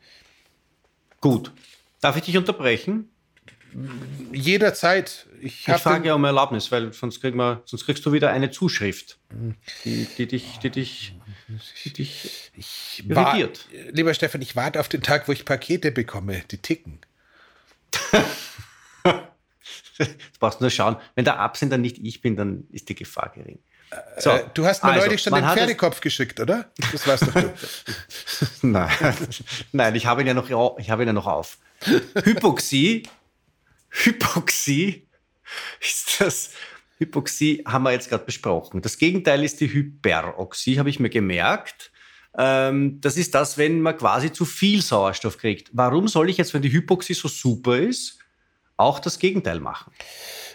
Gut. 1.21 1.53
Darf 2.01 2.17
ich 2.17 2.25
dich 2.25 2.37
unterbrechen? 2.37 3.09
Jederzeit. 4.33 5.27
Ich, 5.41 5.67
ich 5.67 5.75
frage 5.75 6.09
ja 6.09 6.15
um 6.15 6.25
Erlaubnis, 6.25 6.71
weil 6.71 6.93
sonst, 6.93 7.21
krieg 7.21 7.35
wir, 7.35 7.63
sonst 7.65 7.85
kriegst 7.85 8.05
du 8.07 8.13
wieder 8.13 8.31
eine 8.31 8.51
Zuschrift, 8.51 9.19
die, 9.85 10.07
die 10.17 10.27
dich, 10.27 10.59
die 10.59 10.71
dich, 10.71 11.15
die 11.85 11.93
dich 11.93 12.53
ich 12.55 13.05
irritiert. 13.09 13.67
War, 13.71 13.93
lieber 13.93 14.15
Stefan, 14.15 14.43
ich 14.43 14.57
warte 14.57 14.81
auf 14.81 14.89
den 14.89 15.03
Tag, 15.03 15.29
wo 15.29 15.33
ich 15.33 15.45
Pakete 15.45 15.91
bekomme, 15.91 16.43
die 16.51 16.59
ticken. 16.59 17.01
Jetzt 19.99 20.19
brauchst 20.41 20.61
du 20.61 20.65
nur 20.65 20.71
schauen. 20.71 20.97
Wenn 21.15 21.25
der 21.25 21.39
Absender 21.39 21.79
nicht 21.79 21.99
ich 21.99 22.21
bin, 22.21 22.37
dann 22.37 22.65
ist 22.71 22.89
die 22.89 22.95
Gefahr 22.95 23.33
gering. 23.35 23.59
So, 24.19 24.31
äh, 24.31 24.45
du 24.55 24.65
hast 24.65 24.83
mir 24.83 24.91
also, 24.91 25.07
neulich 25.07 25.23
schon 25.23 25.35
den 25.35 25.45
Pferdekopf 25.45 26.01
geschickt, 26.01 26.41
oder? 26.41 26.71
Das 26.93 27.07
weißt 27.07 27.27
doch 27.27 27.35
du. 27.35 27.53
Nein. 28.63 28.91
Nein, 29.73 29.95
ich 29.95 30.07
habe 30.07 30.23
ihn 30.23 30.27
ja 30.29 30.35
noch, 30.35 30.49
ich 30.79 30.91
habe 30.91 31.03
ihn 31.03 31.09
ja 31.09 31.13
noch 31.13 31.27
auf. 31.27 31.59
Hypoxie 32.25 33.03
Hypoxie 33.93 35.07
ist 35.81 36.21
das. 36.21 36.51
Hypoxie 36.99 37.65
haben 37.67 37.83
wir 37.83 37.93
jetzt 37.93 38.09
gerade 38.09 38.25
besprochen. 38.25 38.81
Das 38.81 38.97
Gegenteil 38.97 39.45
ist 39.45 39.61
die 39.61 39.73
Hyperoxie, 39.73 40.79
habe 40.79 40.89
ich 40.89 41.01
mir 41.01 41.11
gemerkt. 41.11 41.91
Ähm, 42.39 43.01
das 43.01 43.17
ist 43.17 43.35
das, 43.35 43.59
wenn 43.59 43.81
man 43.81 43.97
quasi 43.97 44.33
zu 44.33 44.45
viel 44.45 44.83
Sauerstoff 44.83 45.37
kriegt. 45.37 45.71
Warum 45.73 46.09
soll 46.09 46.31
ich 46.31 46.39
jetzt, 46.39 46.55
wenn 46.55 46.63
die 46.63 46.73
Hypoxie 46.73 47.15
so 47.15 47.29
super 47.29 47.77
ist, 47.77 48.19
auch 48.77 49.01
das 49.01 49.19
Gegenteil 49.19 49.61
machen? 49.61 49.93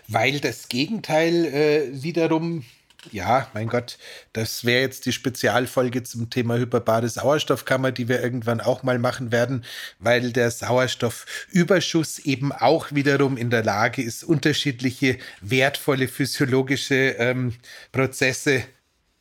Weil 0.08 0.40
das 0.40 0.70
Gegenteil 0.70 1.46
äh, 1.46 2.04
wiederum 2.04 2.64
ja, 3.12 3.50
mein 3.54 3.68
Gott, 3.68 3.98
das 4.34 4.66
wäre 4.66 4.82
jetzt 4.82 5.06
die 5.06 5.12
Spezialfolge 5.12 6.04
zum 6.04 6.30
Thema 6.30 6.58
hyperbare 6.58 7.10
Sauerstoffkammer, 7.10 7.92
die 7.92 8.08
wir 8.08 8.22
irgendwann 8.22 8.62
auch 8.62 8.84
mal 8.84 9.00
machen 9.00 9.32
werden, 9.32 9.66
weil 10.00 10.32
der 10.32 10.52
Sauerstoffüberschuss 10.52 12.20
eben 12.20 12.52
auch 12.52 12.92
wiederum 12.92 13.38
in 13.38 13.50
der 13.50 13.64
Lage 13.64 14.02
ist, 14.02 14.24
unterschiedliche 14.24 15.18
wertvolle 15.42 16.08
physiologische 16.08 17.16
ähm, 17.18 17.54
Prozesse 17.92 18.64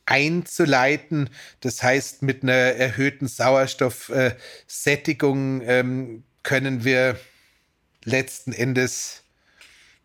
einzuleiten. 0.07 1.31
Das 1.61 1.83
heißt, 1.83 2.23
mit 2.23 2.43
einer 2.43 2.53
erhöhten 2.53 3.29
Sauerstoffsättigung 3.29 5.61
äh, 5.63 5.81
ähm, 5.81 6.25
können 6.43 6.85
wir 6.85 7.19
letzten 8.05 8.53
Endes 8.53 9.23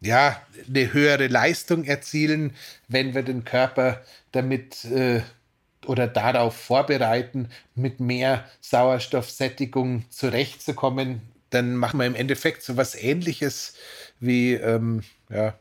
ja, 0.02 0.42
eine 0.68 0.94
höhere 0.94 1.28
Leistung 1.28 1.86
erzielen, 1.86 2.56
wenn 2.88 3.14
wir 3.14 3.24
den 3.24 3.46
Körper 3.46 4.04
damit 4.32 4.84
äh, 4.86 5.22
oder 5.86 6.08
darauf 6.08 6.56
vorbereiten, 6.56 7.50
mit 7.76 8.00
mehr 8.00 8.46
Sauerstoffsättigung 8.62 10.06
zurechtzukommen, 10.10 11.22
dann 11.52 11.76
machen 11.76 12.00
wir 12.00 12.06
im 12.06 12.16
Endeffekt 12.16 12.64
so 12.64 12.78
was 12.78 12.96
ähnliches 12.96 13.76
wie 14.20 14.54
ähm, 14.54 15.04
ja, 15.30 15.56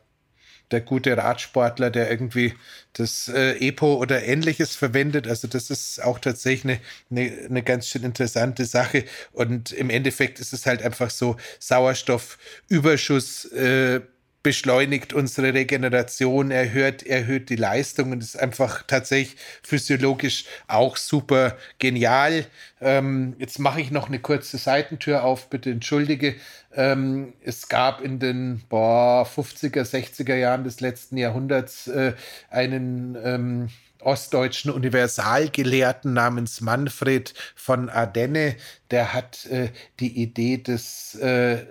der 0.71 0.81
gute 0.81 1.15
Radsportler, 1.17 1.89
der 1.91 2.09
irgendwie 2.09 2.53
das 2.93 3.27
äh, 3.27 3.57
EPO 3.67 3.95
oder 3.95 4.23
ähnliches 4.23 4.75
verwendet. 4.75 5.27
Also 5.27 5.47
das 5.47 5.69
ist 5.69 6.01
auch 6.01 6.19
tatsächlich 6.19 6.79
eine, 7.09 7.25
eine, 7.27 7.45
eine 7.45 7.63
ganz 7.63 7.87
schön 7.87 8.03
interessante 8.03 8.65
Sache. 8.65 9.05
Und 9.33 9.71
im 9.71 9.89
Endeffekt 9.89 10.39
ist 10.39 10.53
es 10.53 10.65
halt 10.65 10.81
einfach 10.81 11.09
so, 11.09 11.35
Sauerstoffüberschuss 11.59 13.45
äh, 13.45 14.01
beschleunigt 14.43 15.13
unsere 15.13 15.53
Regeneration, 15.53 16.51
erhöht, 16.51 17.03
erhöht 17.03 17.49
die 17.49 17.55
Leistung 17.55 18.11
und 18.11 18.23
ist 18.23 18.39
einfach 18.39 18.83
tatsächlich 18.87 19.37
physiologisch 19.63 20.45
auch 20.67 20.97
super 20.97 21.57
genial. 21.79 22.45
Ähm, 22.79 23.35
jetzt 23.37 23.59
mache 23.59 23.81
ich 23.81 23.91
noch 23.91 24.07
eine 24.07 24.19
kurze 24.19 24.57
Seitentür 24.57 25.23
auf, 25.23 25.49
bitte 25.49 25.69
entschuldige. 25.69 26.35
Ähm, 26.73 27.33
es 27.43 27.67
gab 27.69 28.01
in 28.01 28.19
den 28.19 28.61
boah, 28.69 29.27
50er, 29.27 29.83
60er 29.83 30.35
Jahren 30.35 30.63
des 30.63 30.79
letzten 30.79 31.17
Jahrhunderts 31.17 31.87
äh, 31.87 32.13
einen 32.49 33.17
ähm, 33.23 33.69
ostdeutschen 34.01 34.71
Universalgelehrten 34.71 36.13
namens 36.13 36.61
Manfred 36.61 37.33
von 37.55 37.89
Ardenne, 37.89 38.55
der 38.89 39.13
hat 39.13 39.45
äh, 39.45 39.69
die 39.99 40.21
Idee 40.21 40.57
des 40.57 41.15
äh, 41.15 41.65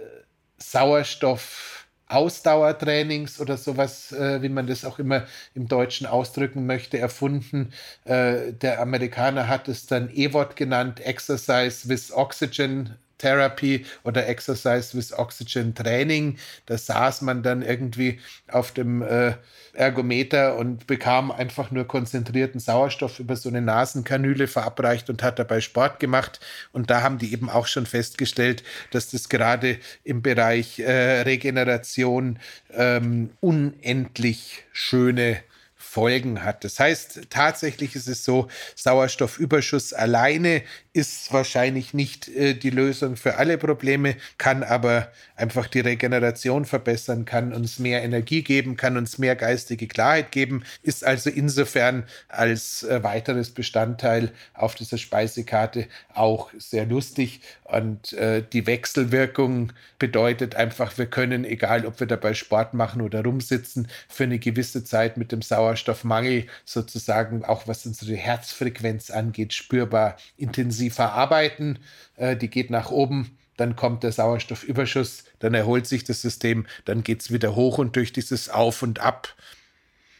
Sauerstoff 0.59 1.80
Ausdauertrainings 2.11 3.41
oder 3.41 3.57
sowas, 3.57 4.13
äh, 4.13 4.43
wie 4.43 4.49
man 4.49 4.67
das 4.67 4.85
auch 4.85 4.99
immer 4.99 5.27
im 5.55 5.69
Deutschen 5.69 6.07
ausdrücken 6.07 6.67
möchte, 6.67 6.99
erfunden. 6.99 7.73
Äh, 8.05 8.53
der 8.53 8.81
Amerikaner 8.81 9.49
hat 9.49 9.69
es 9.69 9.87
dann 9.87 10.11
EWOT 10.11 10.57
genannt, 10.57 11.01
Exercise 11.01 11.89
with 11.89 12.13
Oxygen 12.13 12.97
Therapy 13.21 13.85
oder 14.03 14.27
Exercise 14.27 14.97
with 14.97 15.13
Oxygen 15.13 15.75
Training. 15.75 16.39
Da 16.67 16.79
saß 16.79 17.23
man 17.23 17.43
dann 17.43 17.63
irgendwie 17.63 18.19
auf 18.49 18.73
dem 18.73 19.03
äh, 19.03 19.35
Ergometer 19.73 20.57
und 20.57 20.87
bekam 20.87 21.31
einfach 21.31 21.71
nur 21.71 21.87
konzentrierten 21.87 22.61
Sauerstoff 22.61 23.21
über 23.21 23.37
so 23.37 23.49
eine 23.49 23.61
Nasenkanüle 23.61 24.47
verabreicht 24.47 25.09
und 25.11 25.23
hat 25.23 25.39
dabei 25.39 25.61
Sport 25.61 26.01
gemacht. 26.01 26.41
Und 26.73 26.91
da 26.91 27.03
haben 27.03 27.19
die 27.19 27.33
eben 27.33 27.49
auch 27.49 27.67
schon 27.67 27.87
festgestellt, 27.87 28.65
dass 28.91 29.11
das 29.11 29.29
gerade 29.29 29.79
im 30.03 30.23
Bereich 30.23 30.79
äh, 30.81 31.23
Regeneration 31.23 32.39
ähm, 32.73 33.31
unendlich 33.41 34.65
schöne 34.73 35.43
Folgen 35.91 36.45
hat. 36.45 36.63
Das 36.63 36.79
heißt, 36.79 37.31
tatsächlich 37.31 37.97
ist 37.97 38.07
es 38.07 38.25
so, 38.25 38.47
Sauerstoffüberschuss 38.77 39.93
alleine 39.93 40.63
ist 40.93 41.33
wahrscheinlich 41.33 41.95
nicht 41.95 42.29
äh, 42.29 42.55
die 42.55 42.71
Lösung 42.71 43.17
für 43.17 43.39
alle 43.39 43.59
Probleme, 43.59 44.15
kann 44.39 44.63
aber 44.63 45.11
einfach 45.35 45.67
die 45.67 45.81
Regeneration 45.81 46.65
verbessern, 46.65 47.25
kann 47.25 47.53
uns 47.53 47.81
mehr 47.81 48.05
Energie 48.05 48.43
geben, 48.43 48.77
kann 48.77 48.97
uns 48.97 49.19
mehr 49.19 49.35
geistige 49.35 49.89
Klarheit 49.89 50.31
geben, 50.31 50.63
ist 50.85 51.05
also 51.05 51.29
insofern 51.29 52.05
als 52.29 52.85
äh, 52.85 53.03
weiteres 53.03 53.51
Bestandteil 53.51 54.31
auf 54.55 54.77
dieser 54.77 54.99
Speisekarte 54.99 55.89
auch 56.15 56.51
sehr 56.57 56.87
lustig. 56.87 57.41
Und 57.65 58.13
äh, 58.15 58.43
die 58.53 58.67
Wechselwirkung 58.67 59.73
bedeutet 59.99 60.55
einfach, 60.55 60.99
wir 60.99 61.07
können, 61.07 61.45
egal 61.45 61.87
ob 61.87 62.01
wir 62.01 62.07
dabei 62.07 62.35
Sport 62.35 62.75
machen 62.75 63.01
oder 63.01 63.23
rumsitzen, 63.23 63.89
für 64.09 64.25
eine 64.25 64.39
gewisse 64.39 64.83
Zeit 64.83 65.17
mit 65.17 65.31
dem 65.31 65.43
Sauerstoffmangel 65.81 66.47
sozusagen, 66.65 67.45
auch 67.45 67.67
was 67.67 67.87
unsere 67.87 68.15
Herzfrequenz 68.15 69.11
angeht, 69.11 69.55
spürbar 69.55 70.17
intensiv 70.37 70.81
sie 70.81 70.91
verarbeiten, 70.91 71.79
äh, 72.17 72.37
die 72.37 72.49
geht 72.49 72.71
nach 72.71 72.91
oben, 72.91 73.37
dann 73.57 73.77
kommt 73.77 74.03
der 74.03 74.13
Sauerstoffüberschuss, 74.13 75.25
dann 75.39 75.55
erholt 75.55 75.87
sich 75.87 76.05
das 76.05 76.23
System, 76.23 76.67
dann 76.85 77.03
geht 77.03 77.23
es 77.23 77.33
wieder 77.33 77.55
hoch 77.55 77.79
und 77.79 77.97
durch 77.97 78.13
dieses 78.13 78.49
Auf 78.49 78.83
und 78.83 79.01
Ab 79.01 79.35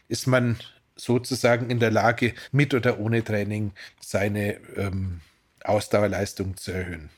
ist 0.07 0.27
man 0.27 0.59
sozusagen 0.95 1.69
in 1.69 1.79
der 1.79 1.91
Lage, 1.91 2.33
mit 2.51 2.73
oder 2.73 2.99
ohne 2.99 3.23
Training 3.23 3.71
seine 3.99 4.57
ähm, 4.75 5.21
Ausdauerleistung 5.63 6.57
zu 6.57 6.71
erhöhen. 6.71 7.09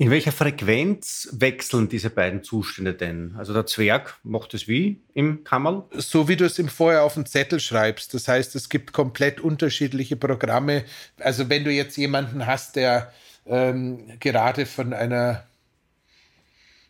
In 0.00 0.12
welcher 0.12 0.30
Frequenz 0.30 1.28
wechseln 1.32 1.88
diese 1.88 2.08
beiden 2.08 2.44
Zustände 2.44 2.94
denn? 2.94 3.34
Also 3.36 3.52
der 3.52 3.66
Zwerg 3.66 4.16
macht 4.22 4.54
es 4.54 4.68
wie 4.68 5.02
im 5.12 5.42
Kammerl? 5.42 5.86
So 5.90 6.28
wie 6.28 6.36
du 6.36 6.44
es 6.44 6.56
ihm 6.60 6.68
vorher 6.68 7.02
auf 7.02 7.14
den 7.14 7.26
Zettel 7.26 7.58
schreibst. 7.58 8.14
Das 8.14 8.28
heißt, 8.28 8.54
es 8.54 8.68
gibt 8.68 8.92
komplett 8.92 9.40
unterschiedliche 9.40 10.14
Programme. 10.14 10.84
Also 11.18 11.48
wenn 11.48 11.64
du 11.64 11.72
jetzt 11.72 11.96
jemanden 11.96 12.46
hast, 12.46 12.76
der 12.76 13.12
ähm, 13.44 14.12
gerade 14.20 14.66
von 14.66 14.92
einer 14.92 15.42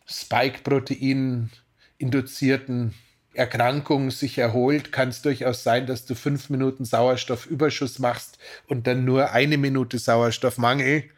Spike-Protein 0.05 1.49
induzierten 1.97 2.93
Erkrankung 3.33 4.11
sich 4.11 4.37
erholt, 4.37 4.91
kann 4.91 5.09
es 5.09 5.23
durchaus 5.23 5.63
sein, 5.63 5.87
dass 5.87 6.05
du 6.05 6.13
fünf 6.13 6.51
Minuten 6.51 6.85
Sauerstoffüberschuss 6.85 7.97
machst 7.97 8.37
und 8.67 8.85
dann 8.85 9.03
nur 9.03 9.31
eine 9.31 9.57
Minute 9.57 9.97
Sauerstoffmangel 9.97 11.09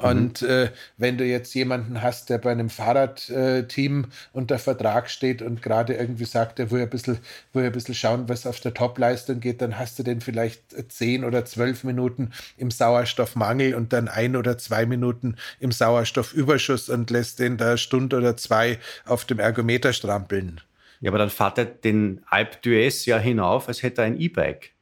und 0.00 0.42
mhm. 0.42 0.48
äh, 0.48 0.68
wenn 0.96 1.18
du 1.18 1.24
jetzt 1.24 1.54
jemanden 1.54 2.02
hast, 2.02 2.30
der 2.30 2.38
bei 2.38 2.50
einem 2.50 2.70
Fahrradteam 2.70 4.04
äh, 4.04 4.06
unter 4.32 4.58
Vertrag 4.58 5.10
steht 5.10 5.42
und 5.42 5.62
gerade 5.62 5.94
irgendwie 5.94 6.24
sagt, 6.24 6.58
er 6.58 6.70
will 6.70 6.82
ein 6.82 6.90
bisschen, 6.90 7.18
will 7.52 7.64
ein 7.64 7.72
bisschen 7.72 7.94
schauen, 7.94 8.28
was 8.28 8.46
auf 8.46 8.60
der 8.60 8.72
Topleistung 8.72 9.40
geht, 9.40 9.60
dann 9.60 9.78
hast 9.78 9.98
du 9.98 10.02
den 10.02 10.20
vielleicht 10.20 10.62
zehn 10.90 11.24
oder 11.24 11.44
zwölf 11.44 11.84
Minuten 11.84 12.32
im 12.56 12.70
Sauerstoffmangel 12.70 13.74
und 13.74 13.92
dann 13.92 14.08
ein 14.08 14.36
oder 14.36 14.56
zwei 14.58 14.86
Minuten 14.86 15.36
im 15.58 15.72
Sauerstoffüberschuss 15.72 16.88
und 16.88 17.10
lässt 17.10 17.38
den 17.38 17.58
da 17.58 17.76
Stunde 17.76 18.16
oder 18.16 18.36
zwei 18.36 18.78
auf 19.04 19.24
dem 19.24 19.38
Ergometer 19.38 19.92
strampeln. 19.92 20.60
Ja, 21.00 21.10
aber 21.10 21.18
dann 21.18 21.30
fahrt 21.30 21.58
er 21.58 21.64
den 21.64 22.22
Alp 22.28 22.58
d'Huez 22.62 23.06
ja 23.06 23.18
hinauf, 23.18 23.68
als 23.68 23.82
hätte 23.82 24.02
er 24.02 24.06
ein 24.06 24.20
E-Bike 24.20 24.72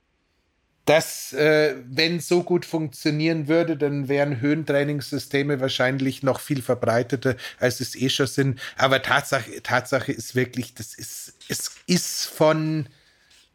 das, 0.88 1.35
äh, 1.35 1.74
wenn 1.85 2.18
so 2.18 2.42
gut 2.42 2.64
funktionieren 2.64 3.46
würde, 3.46 3.77
dann 3.77 4.09
wären 4.09 4.40
Höhentrainingssysteme 4.40 5.61
wahrscheinlich 5.61 6.22
noch 6.22 6.40
viel 6.40 6.62
verbreiteter, 6.62 7.37
als 7.59 7.81
es 7.81 7.94
eh 7.94 8.09
schon 8.09 8.27
sind. 8.27 8.61
Aber 8.77 9.03
Tatsache, 9.03 9.62
Tatsache 9.62 10.12
ist 10.12 10.35
wirklich, 10.35 10.74
das 10.74 10.94
ist, 10.94 11.35
es 11.48 11.72
ist 11.87 12.27
von 12.27 12.88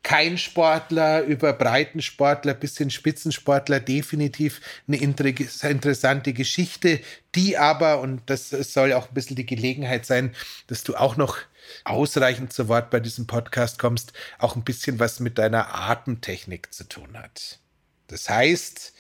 kein 0.04 0.38
Sportler 0.38 1.24
über 1.24 1.54
Breitensportler 1.54 2.54
bis 2.54 2.78
hin 2.78 2.92
Spitzensportler 2.92 3.80
definitiv 3.80 4.62
eine 4.88 4.98
interessante 4.98 6.34
Geschichte, 6.34 7.00
die 7.34 7.58
aber, 7.58 8.00
und 8.02 8.22
das 8.28 8.50
soll 8.50 8.94
auch 8.94 9.08
ein 9.08 9.14
bisschen 9.14 9.38
die 9.38 9.46
Gelegenheit 9.46 10.06
sein, 10.06 10.36
dass 10.68 10.84
du 10.84 10.96
auch 10.96 11.16
noch 11.16 11.38
ausreichend 11.84 12.54
zu 12.54 12.68
Wort 12.68 12.90
bei 12.90 13.00
diesem 13.00 13.28
Podcast 13.28 13.80
kommst, 13.80 14.14
auch 14.40 14.56
ein 14.56 14.64
bisschen 14.64 15.00
was 15.00 15.20
mit 15.20 15.38
deiner 15.38 15.74
Atemtechnik 15.74 16.74
zu 16.74 16.88
tun 16.88 17.18
hat. 17.18 17.60
Das 18.08 18.30
heißt, 18.30 18.94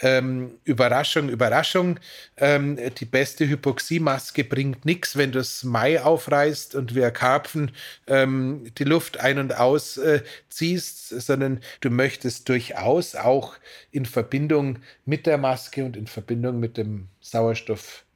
ähm, 0.00 0.58
Überraschung, 0.64 1.28
Überraschung, 1.28 2.00
ähm, 2.36 2.78
die 2.98 3.04
beste 3.04 3.48
Hypoxiemaske 3.48 4.44
bringt 4.44 4.84
nichts, 4.84 5.16
wenn 5.16 5.30
du 5.30 5.38
das 5.38 5.62
Mai 5.62 6.02
aufreißt 6.02 6.74
und 6.74 6.94
wir 6.94 7.10
Karpfen 7.10 7.70
ähm, 8.06 8.72
die 8.78 8.84
Luft 8.84 9.20
ein- 9.20 9.38
und 9.38 9.56
aus 9.56 9.98
äh, 9.98 10.22
sondern 10.50 11.60
du 11.80 11.90
möchtest 11.90 12.48
durchaus 12.48 13.14
auch 13.14 13.54
in 13.90 14.04
Verbindung 14.04 14.80
mit 15.04 15.26
der 15.26 15.38
Maske 15.38 15.84
und 15.84 15.96
in 15.96 16.06
Verbindung 16.06 16.58
mit 16.58 16.76
dem 16.76 17.08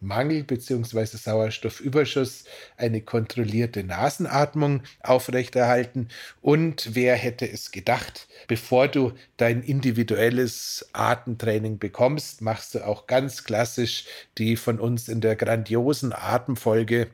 Sauerstoffmangel 0.00 0.44
bzw. 0.44 1.04
Sauerstoffüberschuss 1.16 2.44
eine 2.76 3.02
kontrollierte 3.02 3.84
Nasenatmung 3.84 4.82
aufrechterhalten. 5.02 6.08
Und 6.40 6.94
wer 6.94 7.16
hätte 7.16 7.50
es 7.50 7.70
gedacht, 7.70 8.28
bevor 8.48 8.88
du 8.88 9.12
dein 9.36 9.62
individuelles 9.62 10.88
Atemtraining 10.92 11.78
bekommst, 11.78 12.40
machst 12.42 12.74
du 12.74 12.86
auch 12.86 13.06
ganz 13.06 13.44
klassisch 13.44 14.04
die 14.38 14.56
von 14.56 14.80
uns 14.80 15.08
in 15.08 15.20
der 15.20 15.36
grandiosen 15.36 16.12
Atemfolge 16.12 17.08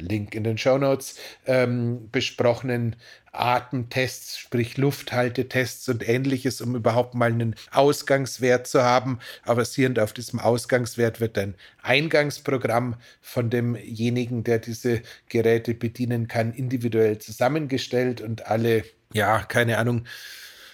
Link 0.00 0.34
in 0.34 0.44
den 0.44 0.58
Show 0.58 0.78
Notes, 0.78 1.16
ähm, 1.46 2.08
besprochenen 2.10 2.96
Atemtests, 3.32 4.38
sprich 4.38 4.76
Lufthaltetests 4.76 5.88
und 5.88 6.08
ähnliches, 6.08 6.60
um 6.60 6.74
überhaupt 6.74 7.14
mal 7.14 7.30
einen 7.30 7.54
Ausgangswert 7.70 8.66
zu 8.66 8.82
haben. 8.82 9.18
Aber 9.44 9.56
basierend 9.56 9.98
auf 9.98 10.12
diesem 10.12 10.40
Ausgangswert 10.40 11.20
wird 11.20 11.38
ein 11.38 11.54
Eingangsprogramm 11.82 12.96
von 13.20 13.50
demjenigen, 13.50 14.44
der 14.44 14.58
diese 14.58 15.02
Geräte 15.28 15.74
bedienen 15.74 16.28
kann, 16.28 16.52
individuell 16.52 17.18
zusammengestellt 17.18 18.20
und 18.20 18.46
alle, 18.46 18.84
ja, 19.12 19.40
keine 19.44 19.78
Ahnung, 19.78 20.04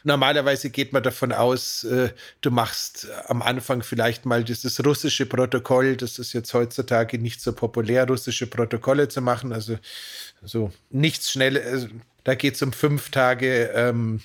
Normalerweise 0.07 0.69
geht 0.69 0.93
man 0.93 1.03
davon 1.03 1.33
aus, 1.33 1.83
äh, 1.85 2.11
du 2.43 2.51
machst 2.51 3.09
am 3.27 3.41
Anfang 3.41 3.83
vielleicht 3.83 4.27
mal 4.27 4.45
dieses 4.45 4.85
russische 4.85 5.25
Protokoll. 5.25 5.97
Das 5.97 6.19
ist 6.19 6.35
jetzt 6.35 6.53
heutzutage 6.53 7.19
nicht 7.19 7.41
so 7.41 7.55
populär, 7.55 8.07
russische 8.07 8.47
Protokolle 8.47 9.09
zu 9.09 9.23
machen. 9.23 9.53
Also 9.53 9.79
so 10.43 10.71
nichts 10.91 11.31
Schnelles. 11.33 11.67
Also, 11.67 11.89
da 12.23 12.35
geht 12.35 12.55
es 12.55 12.63
um 12.63 12.75
fünf 12.75 13.11
Tage 13.11 13.71
ähm, 13.75 14.21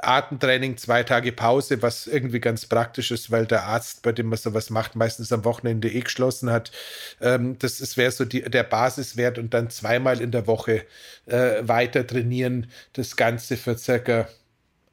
Atemtraining, 0.00 0.78
zwei 0.78 1.02
Tage 1.02 1.32
Pause, 1.32 1.82
was 1.82 2.06
irgendwie 2.06 2.40
ganz 2.40 2.64
praktisch 2.64 3.10
ist, 3.10 3.30
weil 3.30 3.44
der 3.44 3.64
Arzt, 3.64 4.02
bei 4.02 4.12
dem 4.12 4.26
man 4.26 4.38
sowas 4.38 4.70
macht, 4.70 4.96
meistens 4.96 5.32
am 5.32 5.44
Wochenende 5.44 5.90
eh 5.90 6.00
geschlossen 6.00 6.50
hat. 6.50 6.72
Ähm, 7.20 7.58
das 7.58 7.96
wäre 7.96 8.10
so 8.12 8.24
die, 8.24 8.42
der 8.42 8.62
Basiswert 8.62 9.38
und 9.38 9.52
dann 9.52 9.68
zweimal 9.70 10.20
in 10.22 10.30
der 10.30 10.46
Woche 10.46 10.86
äh, 11.26 11.56
weiter 11.62 12.06
trainieren. 12.06 12.70
Das 12.94 13.16
Ganze 13.16 13.56
für 13.56 13.76
circa 13.76 14.28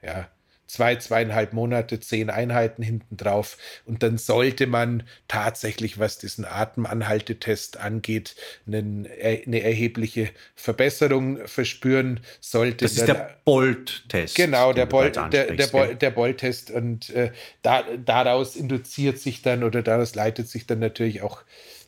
ja, 0.01 0.29
zwei, 0.71 0.95
zweieinhalb 0.95 1.51
Monate, 1.51 1.99
zehn 1.99 2.29
Einheiten 2.29 2.81
hinten 2.81 3.17
drauf. 3.17 3.57
Und 3.85 4.03
dann 4.03 4.17
sollte 4.17 4.67
man 4.67 5.03
tatsächlich, 5.27 5.99
was 5.99 6.17
diesen 6.17 6.45
Atemanhaltetest 6.45 7.77
angeht, 7.77 8.35
einen, 8.65 9.05
eine 9.05 9.61
erhebliche 9.61 10.29
Verbesserung 10.55 11.45
verspüren. 11.45 12.21
Sollte 12.39 12.85
das 12.85 12.93
ist 12.93 13.07
der 13.07 13.37
Bolt-Test. 13.43 14.35
Genau, 14.35 14.71
der 14.71 14.85
Bolt, 14.85 15.17
der, 15.17 15.53
der, 15.53 15.67
Bol, 15.67 15.95
der 15.95 16.11
Bolt-Test. 16.11 16.71
Und 16.71 17.09
äh, 17.09 17.31
da, 17.61 17.83
daraus 18.05 18.55
induziert 18.55 19.19
sich 19.19 19.41
dann 19.41 19.65
oder 19.65 19.83
daraus 19.83 20.15
leitet 20.15 20.47
sich 20.47 20.67
dann 20.67 20.79
natürlich 20.79 21.21
auch 21.21 21.43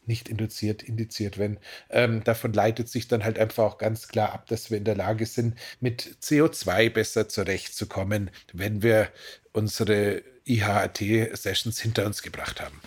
nicht 0.08 0.30
induziert, 0.30 0.84
indiziert, 0.84 1.38
wenn. 1.38 1.58
Ähm, 1.90 2.24
davon 2.24 2.54
leitet 2.54 2.90
sich 2.90 3.08
dann 3.08 3.24
halt 3.24 3.40
einfach 3.40 3.64
auch 3.64 3.78
ganz 3.78 4.08
klar 4.08 4.34
ab, 4.34 4.48
dass 4.48 4.70
wir 4.70 4.78
in 4.78 4.84
der 4.84 4.96
Lage 4.96 5.26
sind, 5.26 5.56
mit 5.80 6.18
CO2 6.22 6.90
besser 6.90 7.30
zurechtzukommen, 7.30 8.30
wenn 8.54 8.82
wir 8.82 9.10
unsere 9.54 10.24
IHAT-Sessions 10.46 11.80
hinter 11.80 12.06
uns 12.06 12.22
gebracht 12.22 12.62
haben. 12.62 12.80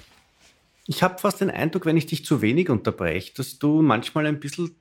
Ich 0.87 1.03
habe 1.03 1.19
fast 1.19 1.41
den 1.41 1.51
Eindruck, 1.51 1.87
wenn 1.87 1.97
ich 1.97 2.07
dich 2.07 2.25
zu 2.25 2.43
wenig 2.43 2.71
unterbreche, 2.71 3.35
dass 3.35 3.59
du 3.59 3.83
manchmal 3.83 4.27
ein 4.27 4.39
bisschen, 4.39 4.77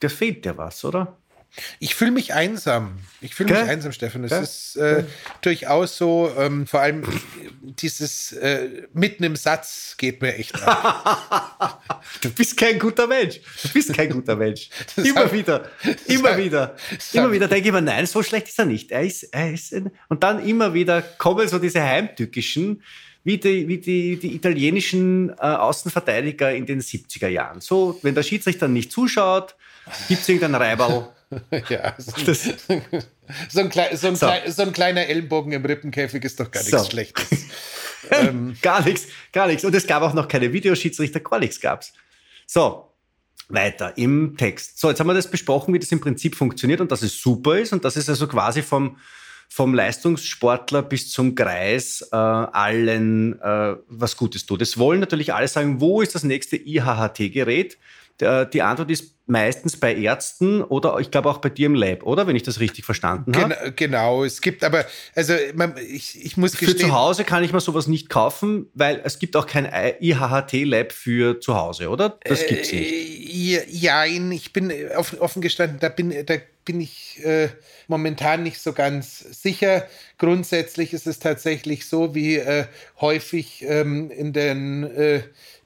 da 0.00 0.08
fehlt 0.08 0.44
dir 0.44 0.56
was, 0.56 0.84
oder? 0.84 1.16
Ich 1.78 1.94
fühle 1.94 2.10
mich 2.10 2.34
einsam. 2.34 2.98
Ich 3.20 3.34
fühle 3.34 3.52
mich 3.54 3.68
einsam, 3.68 3.92
Steffen. 3.92 4.24
Es 4.24 4.32
ist 4.32 4.76
äh, 4.76 5.04
durchaus 5.40 5.96
so, 5.96 6.30
ähm, 6.36 6.66
vor 6.66 6.80
allem 6.80 7.02
dieses 7.62 8.32
äh, 8.32 8.86
mitten 8.92 9.24
im 9.24 9.36
Satz 9.36 9.94
geht 9.96 10.20
mir 10.20 10.34
echt 10.34 10.62
ab. 10.62 11.82
du 12.20 12.30
bist 12.30 12.56
kein 12.56 12.78
guter 12.78 13.06
Mensch. 13.06 13.40
Du 13.62 13.68
bist 13.70 13.92
kein 13.94 14.10
guter 14.10 14.36
Mensch. 14.36 14.68
immer 14.96 15.32
wieder, 15.32 15.70
immer 16.06 16.36
wieder, 16.36 16.76
immer 17.12 17.32
wieder 17.32 17.48
denke 17.48 17.68
ich 17.68 17.72
mir, 17.72 17.82
nein, 17.82 18.06
so 18.06 18.22
schlecht 18.22 18.48
ist 18.48 18.58
er 18.58 18.66
nicht. 18.66 18.90
Er 18.90 19.02
ist, 19.02 19.24
er 19.24 19.52
ist 19.52 19.72
ein, 19.72 19.90
und 20.08 20.22
dann 20.22 20.46
immer 20.46 20.74
wieder 20.74 21.02
kommen 21.02 21.48
so 21.48 21.58
diese 21.58 21.82
heimtückischen, 21.82 22.82
wie 23.24 23.38
die, 23.38 23.66
wie 23.66 23.78
die, 23.78 24.18
die 24.18 24.34
italienischen 24.34 25.30
äh, 25.30 25.42
Außenverteidiger 25.42 26.54
in 26.54 26.66
den 26.66 26.80
70er 26.80 27.28
Jahren. 27.28 27.60
So, 27.60 27.98
wenn 28.02 28.14
der 28.14 28.22
Schiedsrichter 28.22 28.68
nicht 28.68 28.92
zuschaut, 28.92 29.56
gibt 30.08 30.22
es 30.22 30.28
irgendeinen 30.28 30.56
Reiberl 30.56 31.15
ja, 31.68 31.94
so, 31.98 32.12
das, 32.24 32.44
so, 33.48 33.60
ein 33.60 33.68
Kle 33.68 33.96
so, 33.96 34.08
ein 34.08 34.16
so. 34.16 34.28
so, 34.46 34.62
ein 34.62 34.72
kleiner 34.72 35.06
Ellenbogen 35.06 35.52
im 35.52 35.64
Rippenkäfig 35.64 36.22
ist 36.24 36.38
doch 36.38 36.50
gar 36.50 36.60
nichts 36.60 36.84
so. 36.84 36.90
Schlechtes. 36.90 37.46
ähm. 38.10 38.56
Gar 38.62 38.84
nichts, 38.84 39.08
gar 39.32 39.48
nichts. 39.48 39.64
Und 39.64 39.74
es 39.74 39.86
gab 39.86 40.02
auch 40.02 40.14
noch 40.14 40.28
keine 40.28 40.52
Videoschiedsrichter, 40.52 41.20
gar 41.20 41.40
nichts 41.40 41.60
gab's. 41.60 41.92
So, 42.46 42.92
weiter 43.48 43.98
im 43.98 44.36
Text. 44.36 44.78
So, 44.78 44.88
jetzt 44.88 45.00
haben 45.00 45.08
wir 45.08 45.14
das 45.14 45.30
besprochen, 45.30 45.74
wie 45.74 45.80
das 45.80 45.90
im 45.90 46.00
Prinzip 46.00 46.36
funktioniert 46.36 46.80
und 46.80 46.92
dass 46.92 47.02
es 47.02 47.20
super 47.20 47.58
ist 47.58 47.72
und 47.72 47.84
dass 47.84 47.96
es 47.96 48.08
also 48.08 48.28
quasi 48.28 48.62
vom, 48.62 48.96
vom 49.48 49.74
Leistungssportler 49.74 50.82
bis 50.82 51.10
zum 51.10 51.34
Kreis 51.34 52.06
äh, 52.12 52.16
allen 52.16 53.40
äh, 53.40 53.74
was 53.88 54.16
Gutes 54.16 54.46
tut. 54.46 54.62
Es 54.62 54.78
wollen 54.78 55.00
natürlich 55.00 55.34
alle 55.34 55.48
sagen, 55.48 55.80
wo 55.80 56.02
ist 56.02 56.14
das 56.14 56.22
nächste 56.22 56.56
IHHT-Gerät? 56.56 57.78
Die 58.18 58.62
Antwort 58.62 58.90
ist 58.90 59.15
meistens 59.26 59.76
bei 59.76 59.94
Ärzten 59.94 60.62
oder 60.62 60.98
ich 61.00 61.10
glaube 61.10 61.28
auch 61.28 61.38
bei 61.38 61.48
dir 61.48 61.66
im 61.66 61.74
Lab, 61.74 62.04
oder? 62.04 62.26
Wenn 62.26 62.36
ich 62.36 62.44
das 62.44 62.60
richtig 62.60 62.84
verstanden 62.84 63.32
Gen 63.32 63.42
habe. 63.42 63.72
Genau, 63.74 64.24
es 64.24 64.40
gibt 64.40 64.62
aber, 64.62 64.86
also 65.14 65.34
man, 65.54 65.74
ich, 65.76 66.24
ich 66.24 66.36
muss 66.36 66.52
gestehen. 66.52 66.78
Für 66.78 66.86
zu 66.86 66.92
Hause 66.94 67.24
kann 67.24 67.42
ich 67.42 67.52
mir 67.52 67.60
sowas 67.60 67.88
nicht 67.88 68.08
kaufen, 68.08 68.68
weil 68.74 69.00
es 69.04 69.18
gibt 69.18 69.36
auch 69.36 69.46
kein 69.46 69.68
IHHT-Lab 70.00 70.92
für 70.92 71.40
zu 71.40 71.56
Hause, 71.56 71.90
oder? 71.90 72.18
Das 72.24 72.46
gibt 72.46 72.62
es 72.62 72.72
nicht. 72.72 72.92
Äh, 72.92 73.64
ja, 73.68 74.04
ich 74.04 74.52
bin 74.52 74.72
offen, 74.96 75.42
gestanden, 75.42 75.78
da 75.80 75.88
bin, 75.88 76.14
da 76.24 76.36
bin 76.64 76.80
ich 76.80 77.24
äh, 77.24 77.48
momentan 77.88 78.42
nicht 78.42 78.60
so 78.60 78.72
ganz 78.72 79.18
sicher. 79.18 79.86
Grundsätzlich 80.18 80.92
ist 80.92 81.06
es 81.06 81.18
tatsächlich 81.18 81.86
so, 81.86 82.14
wie 82.14 82.36
äh, 82.36 82.66
häufig 83.00 83.64
ähm, 83.66 84.10
in 84.10 84.32
den 84.32 84.84
äh, 84.84 85.22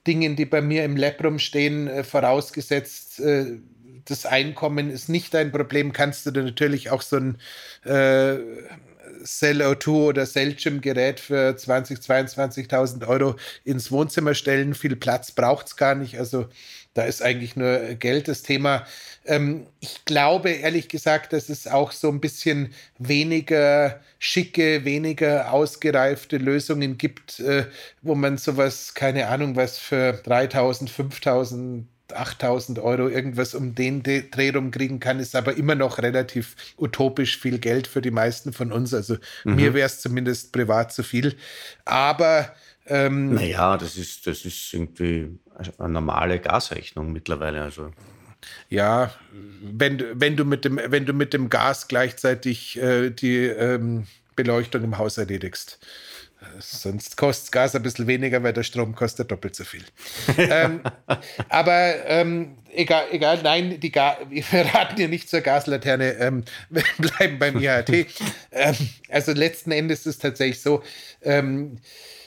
Dingen, 0.07 0.37
die 0.37 0.46
bei 0.46 0.62
mir 0.62 0.85
im 0.85 0.96
Lab 0.96 1.23
rumstehen, 1.23 1.88
äh, 1.88 2.05
äh, 3.20 3.59
das 4.04 4.26
Einkommen 4.26 4.90
ist 4.90 5.09
nicht 5.09 5.35
ein 5.35 5.52
Problem, 5.52 5.92
kannst 5.92 6.26
du 6.26 6.30
dir 6.30 6.42
natürlich 6.42 6.90
auch 6.90 7.02
so 7.02 7.16
ein 7.16 7.38
äh, 7.85 8.38
Cell-O2 9.24 9.88
oder 9.88 10.26
Cellgym-Gerät 10.26 11.20
für 11.20 11.50
20.000, 11.50 12.33
22.000 12.33 13.06
Euro 13.06 13.37
ins 13.64 13.90
Wohnzimmer 13.90 14.35
stellen. 14.35 14.74
Viel 14.74 14.96
Platz 14.96 15.33
braucht 15.33 15.66
es 15.66 15.76
gar 15.76 15.94
nicht. 15.94 16.18
Also 16.18 16.48
da 16.94 17.04
ist 17.04 17.22
eigentlich 17.22 17.56
nur 17.56 17.78
Geld 17.94 18.28
das 18.28 18.42
Thema. 18.42 18.85
Ähm, 19.24 19.66
ich 19.80 20.04
glaube 20.04 20.50
ehrlich 20.50 20.88
gesagt, 20.88 21.33
dass 21.33 21.48
es 21.48 21.66
auch 21.66 21.92
so 21.92 22.09
ein 22.09 22.20
bisschen 22.20 22.72
weniger 22.98 24.00
schicke, 24.18 24.85
weniger 24.85 25.52
ausgereifte 25.52 26.38
Lösungen 26.38 26.98
gibt, 26.98 27.40
äh, 27.40 27.66
wo 28.02 28.14
man 28.14 28.38
sowas, 28.38 28.94
keine 28.94 29.28
Ahnung, 29.28 29.56
was 29.56 29.78
für 29.78 30.14
3000, 30.14 30.90
5000 30.90 31.87
8000 32.12 32.79
Euro 32.79 33.09
irgendwas 33.09 33.55
um 33.55 33.75
den 33.75 34.03
Dreh 34.03 34.51
rum 34.51 34.70
kriegen 34.70 35.01
kann, 35.01 35.20
ist 35.20 35.37
aber 35.37 35.57
immer 35.57 35.75
noch 35.75 35.99
relativ 35.99 36.57
utopisch 36.77 37.38
viel 37.38 37.59
Geld 37.59 37.87
für 37.87 38.03
die 38.03 38.11
meisten 38.11 38.53
von 38.53 38.73
uns. 38.73 38.94
Also 38.94 39.16
mhm. 39.44 39.57
mir 39.57 39.75
wäre 39.75 39.87
es 39.87 40.01
zumindest 40.01 40.53
privat 40.53 40.92
zu 40.92 41.03
viel. 41.03 41.37
Aber 41.85 42.53
ähm, 42.87 43.35
naja, 43.35 43.77
das 43.77 43.96
ist, 43.96 44.27
das 44.27 44.44
ist 44.44 44.73
irgendwie 44.73 45.38
eine 45.79 45.92
normale 45.92 46.40
Gasrechnung 46.40 47.12
mittlerweile. 47.12 47.62
Also 47.62 47.92
ja, 48.68 49.12
wenn, 49.62 50.03
wenn, 50.14 50.37
du 50.37 50.44
mit 50.44 50.64
dem, 50.64 50.81
wenn 50.85 51.07
du 51.07 51.12
mit 51.12 51.33
dem 51.33 51.51
Gas 51.51 51.88
gleichzeitig 51.88 52.81
äh, 52.81 53.11
die 53.11 53.37
ähm, 53.37 54.07
Beleuchtung 54.37 54.85
im 54.85 54.99
Haus 54.99 55.18
erledigst. 55.18 55.79
Sonst 56.58 57.16
kostet 57.16 57.52
Gas 57.52 57.74
ein 57.74 57.82
bisschen 57.82 58.06
weniger, 58.06 58.42
weil 58.42 58.52
der 58.52 58.62
Strom 58.62 58.94
kostet 58.94 59.30
doppelt 59.30 59.54
so 59.54 59.64
viel. 59.64 59.84
ähm, 60.36 60.80
aber 61.48 62.06
ähm, 62.06 62.58
egal, 62.72 63.04
egal, 63.12 63.40
nein, 63.42 63.80
die 63.80 63.92
Ga 63.92 64.18
wir 64.28 64.42
raten 64.74 64.96
hier 64.96 65.08
nicht 65.08 65.28
zur 65.28 65.40
Gaslaterne, 65.40 66.12
ähm, 66.14 66.44
wir 66.68 66.82
bleiben 66.98 67.38
beim 67.38 67.58
IHT. 67.58 68.06
ähm, 68.52 68.76
also 69.08 69.32
letzten 69.32 69.72
Endes 69.72 70.00
ist 70.00 70.06
es 70.06 70.18
tatsächlich 70.18 70.60
so, 70.60 70.82
ähm, 71.22 71.78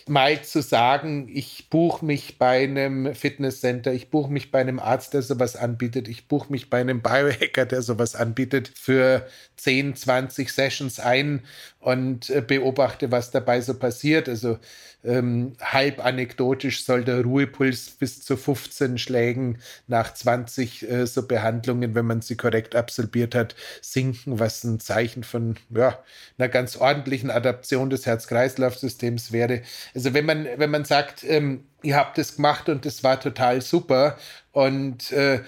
mal 0.08 0.42
zu 0.44 0.62
sagen, 0.62 1.30
ich 1.32 1.70
buche 1.70 2.06
mich 2.06 2.38
bei 2.38 2.64
einem 2.64 3.16
Fitnesscenter, 3.16 3.94
ich 3.94 4.10
buche 4.10 4.32
mich 4.32 4.52
bei 4.52 4.60
einem 4.60 4.80
Arzt, 4.80 5.14
der 5.14 5.22
sowas 5.22 5.56
anbietet, 5.56 6.08
ich 6.08 6.28
buche 6.28 6.52
mich 6.52 6.70
bei 6.70 6.82
einem 6.82 7.02
Biohacker, 7.02 7.66
der 7.66 7.82
sowas 7.82 8.16
anbietet, 8.16 8.72
für 8.74 9.26
10, 9.58 9.96
20 9.96 10.52
Sessions 10.52 11.00
ein 11.00 11.44
und 11.84 12.30
äh, 12.30 12.42
beobachte, 12.42 13.12
was 13.12 13.30
dabei 13.30 13.60
so 13.60 13.74
passiert. 13.74 14.30
Also 14.30 14.58
ähm, 15.04 15.58
halb 15.62 16.04
anekdotisch 16.04 16.86
soll 16.86 17.04
der 17.04 17.24
Ruhepuls 17.24 17.92
bis 17.92 18.24
zu 18.24 18.38
15 18.38 18.98
Schlägen 18.98 19.60
nach 19.88 20.14
20 20.14 20.90
äh, 20.90 21.06
so 21.06 21.28
Behandlungen, 21.28 21.94
wenn 21.94 22.06
man 22.06 22.22
sie 22.22 22.38
korrekt 22.38 22.74
absolviert 22.74 23.36
hat, 23.36 23.56
sinken, 23.82 24.40
was 24.40 24.64
ein 24.64 24.80
Zeichen 24.80 25.26
von 25.26 25.58
ja, 25.72 26.00
einer 26.38 26.48
ganz 26.48 26.78
ordentlichen 26.78 27.30
Adaption 27.30 27.90
des 27.90 28.06
Herz-Kreislauf-Systems 28.06 29.34
wäre. 29.34 29.62
Also 29.94 30.14
wenn 30.14 30.26
man, 30.26 30.48
wenn 30.56 30.72
man 30.72 30.86
sagt, 30.86 31.26
ähm, 31.26 31.66
ihr 31.82 31.98
habt 31.98 32.18
es 32.18 32.38
gemacht 32.38 32.70
und 32.70 32.86
es 32.86 33.04
war 33.04 33.20
total 33.20 33.62
super 33.62 34.18
und 34.54 35.12
äh, 35.12 35.42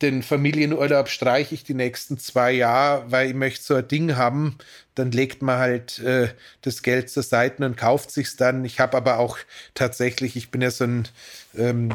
den 0.00 0.22
Familienurlaub 0.22 1.08
streiche 1.08 1.54
ich 1.54 1.64
die 1.64 1.74
nächsten 1.74 2.18
zwei 2.18 2.52
Jahre, 2.52 3.10
weil 3.10 3.28
ich 3.28 3.34
möchte 3.34 3.64
so 3.64 3.74
ein 3.74 3.86
Ding 3.86 4.16
haben, 4.16 4.56
dann 4.94 5.10
legt 5.10 5.42
man 5.42 5.58
halt 5.58 5.98
äh, 5.98 6.28
das 6.62 6.82
Geld 6.82 7.10
zur 7.10 7.22
Seite 7.22 7.64
und 7.64 7.76
kauft 7.76 8.10
sich's 8.10 8.36
dann. 8.36 8.64
Ich 8.64 8.80
habe 8.80 8.96
aber 8.96 9.18
auch 9.18 9.38
tatsächlich, 9.74 10.36
ich 10.36 10.50
bin 10.50 10.62
ja 10.62 10.70
so 10.70 10.84
ein 10.84 11.08
ähm, 11.56 11.94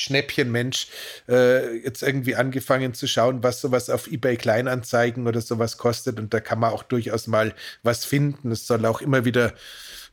Schnäppchenmensch, 0.00 0.88
äh, 1.28 1.76
jetzt 1.76 2.02
irgendwie 2.02 2.34
angefangen 2.34 2.94
zu 2.94 3.06
schauen, 3.06 3.42
was 3.42 3.60
sowas 3.60 3.90
auf 3.90 4.06
eBay 4.10 4.36
Kleinanzeigen 4.36 5.26
oder 5.26 5.40
sowas 5.40 5.76
kostet 5.76 6.18
und 6.18 6.32
da 6.32 6.40
kann 6.40 6.58
man 6.58 6.72
auch 6.72 6.82
durchaus 6.82 7.26
mal 7.26 7.54
was 7.82 8.04
finden. 8.04 8.50
Es 8.50 8.66
soll 8.66 8.84
auch 8.86 9.00
immer 9.00 9.24
wieder 9.24 9.54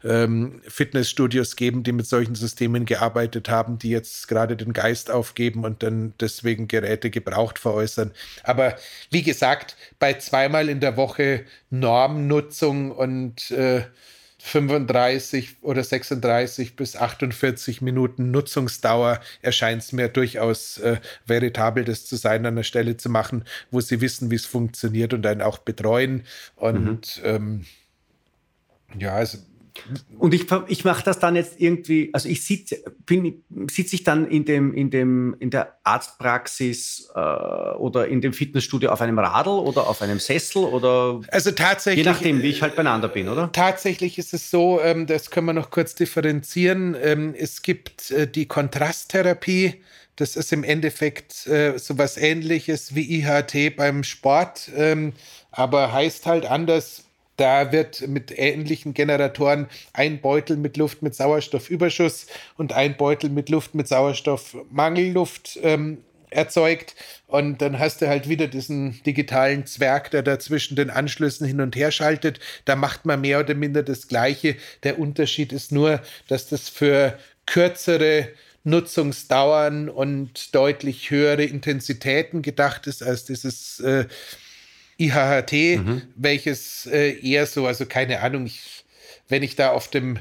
ähm, 0.03 0.61
Fitnessstudios 0.67 1.55
geben, 1.55 1.83
die 1.83 1.91
mit 1.91 2.07
solchen 2.07 2.35
Systemen 2.35 2.85
gearbeitet 2.85 3.49
haben, 3.49 3.79
die 3.79 3.89
jetzt 3.89 4.27
gerade 4.27 4.55
den 4.55 4.73
Geist 4.73 5.09
aufgeben 5.09 5.63
und 5.63 5.83
dann 5.83 6.13
deswegen 6.19 6.67
Geräte 6.67 7.09
gebraucht 7.09 7.59
veräußern. 7.59 8.11
Aber 8.43 8.75
wie 9.09 9.23
gesagt, 9.23 9.75
bei 9.99 10.13
zweimal 10.13 10.69
in 10.69 10.79
der 10.79 10.97
Woche 10.97 11.45
Normnutzung 11.69 12.91
und 12.91 13.51
äh, 13.51 13.83
35 14.47 15.57
oder 15.61 15.83
36 15.83 16.75
bis 16.75 16.95
48 16.95 17.81
Minuten 17.81 18.31
Nutzungsdauer 18.31 19.19
erscheint 19.41 19.83
es 19.83 19.91
mir 19.91 20.07
durchaus 20.07 20.77
äh, 20.77 20.97
veritabel, 21.25 21.83
das 21.83 22.05
zu 22.05 22.15
sein, 22.15 22.45
an 22.45 22.55
der 22.55 22.63
Stelle 22.63 22.97
zu 22.97 23.09
machen, 23.09 23.43
wo 23.71 23.81
sie 23.81 23.99
wissen, 23.99 24.31
wie 24.31 24.35
es 24.35 24.45
funktioniert 24.45 25.13
und 25.13 25.25
einen 25.25 25.41
auch 25.41 25.57
betreuen. 25.57 26.23
Und 26.55 27.21
mhm. 27.23 27.25
ähm, 27.25 27.65
ja, 28.97 29.15
also 29.15 29.39
und 30.17 30.33
ich, 30.33 30.47
ich 30.67 30.83
mache 30.85 31.03
das 31.03 31.19
dann 31.19 31.35
jetzt 31.35 31.59
irgendwie, 31.59 32.09
also 32.13 32.27
ich 32.29 32.43
sitze 32.43 32.83
sitz 33.69 33.93
ich 33.93 34.03
dann 34.03 34.27
in, 34.27 34.45
dem, 34.45 34.73
in, 34.73 34.89
dem, 34.89 35.35
in 35.39 35.49
der 35.49 35.77
Arztpraxis 35.83 37.09
äh, 37.15 37.19
oder 37.19 38.07
in 38.07 38.21
dem 38.21 38.33
Fitnessstudio 38.33 38.89
auf 38.89 39.01
einem 39.01 39.19
Radl 39.19 39.49
oder 39.49 39.87
auf 39.87 40.01
einem 40.01 40.19
Sessel 40.19 40.63
oder 40.63 41.21
also 41.31 41.51
tatsächlich, 41.51 42.05
je 42.05 42.11
nachdem, 42.11 42.41
wie 42.41 42.49
ich 42.49 42.61
halt 42.61 42.75
beieinander 42.75 43.07
bin, 43.07 43.29
oder? 43.29 43.51
Tatsächlich 43.51 44.17
ist 44.17 44.33
es 44.33 44.49
so, 44.49 44.81
ähm, 44.81 45.07
das 45.07 45.31
können 45.31 45.47
wir 45.47 45.53
noch 45.53 45.69
kurz 45.69 45.95
differenzieren. 45.95 46.95
Ähm, 47.01 47.33
es 47.37 47.61
gibt 47.61 48.11
äh, 48.11 48.27
die 48.27 48.47
Kontrasttherapie, 48.47 49.81
das 50.15 50.35
ist 50.35 50.51
im 50.51 50.63
Endeffekt 50.63 51.47
äh, 51.47 51.77
so 51.77 51.97
was 51.97 52.17
ähnliches 52.17 52.95
wie 52.95 53.21
IHT 53.21 53.75
beim 53.75 54.03
Sport, 54.03 54.69
ähm, 54.75 55.13
aber 55.51 55.93
heißt 55.93 56.25
halt 56.25 56.45
anders 56.45 57.06
da 57.37 57.71
wird 57.71 58.07
mit 58.07 58.37
ähnlichen 58.37 58.93
Generatoren 58.93 59.67
ein 59.93 60.21
Beutel 60.21 60.57
mit 60.57 60.75
Luft 60.75 61.01
mit 61.01 61.15
Sauerstoffüberschuss 61.15 62.27
und 62.57 62.73
ein 62.73 62.97
Beutel 62.97 63.29
mit 63.29 63.49
Luft 63.49 63.75
mit 63.75 63.87
Sauerstoffmangelluft 63.87 65.59
ähm, 65.61 65.99
erzeugt. 66.29 66.95
Und 67.27 67.61
dann 67.61 67.79
hast 67.79 68.01
du 68.01 68.07
halt 68.07 68.27
wieder 68.27 68.47
diesen 68.47 69.01
digitalen 69.03 69.65
Zwerg, 69.65 70.11
der 70.11 70.23
da 70.23 70.39
zwischen 70.39 70.75
den 70.75 70.89
Anschlüssen 70.89 71.47
hin 71.47 71.61
und 71.61 71.75
her 71.75 71.91
schaltet. 71.91 72.39
Da 72.65 72.75
macht 72.75 73.05
man 73.05 73.21
mehr 73.21 73.39
oder 73.39 73.53
minder 73.53 73.83
das 73.83 74.07
Gleiche. 74.07 74.55
Der 74.83 74.99
Unterschied 74.99 75.53
ist 75.53 75.71
nur, 75.71 76.01
dass 76.27 76.49
das 76.49 76.69
für 76.69 77.17
kürzere 77.45 78.29
Nutzungsdauern 78.63 79.89
und 79.89 80.53
deutlich 80.53 81.09
höhere 81.09 81.43
Intensitäten 81.43 82.41
gedacht 82.41 82.87
ist 82.87 83.01
als 83.01 83.23
dieses 83.23 83.79
äh, 83.79 84.05
IHHT, 84.99 85.79
mhm. 85.79 86.01
welches 86.15 86.85
äh, 86.87 87.11
eher 87.19 87.45
so, 87.45 87.67
also 87.67 87.85
keine 87.85 88.21
Ahnung, 88.21 88.45
ich, 88.45 88.85
wenn 89.27 89.43
ich 89.43 89.55
da 89.55 89.71
auf 89.71 89.87
dem 89.89 90.19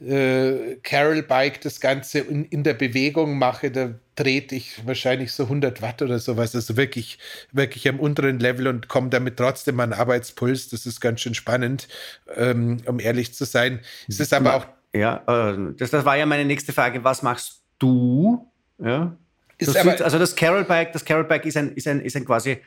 äh, 0.00 0.76
Carol 0.82 1.22
Bike 1.22 1.60
das 1.60 1.80
Ganze 1.80 2.20
in, 2.20 2.46
in, 2.46 2.62
der 2.62 2.74
Bewegung 2.74 3.38
mache, 3.38 3.70
da 3.70 3.94
trete 4.16 4.54
ich 4.54 4.86
wahrscheinlich 4.86 5.32
so 5.32 5.44
100 5.44 5.82
Watt 5.82 6.00
oder 6.02 6.18
sowas, 6.18 6.54
also 6.54 6.76
wirklich, 6.76 7.18
wirklich 7.52 7.88
am 7.88 8.00
unteren 8.00 8.38
Level 8.38 8.68
und 8.68 8.88
komme 8.88 9.10
damit 9.10 9.36
trotzdem 9.36 9.78
an 9.80 9.92
Arbeitspuls. 9.92 10.70
Das 10.70 10.86
ist 10.86 11.00
ganz 11.00 11.20
schön 11.20 11.34
spannend, 11.34 11.88
ähm, 12.34 12.78
um 12.86 12.98
ehrlich 12.98 13.34
zu 13.34 13.44
sein. 13.44 13.80
Es 14.08 14.20
ist 14.20 14.32
aber 14.32 14.54
auch. 14.54 14.66
Ja, 14.92 15.22
äh, 15.26 15.74
das, 15.76 15.90
das 15.90 16.04
war 16.04 16.16
ja 16.16 16.26
meine 16.26 16.44
nächste 16.44 16.72
Frage. 16.72 17.04
Was 17.04 17.22
machst 17.22 17.60
du? 17.78 18.50
Ja. 18.78 19.16
Ist 19.58 19.76
aber, 19.76 20.02
also 20.02 20.18
das 20.18 20.34
Carol 20.34 20.64
Bike, 20.64 20.92
das 20.92 21.04
Carol 21.04 21.24
Bike 21.24 21.44
ist 21.44 21.58
ein, 21.58 21.74
ist 21.74 21.86
ein, 21.86 22.00
ist 22.00 22.16
ein 22.16 22.24
quasi 22.24 22.58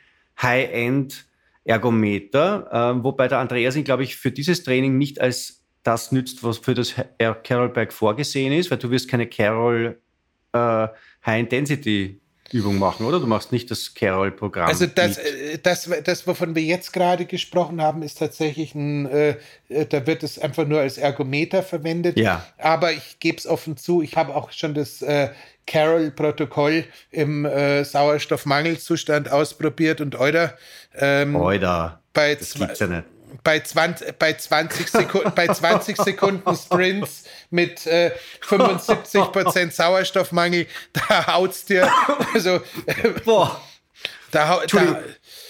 High-End 0.42 1.26
Ergometer, 1.66 2.96
äh, 2.98 3.04
wobei 3.04 3.28
der 3.28 3.40
Andreas 3.40 3.76
ihn, 3.76 3.86
glaube 3.86 4.04
ich, 4.04 4.18
für 4.18 4.32
dieses 4.32 4.64
Training 4.64 4.98
nicht 4.98 5.22
als 5.22 5.64
das 5.84 6.12
nützt, 6.12 6.44
was 6.44 6.58
für 6.58 6.74
das 6.74 6.96
Carol-Bike 7.18 7.94
vorgesehen 7.94 8.54
ist, 8.54 8.72
weil 8.72 8.78
du 8.78 8.90
wirst 8.90 9.10
keine 9.10 9.28
Carol 9.28 10.02
äh, 10.54 10.88
High-Intensity 11.26 12.22
Übung 12.52 12.78
machen, 12.78 13.06
oder? 13.06 13.20
Du 13.20 13.28
machst 13.28 13.52
nicht 13.52 13.72
das 13.72 13.94
Carol-Programm. 13.94 14.68
Also 14.68 14.86
das, 14.86 15.18
äh, 15.18 15.58
das, 15.62 15.90
das, 16.04 16.28
wovon 16.28 16.56
wir 16.56 16.62
jetzt 16.62 16.94
gerade 16.94 17.26
gesprochen 17.26 17.82
haben, 17.82 18.04
ist 18.04 18.20
tatsächlich 18.20 18.76
ein, 18.76 19.06
äh, 19.08 19.38
äh, 19.70 19.86
da 19.86 20.06
wird 20.06 20.24
es 20.24 20.38
einfach 20.38 20.68
nur 20.68 20.80
als 20.80 20.98
Ergometer 20.98 21.64
verwendet. 21.64 22.18
Ja. 22.18 22.46
Aber 22.58 22.92
ich 22.92 23.18
gebe 23.20 23.38
es 23.38 23.48
offen 23.48 23.78
zu, 23.78 24.02
ich 24.02 24.16
habe 24.18 24.36
auch 24.36 24.52
schon 24.52 24.74
das 24.74 25.02
äh, 25.02 25.30
Carol-Protokoll 25.66 26.86
im 27.12 27.46
äh, 27.46 27.84
Sauerstoffmangelzustand 27.84 29.32
ausprobiert 29.32 30.02
und 30.02 30.20
Euda. 30.20 30.54
Ähm, 30.96 31.36
Euda. 31.36 32.02
Bei 32.14 32.36
das 32.36 32.54
gibt's 32.54 32.80
ja 32.80 32.88
nicht 32.88 33.13
bei 33.44 33.60
20, 33.60 34.18
bei 34.18 34.34
20, 34.34 34.88
Sekunden, 34.88 35.32
bei 35.36 35.48
20 35.48 35.98
Sekunden 35.98 36.56
Sprints 36.56 37.24
mit 37.50 37.86
äh, 37.88 38.12
75% 38.42 39.72
Sauerstoffmangel, 39.72 40.68
da 40.94 41.28
haut's 41.34 41.66
dir. 41.66 41.90
Also, 42.34 42.62
Boah. 43.26 43.62
Da, 44.32 44.62
da, 44.66 45.00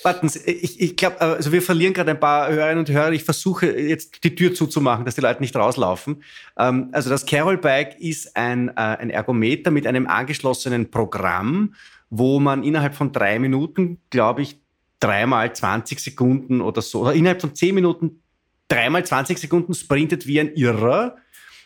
Warten 0.03 0.27
Sie, 0.27 0.39
ich, 0.39 0.81
ich 0.81 0.95
glaube, 0.97 1.21
also 1.21 1.53
wir 1.53 1.61
verlieren 1.61 1.93
gerade 1.93 2.11
ein 2.11 2.19
paar 2.19 2.49
Hörerinnen 2.49 2.79
und 2.79 2.89
Hörer. 2.89 3.13
Ich 3.13 3.23
versuche 3.23 3.67
jetzt 3.67 4.23
die 4.23 4.35
Tür 4.35 4.53
zuzumachen, 4.53 5.05
dass 5.05 5.15
die 5.15 5.21
Leute 5.21 5.41
nicht 5.41 5.55
rauslaufen. 5.55 6.23
Ähm, 6.57 6.89
also 6.91 7.09
das 7.09 7.25
Carol 7.25 7.57
Bike 7.57 7.99
ist 7.99 8.35
ein, 8.35 8.69
äh, 8.69 8.73
ein 8.75 9.09
Ergometer 9.09 9.71
mit 9.71 9.87
einem 9.87 10.07
angeschlossenen 10.07 10.91
Programm, 10.91 11.75
wo 12.09 12.39
man 12.39 12.63
innerhalb 12.63 12.95
von 12.95 13.13
drei 13.13 13.39
Minuten, 13.39 14.01
glaube 14.09 14.41
ich, 14.41 14.62
dreimal 15.03 15.53
20 15.53 15.99
Sekunden 15.99 16.61
oder 16.61 16.81
so, 16.81 17.01
oder 17.01 17.13
innerhalb 17.13 17.41
von 17.41 17.53
10 17.53 17.75
Minuten 17.75 18.23
dreimal 18.69 19.05
20 19.05 19.37
Sekunden 19.37 19.73
sprintet 19.73 20.27
wie 20.27 20.39
ein 20.39 20.53
Irrer 20.55 21.17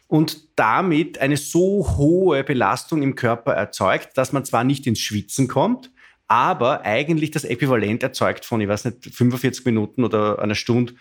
und 0.08 0.58
damit 0.58 1.20
eine 1.20 1.38
so 1.38 1.98
hohe 1.98 2.44
Belastung 2.44 3.04
im 3.04 3.16
Körper 3.16 3.54
erzeugt, 3.54 4.18
dass 4.18 4.34
man 4.34 4.44
zwar 4.44 4.64
nicht 4.64 4.88
ins 4.88 5.00
Schwitzen 5.00 5.48
kommt, 5.48 5.92
aber 6.28 6.82
eigentlich 6.82 7.32
das 7.32 7.44
Äquivalent 7.44 8.04
erzeugt 8.04 8.44
von, 8.44 8.60
ich 8.60 8.68
weiß 8.68 8.86
nicht, 8.86 9.06
45 9.14 9.66
Minuten 9.66 10.04
oder 10.04 10.40
einer 10.40 10.56
Stunde 10.56 10.96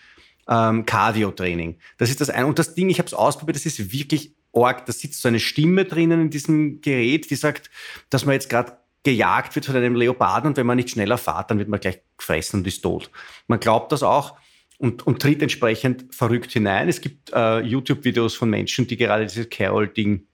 ähm, 0.47 0.85
Cardio-Training. 0.85 1.79
Das 1.97 2.09
ist 2.09 2.21
das 2.21 2.29
eine. 2.29 2.45
Und 2.45 2.59
das 2.59 2.75
Ding, 2.75 2.89
ich 2.89 2.99
habe 2.99 3.07
es 3.07 3.13
ausprobiert, 3.13 3.55
das 3.55 3.65
ist 3.65 3.91
wirklich 3.91 4.35
arg. 4.53 4.85
Da 4.85 4.93
sitzt 4.93 5.21
so 5.21 5.27
eine 5.27 5.39
Stimme 5.39 5.85
drinnen 5.85 6.21
in 6.21 6.29
diesem 6.29 6.81
Gerät, 6.81 7.29
die 7.29 7.35
sagt, 7.35 7.69
dass 8.09 8.25
man 8.25 8.33
jetzt 8.33 8.49
gerade 8.49 8.77
gejagt 9.07 9.55
wird 9.55 9.65
von 9.65 9.75
einem 9.75 9.95
Leoparden 9.95 10.49
und 10.49 10.57
wenn 10.57 10.65
man 10.65 10.77
nicht 10.77 10.89
schneller 10.89 11.17
fährt, 11.17 11.49
dann 11.49 11.59
wird 11.59 11.69
man 11.69 11.79
gleich 11.79 11.99
gefressen 12.17 12.59
und 12.59 12.67
ist 12.67 12.81
tot. 12.81 13.09
Man 13.47 13.59
glaubt 13.59 13.91
das 13.91 14.03
auch 14.03 14.35
und, 14.77 15.07
und 15.07 15.21
tritt 15.21 15.41
entsprechend 15.41 16.13
verrückt 16.13 16.51
hinein. 16.51 16.89
Es 16.89 16.99
gibt 16.99 17.31
äh, 17.33 17.59
YouTube-Videos 17.61 18.35
von 18.35 18.49
Menschen, 18.49 18.85
die 18.87 18.97
gerade 18.97 19.25
dieses 19.25 19.49
Carol-Ding 19.49 20.27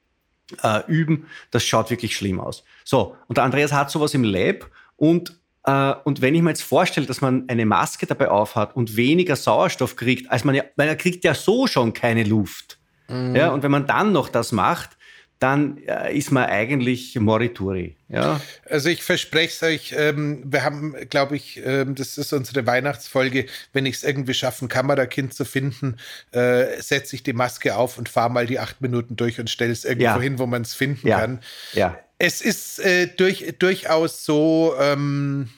äh, 0.63 0.81
üben. 0.87 1.27
Das 1.51 1.63
schaut 1.63 1.89
wirklich 1.89 2.15
schlimm 2.15 2.39
aus. 2.39 2.63
So, 2.83 3.15
und 3.27 3.37
der 3.37 3.43
Andreas 3.43 3.71
hat 3.71 3.91
sowas 3.91 4.13
im 4.13 4.23
Lab 4.23 4.69
und 4.97 5.39
Äh, 5.65 5.95
und 6.03 6.19
wenn 6.19 6.35
ich 6.35 6.41
mir 6.41 6.49
jetzt 6.49 6.63
vorstelle, 6.63 7.07
dass 7.07 7.21
man 7.21 7.45
eine 7.47 7.65
Maske 7.65 8.05
dabei 8.05 8.27
aufhat 8.27 8.75
und 8.75 8.97
weniger 8.97 9.37
Sauerstoff 9.37 9.95
kriegt, 9.95 10.29
als 10.29 10.43
man 10.43 10.55
ja, 10.55 10.63
weil 10.75 10.89
er 10.89 10.97
kriegt 10.97 11.23
ja 11.23 11.33
so 11.33 11.67
schon 11.67 11.93
keine 11.93 12.25
Luft. 12.25 12.79
Mhm. 13.07 13.33
Ja, 13.33 13.53
und 13.53 13.63
wenn 13.63 13.71
man 13.71 13.87
dann 13.87 14.11
noch 14.11 14.27
das 14.27 14.51
macht, 14.51 14.97
dann 15.43 15.77
äh, 15.79 16.17
ist 16.17 16.31
man 16.31 16.45
eigentlich 16.45 17.19
Morituri. 17.19 17.97
Ja? 18.07 18.39
Also 18.69 18.87
ich 18.87 19.03
verspreche 19.03 19.49
es 19.49 19.61
euch, 19.61 19.95
ähm, 19.97 20.41
wir 20.45 20.63
haben, 20.63 20.95
glaube 21.09 21.35
ich, 21.35 21.61
ähm, 21.65 21.95
das 21.95 22.17
ist 22.17 22.31
unsere 22.31 22.65
Weihnachtsfolge, 22.65 23.47
wenn 23.73 23.85
ich 23.85 23.95
es 23.95 24.03
irgendwie 24.05 24.33
schaffe, 24.33 24.63
ein 24.63 24.69
Kamerakind 24.69 25.33
zu 25.33 25.43
finden, 25.43 25.97
äh, 26.31 26.81
setze 26.81 27.17
ich 27.17 27.23
die 27.23 27.33
Maske 27.33 27.75
auf 27.75 27.97
und 27.97 28.07
fahre 28.07 28.29
mal 28.29 28.47
die 28.47 28.57
acht 28.57 28.79
Minuten 28.79 29.17
durch 29.17 29.37
und 29.37 29.49
stelle 29.49 29.73
es 29.73 29.83
irgendwo 29.83 30.05
ja. 30.05 30.19
hin, 30.21 30.39
wo 30.39 30.45
man 30.45 30.61
es 30.61 30.75
finden 30.75 31.09
ja. 31.09 31.19
kann. 31.19 31.41
Ja. 31.73 31.99
Es 32.19 32.39
ist 32.39 32.79
äh, 32.79 33.07
durch, 33.07 33.55
durchaus 33.59 34.23
so... 34.23 34.75
Ähm, 34.79 35.49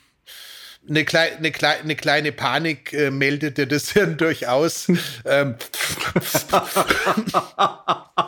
eine, 0.89 1.05
klei 1.05 1.35
eine, 1.37 1.51
klei 1.51 1.79
eine 1.79 1.95
kleine 1.95 2.31
Panik 2.31 2.93
äh, 2.93 3.11
meldete 3.11 3.67
das 3.67 3.91
Hirn 3.93 4.17
durchaus. 4.17 4.87
ähm, 5.25 5.55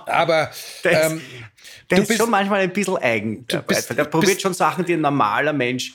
aber 0.05 0.51
ähm, 0.84 1.22
der 1.89 1.99
ist 1.99 2.18
schon 2.18 2.30
manchmal 2.30 2.62
ein 2.62 2.74
bisschen 2.74 2.97
eigen. 2.97 3.47
Der, 3.47 3.62
bist, 3.62 3.89
der 3.89 4.03
probiert 4.05 4.34
bist, 4.34 4.41
schon 4.41 4.53
Sachen, 4.53 4.86
die 4.86 4.93
ein 4.93 5.01
normaler 5.01 5.53
Mensch 5.53 5.93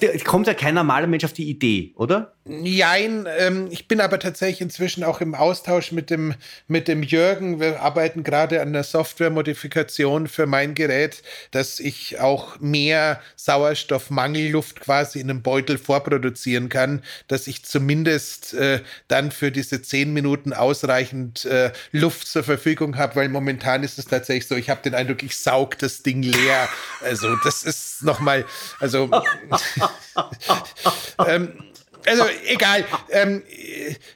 der, 0.00 0.16
kommt 0.20 0.46
ja 0.46 0.54
kein 0.54 0.74
normaler 0.74 1.08
Mensch 1.08 1.24
auf 1.24 1.32
die 1.32 1.48
Idee, 1.50 1.92
oder? 1.96 2.34
Nein, 2.44 3.28
ähm, 3.38 3.68
ich 3.70 3.86
bin 3.86 4.00
aber 4.00 4.18
tatsächlich 4.18 4.60
inzwischen 4.60 5.04
auch 5.04 5.20
im 5.20 5.36
Austausch 5.36 5.92
mit 5.92 6.10
dem, 6.10 6.34
mit 6.66 6.88
dem 6.88 7.04
Jürgen. 7.04 7.60
Wir 7.60 7.80
arbeiten 7.80 8.24
gerade 8.24 8.62
an 8.62 8.72
der 8.72 8.82
Software-Modifikation 8.82 10.26
für 10.26 10.46
mein 10.46 10.74
Gerät, 10.74 11.22
dass 11.52 11.78
ich 11.78 12.18
auch 12.18 12.58
mehr 12.58 13.20
Sauerstoffmangelluft 13.36 14.80
quasi 14.80 15.20
in 15.20 15.30
einem 15.30 15.42
Beutel 15.42 15.78
vorproduzieren 15.78 16.68
kann, 16.68 17.02
dass 17.28 17.46
ich 17.46 17.64
zumindest 17.64 18.54
äh, 18.54 18.80
dann 19.06 19.30
für 19.30 19.52
diese 19.52 19.82
zehn 19.82 20.12
Minuten 20.12 20.52
ausreichend 20.52 21.44
äh, 21.44 21.72
Luft 21.92 22.26
zur 22.26 22.42
Verfügung 22.42 22.98
habe, 22.98 23.16
weil 23.16 23.28
momentan 23.28 23.84
ist 23.84 24.00
es 24.00 24.06
tatsächlich 24.06 24.48
so, 24.48 24.56
ich 24.56 24.68
habe 24.68 24.82
den 24.82 24.94
Eindruck, 24.94 25.22
ich 25.22 25.36
saug 25.36 25.78
das 25.78 26.02
Ding 26.02 26.22
leer. 26.22 26.68
Also 27.04 27.36
das 27.44 27.62
ist 27.62 28.02
nochmal, 28.02 28.44
also 28.80 29.08
ähm, 31.26 31.52
also 32.06 32.24
egal. 32.46 32.84
Ähm, 33.10 33.42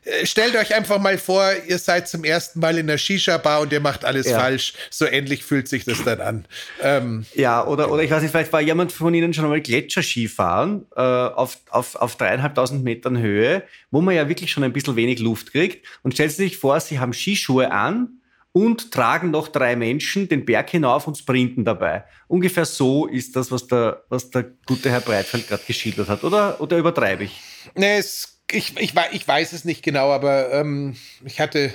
äh, 0.05 0.27
stellt 0.27 0.57
euch 0.57 0.75
einfach 0.75 0.99
mal 0.99 1.19
vor, 1.19 1.49
ihr 1.67 1.79
seid 1.79 2.09
zum 2.09 2.25
ersten 2.25 2.61
Mal 2.61 2.79
in 2.79 2.87
der 2.87 2.99
Shisha-Bar 2.99 3.61
und 3.61 3.73
ihr 3.73 3.81
macht 3.81 4.05
alles 4.05 4.29
ja. 4.29 4.39
falsch. 4.39 4.75
So 4.91 5.07
ähnlich 5.07 5.45
fühlt 5.45 5.69
sich 5.69 5.85
das 5.85 6.03
dann 6.05 6.21
an. 6.21 6.45
Ähm, 6.83 7.27
ja, 7.35 7.65
oder, 7.65 7.91
oder 7.91 8.03
ich 8.03 8.11
weiß 8.11 8.23
nicht, 8.23 8.33
vielleicht 8.33 8.53
war 8.53 8.61
jemand 8.61 8.93
von 8.93 9.15
Ihnen 9.15 9.33
schon 9.35 9.45
einmal 9.45 9.61
Gletscherskifahren 9.61 10.87
äh, 10.97 11.01
auf, 11.01 11.59
auf, 11.71 11.97
auf 11.97 12.17
dreieinhalbtausend 12.17 12.83
Metern 12.83 13.19
Höhe, 13.19 13.63
wo 13.91 14.01
man 14.01 14.15
ja 14.15 14.29
wirklich 14.29 14.51
schon 14.51 14.65
ein 14.65 14.73
bisschen 14.73 14.97
wenig 14.97 15.21
Luft 15.21 15.53
kriegt. 15.53 15.87
Und 16.03 16.13
stellt 16.13 16.33
sich 16.33 16.57
vor, 16.57 16.81
Sie 16.81 16.99
haben 16.99 17.13
Skischuhe 17.13 17.71
an 17.71 18.21
und 18.57 18.91
tragen 18.91 19.33
noch 19.33 19.49
drei 19.49 19.77
Menschen 19.77 20.31
den 20.31 20.47
Berg 20.47 20.71
hinauf 20.71 21.07
und 21.07 21.19
sprinten 21.19 21.67
dabei. 21.67 22.05
Ungefähr 22.27 22.65
so 22.65 23.05
ist 23.05 23.37
das, 23.37 23.51
was 23.51 23.67
der, 23.67 24.03
was 24.09 24.31
der 24.31 24.47
gute 24.65 24.91
Herr 24.91 25.03
Breitfeld 25.03 25.47
gerade 25.47 25.63
geschildert 25.67 26.09
hat. 26.09 26.25
Oder, 26.25 26.59
oder 26.59 26.79
übertreibe 26.79 27.25
ich? 27.25 27.39
Nee, 27.75 27.99
es, 27.99 28.41
ich, 28.51 28.75
ich, 28.81 28.95
ich 29.13 29.29
weiß 29.29 29.53
es 29.53 29.67
nicht 29.67 29.83
genau, 29.83 30.11
aber 30.11 30.55
ähm, 30.55 30.97
ich 31.23 31.39
hatte 31.39 31.71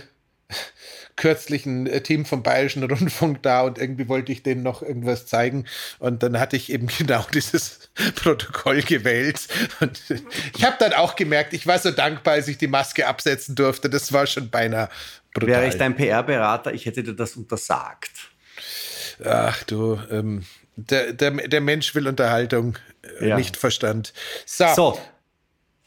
kürzlich 1.16 1.66
ein 1.66 1.88
äh, 1.88 2.01
Team 2.01 2.26
vom 2.26 2.43
Bayerischen 2.43 2.84
Rundfunk 2.84 3.43
da 3.43 3.62
und 3.62 3.78
irgendwie 3.78 4.07
wollte 4.07 4.32
ich 4.32 4.43
denen 4.43 4.64
noch 4.64 4.82
irgendwas 4.82 5.26
zeigen. 5.26 5.66
Und 5.99 6.24
dann 6.24 6.39
hatte 6.39 6.55
ich 6.55 6.72
eben 6.72 6.88
genau 6.97 7.26
dieses 7.34 7.89
Protokoll 8.16 8.82
gewählt. 8.82 9.47
Und 9.80 10.01
ich 10.55 10.64
habe 10.64 10.76
dann 10.80 10.93
auch 10.93 11.16
gemerkt, 11.16 11.53
ich 11.53 11.68
war 11.68 11.80
so 11.80 11.91
dankbar, 11.91 12.36
als 12.36 12.47
ich 12.47 12.57
die 12.57 12.68
Maske 12.68 13.07
absetzen 13.07 13.55
durfte. 13.55 13.89
Das 13.89 14.14
war 14.14 14.26
schon 14.28 14.49
beinahe 14.49 14.89
Brutal. 15.34 15.47
Wäre 15.47 15.68
ich 15.68 15.78
dein 15.78 15.95
PR-Berater, 15.95 16.74
ich 16.74 16.86
hätte 16.86 17.03
dir 17.03 17.14
das 17.14 17.38
untersagt. 17.38 18.12
Ach 19.24 19.64
du, 19.64 19.99
ähm, 20.09 20.43
der, 20.76 21.14
der, 21.14 21.32
der 21.32 21.62
Mensch 21.62 21.95
will 21.95 22.07
Unterhaltung, 22.07 22.78
äh, 23.20 23.30
ja. 23.30 23.38
nicht 23.38 23.55
Verstand. 23.55 24.14
So. 24.45 24.66
so. 24.76 24.99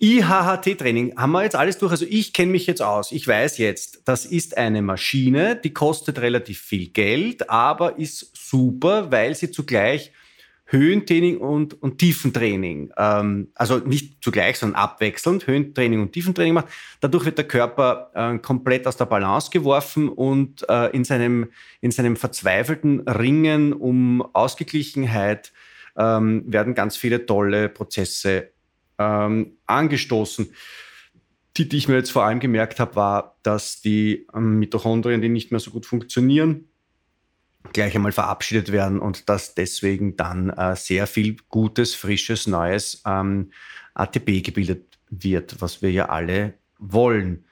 IHHT-Training 0.05 1.17
haben 1.17 1.33
wir 1.33 1.45
jetzt 1.45 1.57
alles 1.57 1.79
durch. 1.79 1.91
Also 1.91 2.05
ich 2.07 2.35
kenne 2.35 2.53
mich 2.53 2.67
jetzt 2.67 2.83
aus. 2.83 3.11
Ich 3.11 3.27
weiß 3.27 3.57
jetzt, 3.57 4.03
das 4.05 4.27
ist 4.27 4.59
eine 4.59 4.83
Maschine, 4.83 5.57
die 5.57 5.73
kostet 5.73 6.19
relativ 6.19 6.61
viel 6.61 6.89
Geld, 6.89 7.49
aber 7.49 7.99
ist 7.99 8.37
super, 8.37 9.11
weil 9.11 9.35
sie 9.35 9.51
zugleich 9.51 10.13
Höhentraining 10.67 11.39
und, 11.39 11.83
und 11.83 11.99
Tiefentraining, 11.99 12.93
ähm, 12.99 13.49
also 13.55 13.79
nicht 13.79 14.23
zugleich, 14.23 14.59
sondern 14.59 14.81
abwechselnd 14.81 15.47
Höhentraining 15.47 16.03
und 16.03 16.13
Tiefentraining 16.13 16.55
macht. 16.55 16.69
Dadurch 17.01 17.25
wird 17.25 17.39
der 17.39 17.49
Körper 17.49 18.11
äh, 18.15 18.39
komplett 18.39 18.87
aus 18.87 18.99
der 18.99 19.07
Balance 19.07 19.51
geworfen 19.51 20.11
und 20.11 20.69
äh, 20.69 20.89
in, 20.89 21.05
seinem, 21.05 21.51
in 21.81 21.91
seinem 21.91 22.17
verzweifelten 22.17 23.01
Ringen 23.09 23.73
um 23.73 24.23
Ausgeglichenheit 24.35 25.53
ähm, 25.97 26.45
werden 26.47 26.75
ganz 26.75 26.97
viele 26.97 27.25
tolle 27.25 27.69
Prozesse 27.69 28.54
ähm, 28.99 29.57
angestoßen. 29.67 30.49
Die, 31.57 31.69
die 31.69 31.77
ich 31.77 31.89
mir 31.89 31.95
jetzt 31.95 32.11
vor 32.11 32.25
allem 32.25 32.41
gemerkt 32.41 32.81
habe, 32.81 32.97
war, 32.97 33.37
dass 33.43 33.81
die 33.81 34.27
ähm, 34.35 34.59
Mitochondrien, 34.59 35.23
die 35.23 35.29
nicht 35.29 35.53
mehr 35.53 35.61
so 35.61 35.71
gut 35.71 35.87
funktionieren, 35.87 36.69
gleich 37.73 37.95
einmal 37.95 38.13
verabschiedet 38.13 38.73
werden 38.73 38.99
und 38.99 39.29
dass 39.29 39.55
deswegen 39.55 40.17
dann 40.17 40.51
äh, 40.51 40.77
sehr 40.77 41.07
viel 41.07 41.37
gutes, 41.49 41.95
frisches, 41.95 42.47
neues 42.47 43.03
ähm, 43.07 43.51
ATP 43.95 44.43
gebildet 44.43 44.99
wird, 45.11 45.61
was 45.61 45.81
wir 45.81 45.91
ja 45.91 46.09
alle 46.09 46.55
wollen. 46.79 47.45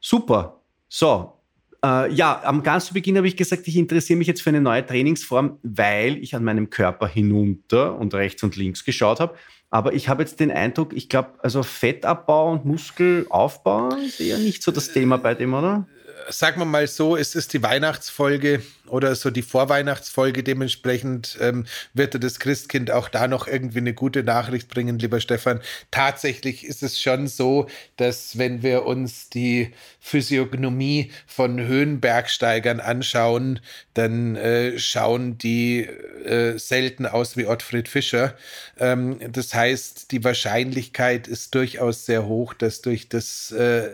Super. 0.00 0.60
So. 0.88 1.38
Äh, 1.84 2.12
ja, 2.12 2.42
am 2.44 2.62
ganz 2.62 2.92
Beginn 2.92 3.16
habe 3.16 3.26
ich 3.26 3.36
gesagt, 3.36 3.66
ich 3.66 3.76
interessiere 3.76 4.16
mich 4.16 4.28
jetzt 4.28 4.42
für 4.42 4.50
eine 4.50 4.60
neue 4.60 4.86
Trainingsform, 4.86 5.58
weil 5.62 6.18
ich 6.18 6.34
an 6.34 6.44
meinem 6.44 6.70
Körper 6.70 7.08
hinunter 7.08 7.98
und 7.98 8.14
rechts 8.14 8.42
und 8.42 8.56
links 8.56 8.84
geschaut 8.84 9.20
habe. 9.20 9.36
Aber 9.72 9.94
ich 9.94 10.10
habe 10.10 10.22
jetzt 10.22 10.38
den 10.38 10.50
Eindruck, 10.50 10.92
ich 10.92 11.08
glaube, 11.08 11.30
also 11.38 11.62
Fettabbau 11.62 12.52
und 12.52 12.66
Muskelaufbau 12.66 13.88
ist 13.96 14.20
eher 14.20 14.36
nicht 14.36 14.62
so 14.62 14.70
das 14.70 14.92
Thema 14.92 15.16
bei 15.16 15.34
dem, 15.34 15.54
oder? 15.54 15.86
Sagen 16.28 16.60
wir 16.60 16.64
mal 16.64 16.86
so, 16.86 17.16
es 17.16 17.34
ist 17.34 17.52
die 17.52 17.62
Weihnachtsfolge 17.62 18.62
oder 18.86 19.14
so 19.14 19.30
die 19.30 19.42
Vorweihnachtsfolge. 19.42 20.42
Dementsprechend 20.42 21.38
ähm, 21.40 21.64
wird 21.94 22.14
dir 22.14 22.20
das 22.20 22.38
Christkind 22.38 22.90
auch 22.90 23.08
da 23.08 23.26
noch 23.26 23.46
irgendwie 23.46 23.78
eine 23.78 23.94
gute 23.94 24.22
Nachricht 24.22 24.68
bringen, 24.68 24.98
lieber 24.98 25.20
Stefan. 25.20 25.60
Tatsächlich 25.90 26.66
ist 26.66 26.82
es 26.82 27.00
schon 27.00 27.26
so, 27.26 27.68
dass 27.96 28.36
wenn 28.38 28.62
wir 28.62 28.84
uns 28.84 29.30
die 29.30 29.72
Physiognomie 30.00 31.10
von 31.26 31.58
Höhenbergsteigern 31.58 32.80
anschauen, 32.80 33.60
dann 33.94 34.36
äh, 34.36 34.78
schauen 34.78 35.38
die 35.38 35.86
äh, 36.24 36.58
selten 36.58 37.06
aus 37.06 37.36
wie 37.36 37.46
Ottfried 37.46 37.88
Fischer. 37.88 38.34
Ähm, 38.78 39.18
das 39.32 39.54
heißt, 39.54 40.12
die 40.12 40.22
Wahrscheinlichkeit 40.24 41.28
ist 41.28 41.54
durchaus 41.54 42.04
sehr 42.04 42.26
hoch, 42.26 42.52
dass 42.52 42.82
durch 42.82 43.08
das 43.08 43.52
äh, 43.52 43.88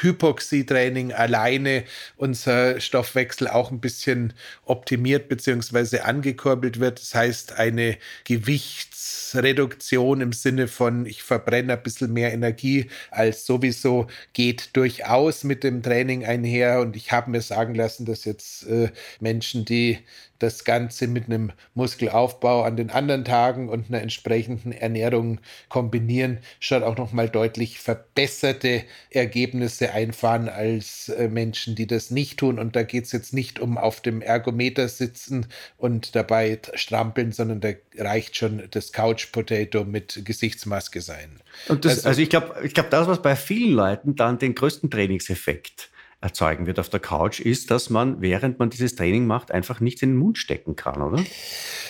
Hypoxietraining 0.00 1.12
alleine 1.46 1.84
unser 2.16 2.80
Stoffwechsel 2.80 3.46
auch 3.48 3.70
ein 3.70 3.80
bisschen 3.80 4.32
optimiert 4.64 5.28
bzw. 5.28 6.00
angekurbelt 6.00 6.80
wird. 6.80 6.98
Das 7.00 7.14
heißt, 7.14 7.52
eine 7.52 7.98
Gewichtsreduktion 8.24 10.20
im 10.20 10.32
Sinne 10.32 10.66
von, 10.68 11.06
ich 11.06 11.22
verbrenne 11.22 11.74
ein 11.74 11.82
bisschen 11.82 12.12
mehr 12.12 12.32
Energie 12.32 12.90
als 13.10 13.46
sowieso, 13.46 14.08
geht 14.32 14.76
durchaus 14.76 15.44
mit 15.44 15.62
dem 15.62 15.82
Training 15.82 16.24
einher. 16.24 16.80
Und 16.80 16.96
ich 16.96 17.12
habe 17.12 17.30
mir 17.30 17.40
sagen 17.40 17.76
lassen, 17.76 18.06
dass 18.06 18.24
jetzt 18.24 18.66
äh, 18.66 18.90
Menschen, 19.20 19.64
die 19.64 19.98
das 20.38 20.64
Ganze 20.64 21.06
mit 21.06 21.26
einem 21.26 21.52
Muskelaufbau 21.74 22.62
an 22.62 22.76
den 22.76 22.90
anderen 22.90 23.24
Tagen 23.24 23.68
und 23.68 23.88
einer 23.88 24.02
entsprechenden 24.02 24.72
Ernährung 24.72 25.40
kombinieren, 25.68 26.38
schon 26.60 26.82
auch 26.82 26.96
nochmal 26.96 27.28
deutlich 27.28 27.78
verbesserte 27.78 28.84
Ergebnisse 29.10 29.92
einfahren 29.92 30.48
als 30.48 31.08
äh, 31.08 31.28
Menschen, 31.28 31.74
die 31.74 31.86
das 31.86 32.10
nicht 32.10 32.38
tun. 32.38 32.58
Und 32.58 32.76
da 32.76 32.82
geht 32.82 33.04
es 33.04 33.12
jetzt 33.12 33.32
nicht 33.32 33.58
um 33.60 33.78
auf 33.78 34.00
dem 34.00 34.22
Ergometer 34.22 34.88
sitzen 34.88 35.46
und 35.76 36.14
dabei 36.14 36.58
strampeln, 36.74 37.32
sondern 37.32 37.60
da 37.60 37.70
reicht 37.98 38.36
schon 38.36 38.62
das 38.70 38.92
Couch 38.92 39.32
Potato 39.32 39.84
mit 39.84 40.22
Gesichtsmaske 40.24 41.00
sein. 41.00 41.40
Und 41.68 41.84
das, 41.84 41.98
also, 41.98 42.08
also 42.08 42.22
ich 42.22 42.30
glaube, 42.30 42.54
ich 42.64 42.74
glaube, 42.74 42.90
das, 42.90 43.06
was 43.06 43.22
bei 43.22 43.36
vielen 43.36 43.72
Leuten 43.72 44.16
dann 44.16 44.38
den 44.38 44.54
größten 44.54 44.90
Trainingseffekt 44.90 45.90
erzeugen 46.20 46.66
wird 46.66 46.78
auf 46.78 46.88
der 46.88 47.00
Couch, 47.00 47.40
ist, 47.40 47.70
dass 47.70 47.90
man, 47.90 48.20
während 48.20 48.58
man 48.58 48.70
dieses 48.70 48.96
Training 48.96 49.26
macht, 49.26 49.52
einfach 49.52 49.80
nichts 49.80 50.02
in 50.02 50.10
den 50.10 50.16
Mund 50.16 50.38
stecken 50.38 50.74
kann, 50.74 51.02
oder? 51.02 51.22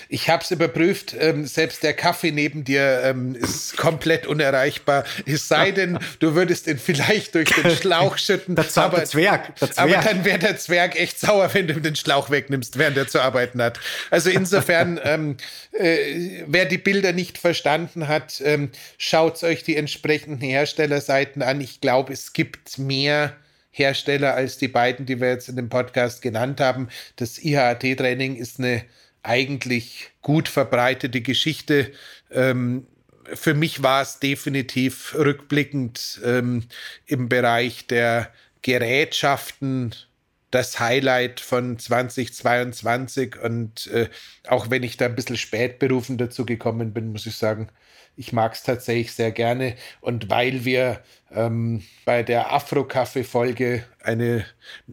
Ich 0.09 0.29
habe 0.29 0.43
es 0.43 0.51
überprüft. 0.51 1.17
Ähm, 1.19 1.47
selbst 1.47 1.83
der 1.83 1.95
Kaffee 1.95 2.33
neben 2.33 2.65
dir 2.65 3.03
ähm, 3.05 3.35
ist 3.35 3.77
komplett 3.77 4.27
unerreichbar. 4.27 5.05
Es 5.25 5.49
sei 5.49 5.71
denn, 5.71 5.99
du 6.19 6.35
würdest 6.35 6.67
ihn 6.67 6.79
vielleicht 6.79 7.35
durch 7.35 7.51
den 7.51 7.71
Schlauch 7.71 8.19
schütten. 8.19 8.57
der, 8.57 8.67
aber, 8.77 8.99
der, 8.99 9.07
Zwerg, 9.07 9.57
der 9.57 9.71
Zwerg. 9.71 9.97
Aber 9.97 10.05
dann 10.05 10.25
wäre 10.25 10.39
der 10.39 10.57
Zwerg 10.59 10.99
echt 10.99 11.19
sauer, 11.19 11.53
wenn 11.55 11.67
du 11.67 11.75
ihm 11.75 11.83
den 11.83 11.97
Schlauch 11.97 12.31
wegnimmst, 12.31 12.79
während 12.79 12.97
er 12.97 13.09
zu 13.09 13.21
arbeiten 13.21 13.61
hat. 13.63 13.81
Also 14.11 14.31
insofern, 14.31 15.01
ähm, 15.05 15.37
äh, 15.73 16.45
wer 16.47 16.67
die 16.67 16.79
Bilder 16.79 17.13
nicht 17.13 17.39
verstanden 17.39 18.09
hat, 18.09 18.41
ähm, 18.45 18.71
schaut 18.99 19.43
euch 19.43 19.65
die 19.65 19.77
entsprechenden 19.77 20.41
Herstellerseiten 20.41 21.43
an. 21.43 21.61
Ich 21.61 21.81
glaube, 21.81 22.13
es 22.13 22.33
gibt 22.33 22.79
mehr 22.79 23.33
Hersteller 23.77 24.35
als 24.35 24.57
die 24.57 24.69
beiden, 24.69 25.05
die 25.05 25.21
wir 25.21 25.29
jetzt 25.29 25.51
in 25.51 25.57
dem 25.57 25.69
Podcast 25.69 26.23
genannt 26.23 26.61
haben. 26.61 26.89
Das 27.17 27.39
IHAT-Training 27.39 28.37
ist 28.37 28.59
eine 28.59 28.83
eigentlich 29.23 30.13
gut 30.23 30.49
verbreitete 30.49 31.21
Geschichte. 31.21 31.93
Ähm, 32.31 32.87
für 33.35 33.53
mich 33.53 33.83
war 33.83 34.01
es 34.01 34.19
definitiv 34.19 35.15
rückblickend 35.15 36.23
ähm, 36.25 36.65
im 37.05 37.29
Bereich 37.29 37.87
der 37.87 38.33
Gerätschaften 38.63 39.95
das 40.51 40.81
Highlight 40.81 41.41
von 41.41 41.79
2022. 41.79 43.39
Und 43.39 43.89
äh, 43.89 44.09
auch 44.49 44.71
wenn 44.71 44.85
ich 44.85 44.97
da 44.97 45.05
ein 45.05 45.17
bisschen 45.17 45.37
spät 45.37 45.79
berufen 45.79 46.17
dazu 46.17 46.47
gekommen 46.47 46.95
bin, 46.95 47.13
muss 47.13 47.27
ich 47.27 47.37
sagen, 47.37 47.69
ich 48.17 48.33
mag 48.33 48.55
es 48.55 48.63
tatsächlich 48.63 49.13
sehr 49.13 49.31
gerne. 49.31 49.77
Und 50.01 50.31
weil 50.31 50.65
wir 50.65 51.01
ähm, 51.31 51.83
bei 52.05 52.23
der 52.23 52.53
Afro-Kaffee-Folge 52.53 53.85
eine 54.03 54.47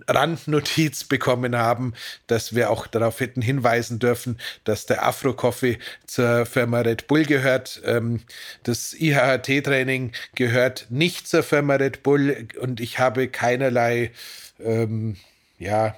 Randnotiz 0.08 1.06
bekommen 1.06 1.56
haben, 1.56 1.94
dass 2.28 2.54
wir 2.54 2.70
auch 2.70 2.88
darauf 2.88 3.20
hätten 3.20 3.42
hinweisen 3.42 4.00
dürfen, 4.00 4.40
dass 4.66 4.86
der 4.86 5.06
Afro-Coffee 5.06 5.80
zur 6.06 6.46
Firma 6.46 6.82
Red 6.82 7.08
Bull 7.08 7.24
gehört. 7.26 7.82
Ähm, 7.86 8.22
das 8.64 8.94
IHT-Training 8.94 10.12
gehört 10.36 10.88
nicht 10.90 11.28
zur 11.28 11.44
Firma 11.44 11.76
Red 11.76 12.04
Bull 12.04 12.48
und 12.60 12.82
ich 12.82 13.00
habe 13.00 13.30
keinerlei, 13.30 14.12
ähm, 14.60 15.16
ja, 15.60 15.96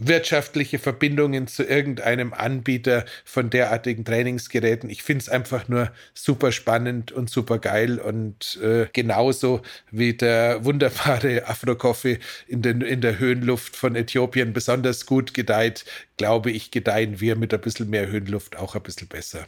wirtschaftliche 0.00 0.78
Verbindungen 0.78 1.46
zu 1.46 1.62
irgendeinem 1.62 2.32
Anbieter 2.32 3.04
von 3.24 3.50
derartigen 3.50 4.04
Trainingsgeräten. 4.04 4.90
Ich 4.90 5.02
finde 5.02 5.22
es 5.22 5.28
einfach 5.28 5.68
nur 5.68 5.92
super 6.14 6.50
spannend 6.52 7.12
und 7.12 7.30
super 7.30 7.58
geil 7.58 7.98
und 7.98 8.58
äh, 8.62 8.86
genauso 8.92 9.60
wie 9.90 10.14
der 10.14 10.64
wunderbare 10.64 11.46
Afro-Coffee 11.46 12.18
in, 12.48 12.62
in 12.62 13.00
der 13.00 13.18
Höhenluft 13.18 13.76
von 13.76 13.94
Äthiopien 13.94 14.52
besonders 14.52 15.06
gut 15.06 15.34
gedeiht, 15.34 15.84
glaube 16.16 16.50
ich, 16.50 16.70
gedeihen 16.70 17.20
wir 17.20 17.36
mit 17.36 17.52
ein 17.54 17.60
bisschen 17.60 17.90
mehr 17.90 18.08
Höhenluft 18.08 18.56
auch 18.56 18.74
ein 18.74 18.82
bisschen 18.82 19.08
besser. 19.08 19.46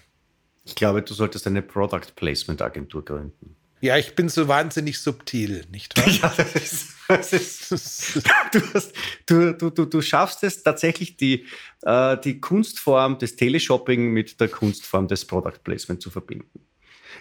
Ich 0.64 0.74
glaube, 0.74 1.03
du 1.03 1.14
solltest 1.14 1.46
eine 1.46 1.62
Product 1.62 2.14
Placement 2.14 2.62
Agentur 2.62 3.05
gründen. 3.05 3.57
Ja, 3.83 3.99
ich 3.99 4.14
bin 4.14 4.28
so 4.28 4.47
wahnsinnig 4.47 5.01
subtil, 5.01 5.64
nicht 5.72 5.99
wahr? 5.99 6.09
Ja, 6.09 6.33
das 6.37 6.55
ist, 6.55 6.95
das 7.09 7.33
ist, 7.33 8.16
du, 8.53 8.61
hast, 8.72 8.93
du, 9.26 9.53
du, 9.55 9.70
du, 9.70 9.85
du, 9.87 10.01
schaffst 10.01 10.45
es 10.45 10.62
tatsächlich, 10.62 11.16
die, 11.16 11.47
äh, 11.83 12.16
die 12.18 12.41
Kunstform 12.41 13.18
des 13.18 13.35
Teleshopping 13.35 14.12
mit 14.12 14.41
der 14.41 14.47
Kunstform 14.47 15.09
des 15.09 15.24
Product 15.24 15.59
Placement 15.64 16.01
zu 16.01 16.11
verbinden. 16.11 16.61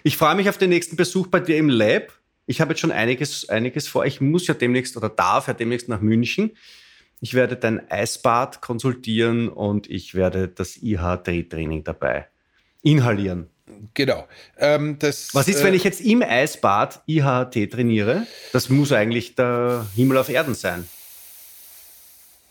Ich 0.04 0.16
freue 0.16 0.36
mich 0.36 0.48
auf 0.48 0.56
den 0.56 0.70
nächsten 0.70 0.94
Besuch 0.94 1.26
bei 1.26 1.40
dir 1.40 1.56
im 1.56 1.68
Lab. 1.68 2.12
Ich 2.46 2.60
habe 2.60 2.74
jetzt 2.74 2.80
schon 2.80 2.92
einiges, 2.92 3.48
einiges 3.48 3.88
vor. 3.88 4.06
Ich 4.06 4.20
muss 4.20 4.46
ja 4.46 4.54
demnächst 4.54 4.96
oder 4.96 5.08
darf 5.08 5.48
ja 5.48 5.54
demnächst 5.54 5.88
nach 5.88 6.00
München. 6.00 6.52
Ich 7.20 7.34
werde 7.34 7.56
dein 7.56 7.90
Eisbad 7.90 8.60
konsultieren 8.60 9.48
und 9.48 9.90
ich 9.90 10.14
werde 10.14 10.46
das 10.46 10.80
IH-Training 10.80 11.82
dabei 11.82 12.28
inhalieren. 12.82 13.48
Genau. 13.94 14.26
Ähm, 14.58 14.98
das, 14.98 15.34
Was 15.34 15.48
ist, 15.48 15.60
äh, 15.60 15.64
wenn 15.64 15.74
ich 15.74 15.84
jetzt 15.84 16.00
im 16.00 16.22
Eisbad 16.22 17.02
IHT 17.06 17.70
trainiere? 17.70 18.26
Das 18.52 18.68
muss 18.68 18.92
eigentlich 18.92 19.34
der 19.34 19.86
Himmel 19.94 20.16
auf 20.18 20.28
Erden 20.28 20.54
sein. 20.54 20.88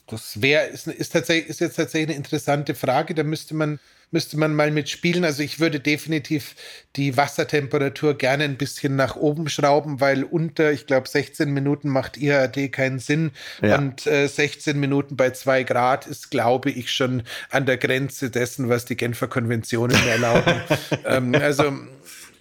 Das 0.08 0.42
wäre, 0.42 0.68
ist, 0.68 0.88
ist, 0.88 1.14
tatsächlich, 1.14 1.50
ist 1.50 1.62
jetzt 1.62 1.76
tatsächlich 1.76 2.10
eine 2.10 2.18
interessante 2.18 2.76
Frage. 2.76 3.16
Da 3.16 3.24
müsste 3.24 3.56
man 3.56 3.80
müsste 4.12 4.38
man 4.38 4.54
mal 4.54 4.72
mitspielen. 4.72 5.26
Also 5.26 5.42
ich 5.42 5.60
würde 5.60 5.80
definitiv 5.80 6.56
die 6.96 7.18
Wassertemperatur 7.18 8.18
gerne 8.18 8.44
ein 8.44 8.58
bisschen 8.58 8.96
nach 8.96 9.16
oben 9.16 9.50
schrauben, 9.50 10.00
weil 10.02 10.24
unter, 10.24 10.72
ich 10.72 10.86
glaube, 10.86 11.08
16 11.08 11.52
Minuten 11.52 11.90
macht 11.90 12.18
IHD 12.18 12.72
keinen 12.72 13.00
Sinn. 13.00 13.32
Ja. 13.62 13.78
Und 13.78 14.06
äh, 14.06 14.28
16 14.28 14.80
Minuten 14.80 15.16
bei 15.16 15.32
zwei 15.32 15.64
Grad 15.64 16.08
ist, 16.08 16.30
glaube 16.30 16.70
ich, 16.70 16.92
schon 16.92 17.24
an 17.50 17.66
der 17.66 17.78
Grenze 17.78 18.30
dessen, 18.30 18.70
was 18.70 18.86
die 18.86 18.98
Genfer 18.98 19.28
Konventionen 19.28 19.98
erlauben. 20.08 20.62
ähm, 21.06 21.34
also 21.36 21.72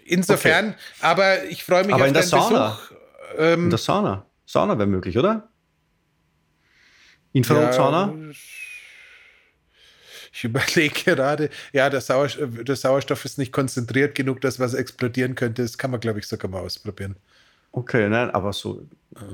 insofern, 0.04 0.70
okay. 0.70 0.76
aber 1.00 1.44
ich 1.44 1.64
freue 1.64 1.84
mich 1.84 1.94
aber 1.94 2.02
auf 2.02 2.08
in 2.08 2.14
der 2.14 2.22
Sauna. 2.24 2.68
Besuch. 2.68 2.98
Ähm, 3.38 3.64
in 3.64 3.70
der 3.70 3.78
Sauna. 3.78 4.26
Sauna 4.44 4.76
wäre 4.76 4.88
möglich, 4.88 5.16
oder? 5.16 5.48
Infrarotsauna? 7.32 8.12
Ja, 8.12 8.32
ich 10.32 10.44
überlege 10.44 11.04
gerade, 11.04 11.50
ja, 11.72 11.90
der 11.90 12.00
Sauerstoff, 12.00 12.48
der 12.62 12.76
Sauerstoff 12.76 13.24
ist 13.24 13.38
nicht 13.38 13.52
konzentriert 13.52 14.14
genug, 14.14 14.40
dass 14.40 14.60
was 14.60 14.74
explodieren 14.74 15.34
könnte. 15.34 15.62
Das 15.62 15.78
kann 15.78 15.90
man, 15.90 16.00
glaube 16.00 16.18
ich, 16.18 16.26
sogar 16.26 16.50
mal 16.50 16.60
ausprobieren. 16.60 17.16
Okay, 17.72 18.08
nein, 18.08 18.30
aber 18.30 18.52
so 18.52 18.82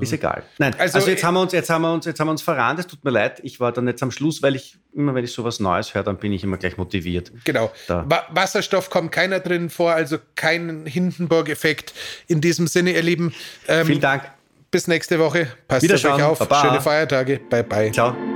ist 0.01 0.12
egal. 0.12 0.42
Nein, 0.59 0.74
also, 0.78 0.99
also, 0.99 1.11
jetzt 1.11 1.24
haben 1.24 1.34
wir 1.34 1.42
uns, 1.42 1.53
jetzt 1.53 1.70
haben 1.70 1.82
wir 1.82 1.92
uns, 1.92 2.05
jetzt 2.05 2.20
haben 2.20 2.28
wir 2.28 2.32
uns 2.32 2.42
verrannt. 2.42 2.78
Es 2.78 2.86
tut 2.86 3.03
mir 3.03 3.11
leid. 3.11 3.40
Ich 3.42 3.61
war 3.61 3.72
dann 3.72 3.86
jetzt 3.86 4.03
am 4.03 4.11
Schluss, 4.11 4.42
weil 4.42 4.57
ich 4.57 4.76
immer, 4.94 5.14
wenn 5.14 5.24
ich 5.24 5.32
sowas 5.32 5.59
Neues 5.59 5.94
höre, 5.94 6.03
dann 6.03 6.18
bin 6.18 6.32
ich 6.32 6.44
immer 6.44 6.59
gleich 6.59 6.76
motiviert. 6.76 7.32
Genau. 7.44 7.72
Wa 7.88 8.26
Wasserstoff 8.30 8.90
kommt 8.90 9.12
keiner 9.12 9.40
drin 9.40 9.70
vor, 9.70 9.92
also 9.92 10.18
kein 10.34 10.86
Hindenburg-Effekt. 10.86 11.94
In 12.26 12.40
diesem 12.40 12.66
Sinne, 12.66 12.92
ihr 12.92 13.03
Lieben. 13.03 13.34
Ähm, 13.68 13.86
Vielen 13.86 14.01
Dank. 14.01 14.30
Bis 14.70 14.86
nächste 14.86 15.18
Woche. 15.18 15.49
Passt 15.68 15.90
auf 15.90 16.05
euch 16.05 16.22
auf. 16.22 16.38
Baba. 16.38 16.61
Schöne 16.62 16.80
Feiertage. 16.80 17.40
Bye 17.49 17.64
bye. 17.64 17.92
Ciao. 17.92 18.36